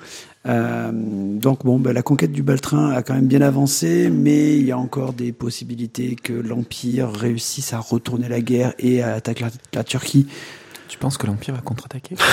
[0.47, 4.65] Euh, donc bon, bah, la conquête du Baltrin a quand même bien avancé, mais il
[4.65, 9.45] y a encore des possibilités que l'Empire réussisse à retourner la guerre et à attaquer
[9.45, 10.29] la, la Turquie.
[10.89, 12.15] Tu penses que l'Empire va contre-attaquer?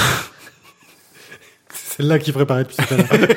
[1.73, 3.09] C'est celle-là qui préparait depuis tout à l'heure.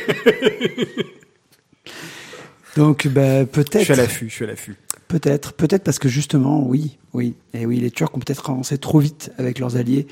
[2.76, 3.84] Donc bah, Je peut-être.
[3.84, 4.76] suis à l'affût, je suis à l'affût.
[5.08, 8.98] Peut-être, peut-être parce que justement, oui, oui, et oui, les Turcs ont peut-être avancé trop
[8.98, 10.08] vite avec leurs alliés,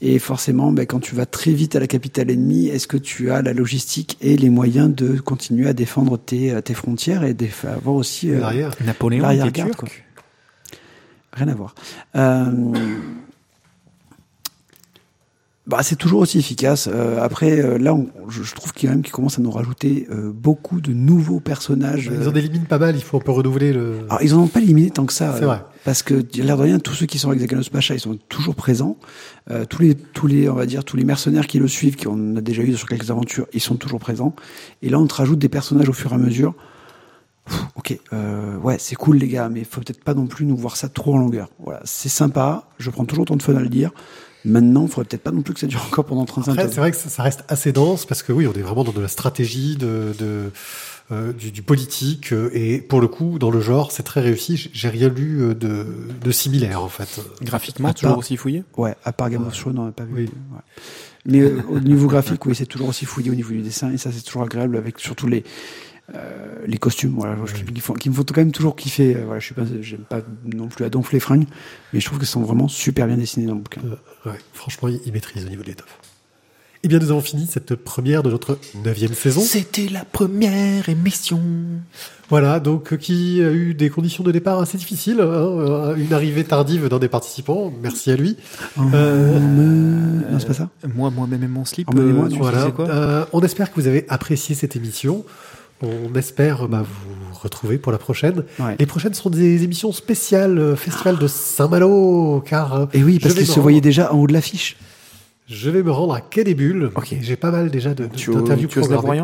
[0.00, 3.30] et forcément, ben, quand tu vas très vite à la capitale ennemie, est-ce que tu
[3.30, 7.64] as la logistique et les moyens de continuer à défendre tes, tes frontières et d'eff-
[7.66, 8.72] avoir aussi euh, Derrière.
[8.84, 9.88] Napoléon L'arrière-garde, était quoi.
[9.88, 10.04] turc.
[11.34, 11.74] rien à voir.
[12.16, 12.50] Euh,
[15.72, 16.86] bah, c'est toujours aussi efficace.
[16.92, 20.06] Euh, après, euh, là, on- je, je trouve qu'il même qu'ils commencent à nous rajouter
[20.10, 22.10] euh, beaucoup de nouveaux personnages.
[22.12, 24.00] Ils en éliminent pas mal, il faut un peu renouveler le.
[24.10, 25.34] Alors, ils en ont pas éliminé tant que ça.
[25.36, 25.62] C'est euh, vrai.
[25.84, 28.54] Parce que, l'air de rien, tous ceux qui sont avec Zaganos Pacha, ils sont toujours
[28.54, 28.98] présents.
[29.50, 32.06] Euh, tous les, tous les, on va dire, tous les mercenaires qui le suivent, qui
[32.06, 34.34] on a déjà eu sur quelques aventures, ils sont toujours présents.
[34.82, 36.54] Et là, on te rajoute des personnages au fur et à mesure.
[37.46, 40.56] Pff, ok, euh, ouais, c'est cool les gars, mais faut peut-être pas non plus nous
[40.56, 41.48] voir ça trop en longueur.
[41.58, 42.68] Voilà, c'est sympa.
[42.78, 43.90] Je prends toujours autant de fun à le dire.
[44.44, 46.72] Maintenant, il faudrait peut-être pas non plus que ça dure encore pendant 35 Après, tomes.
[46.72, 49.00] c'est vrai que ça, reste assez dense parce que oui, on est vraiment dans de
[49.00, 50.50] la stratégie, de, de
[51.12, 54.70] euh, du, du politique euh, et pour le coup, dans le genre, c'est très réussi.
[54.72, 55.86] J'ai- rien lu euh, de,
[56.22, 57.20] de similaire en fait.
[57.42, 58.64] Graphiquement, À toujours part- aussi fouillé?
[58.76, 60.12] Ouais, à part Game of Thrones, on n'a pas vu.
[60.14, 60.22] Oui.
[60.52, 60.60] Ouais.
[61.26, 63.96] Mais euh, au niveau graphique, oui, c'est toujours aussi fouillé au niveau du dessin, et
[63.98, 65.44] ça, c'est toujours agréable avec surtout les
[66.14, 69.16] euh, les costumes, voilà, je font- qui me font quand même toujours kiffer.
[69.16, 71.46] Euh, Voilà, je suis pas, j'aime pas non plus à donfler les fringues,
[71.92, 73.80] mais je trouve que sont vraiment super bien dessinés dans le bouquin.
[73.84, 75.98] Euh, ouais, franchement, il, il maîtrise au niveau de l'étoffe.
[76.84, 79.40] Eh bien, nous avons fini cette première de notre neuvième saison.
[79.40, 81.40] C'était la première émission.
[82.28, 86.88] Voilà, donc qui a eu des conditions de départ assez difficiles, hein, une arrivée tardive
[86.88, 87.72] d'un des participants.
[87.82, 88.36] Merci à lui.
[88.94, 91.88] Euh, Non, c'est pas ça Moi, moi-même et mon slip.
[91.88, 92.64] Emmenez-moi, euh, tu Voilà.
[92.66, 95.24] sais quoi Euh, on espère que vous avez apprécié cette émission.
[95.82, 98.44] On espère bah, vous retrouver pour la prochaine.
[98.60, 98.76] Ouais.
[98.78, 103.22] Les prochaines seront des émissions spéciales euh, Festival de Saint-Malo, car euh, Et oui, je
[103.22, 104.76] parce vais qu'ils se voyaient déjà en haut de l'affiche.
[105.48, 106.90] Je vais me rendre à Quai des Bulles.
[106.94, 107.12] Ok.
[107.12, 109.22] Et J'ai pas mal déjà d'interviews programmées.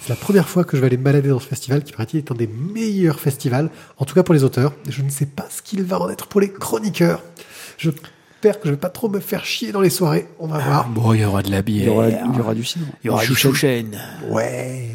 [0.00, 2.18] C'est la première fois que je vais aller me balader dans ce festival, qui paraît-il
[2.18, 3.68] est un des meilleurs festivals,
[3.98, 4.72] en tout cas pour les auteurs.
[4.88, 7.22] Je ne sais pas ce qu'il va en être pour les chroniqueurs.
[7.76, 10.26] J'espère que je vais pas trop me faire chier dans les soirées.
[10.38, 10.88] On va voir.
[10.88, 11.82] Bon, il y aura de la bière.
[11.82, 12.90] Il y aura, il y aura du cinéma.
[13.04, 13.98] Il y aura du chouchen.
[14.30, 14.88] Ouais.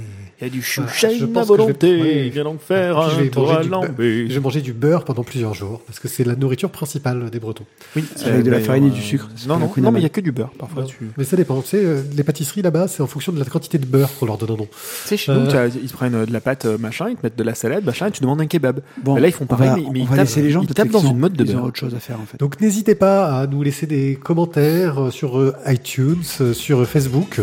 [0.43, 2.29] Il y a du Voilà, je chouchen pense à que je vais- volonté.
[2.29, 3.61] Viens donc faire Puis je vais un tour à.
[3.63, 7.39] Je vais manger du beurre pendant plusieurs jours, parce que c'est la nourriture principale des
[7.39, 7.63] Bretons.
[7.95, 9.29] Oui, Avec de la farine et du sucre.
[9.35, 10.51] C'est Non, non, non, mais il y a que du beurre.
[10.59, 10.97] Parfois, tu.
[11.17, 11.61] Mais ça dépend.
[11.61, 14.25] Tu sais, euh, les pâtisseries là-bas, c'est en fonction de la quantité de beurre qu'on
[14.25, 14.65] leur donne un nom.
[14.65, 15.69] Tu sais, chez Euh.
[15.69, 17.85] nous, ils prennent euh, de la pâte euh, machin, ils te mettent de la salade,
[17.85, 18.81] machin, et tu demandes un kebab.
[19.01, 20.89] Bon, Mais là, ils font on pareil, mais- ils va tapent- laisser les gens tapent
[20.89, 21.65] dans une mode de ils ont beurre.
[21.67, 22.37] autre chose à faire en fait.
[22.37, 27.39] Donc n'hésitez pas à nous laisser des commentaires euh, sur euh, iTunes, euh, sur Facebook,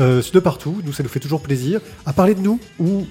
[0.00, 0.80] euh, de partout.
[0.84, 1.80] Nous, ça nous fait toujours plaisir.
[2.04, 3.06] À parler de nous ou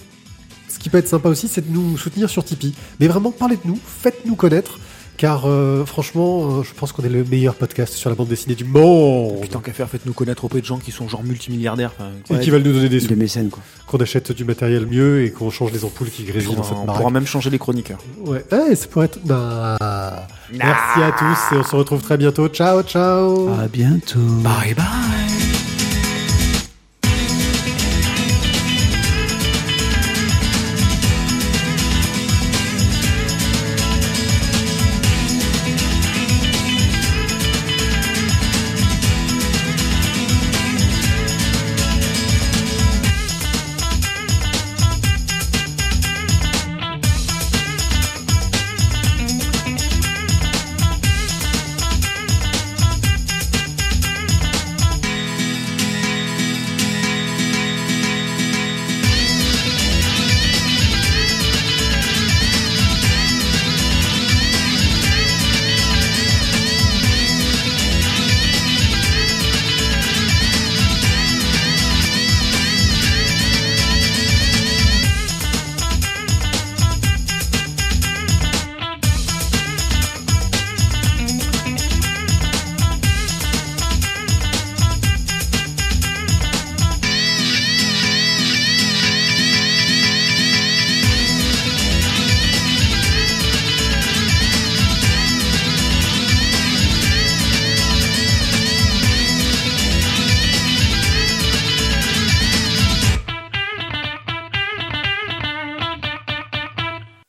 [0.67, 2.73] ce qui peut être sympa aussi, c'est de nous soutenir sur Tipeee.
[2.99, 4.79] Mais vraiment, parlez de nous, faites-nous connaître.
[5.17, 8.55] car euh, franchement, euh, je pense qu'on est le meilleur podcast sur la bande dessinée
[8.55, 9.39] du monde.
[9.41, 11.93] Putain qu'à faire, faites-nous connaître auprès de gens qui sont genre multimilliardaires.
[11.97, 13.63] Enfin, Et qui veulent nous donner des sous, Des mécènes, quoi.
[13.87, 16.85] qu'on achète du matériel mieux et qu'on change les ampoules qui grésillent dans cette on
[16.85, 17.99] pourra même changer les chroniqueurs.
[18.25, 19.19] Ouais, Eh, ça pourrait être.
[19.23, 19.77] Bah.
[20.51, 22.49] Merci à tous et on se retrouve très bientôt.
[22.49, 23.47] Ciao, ciao.
[23.57, 24.19] À bientôt.
[24.43, 25.44] Bye bye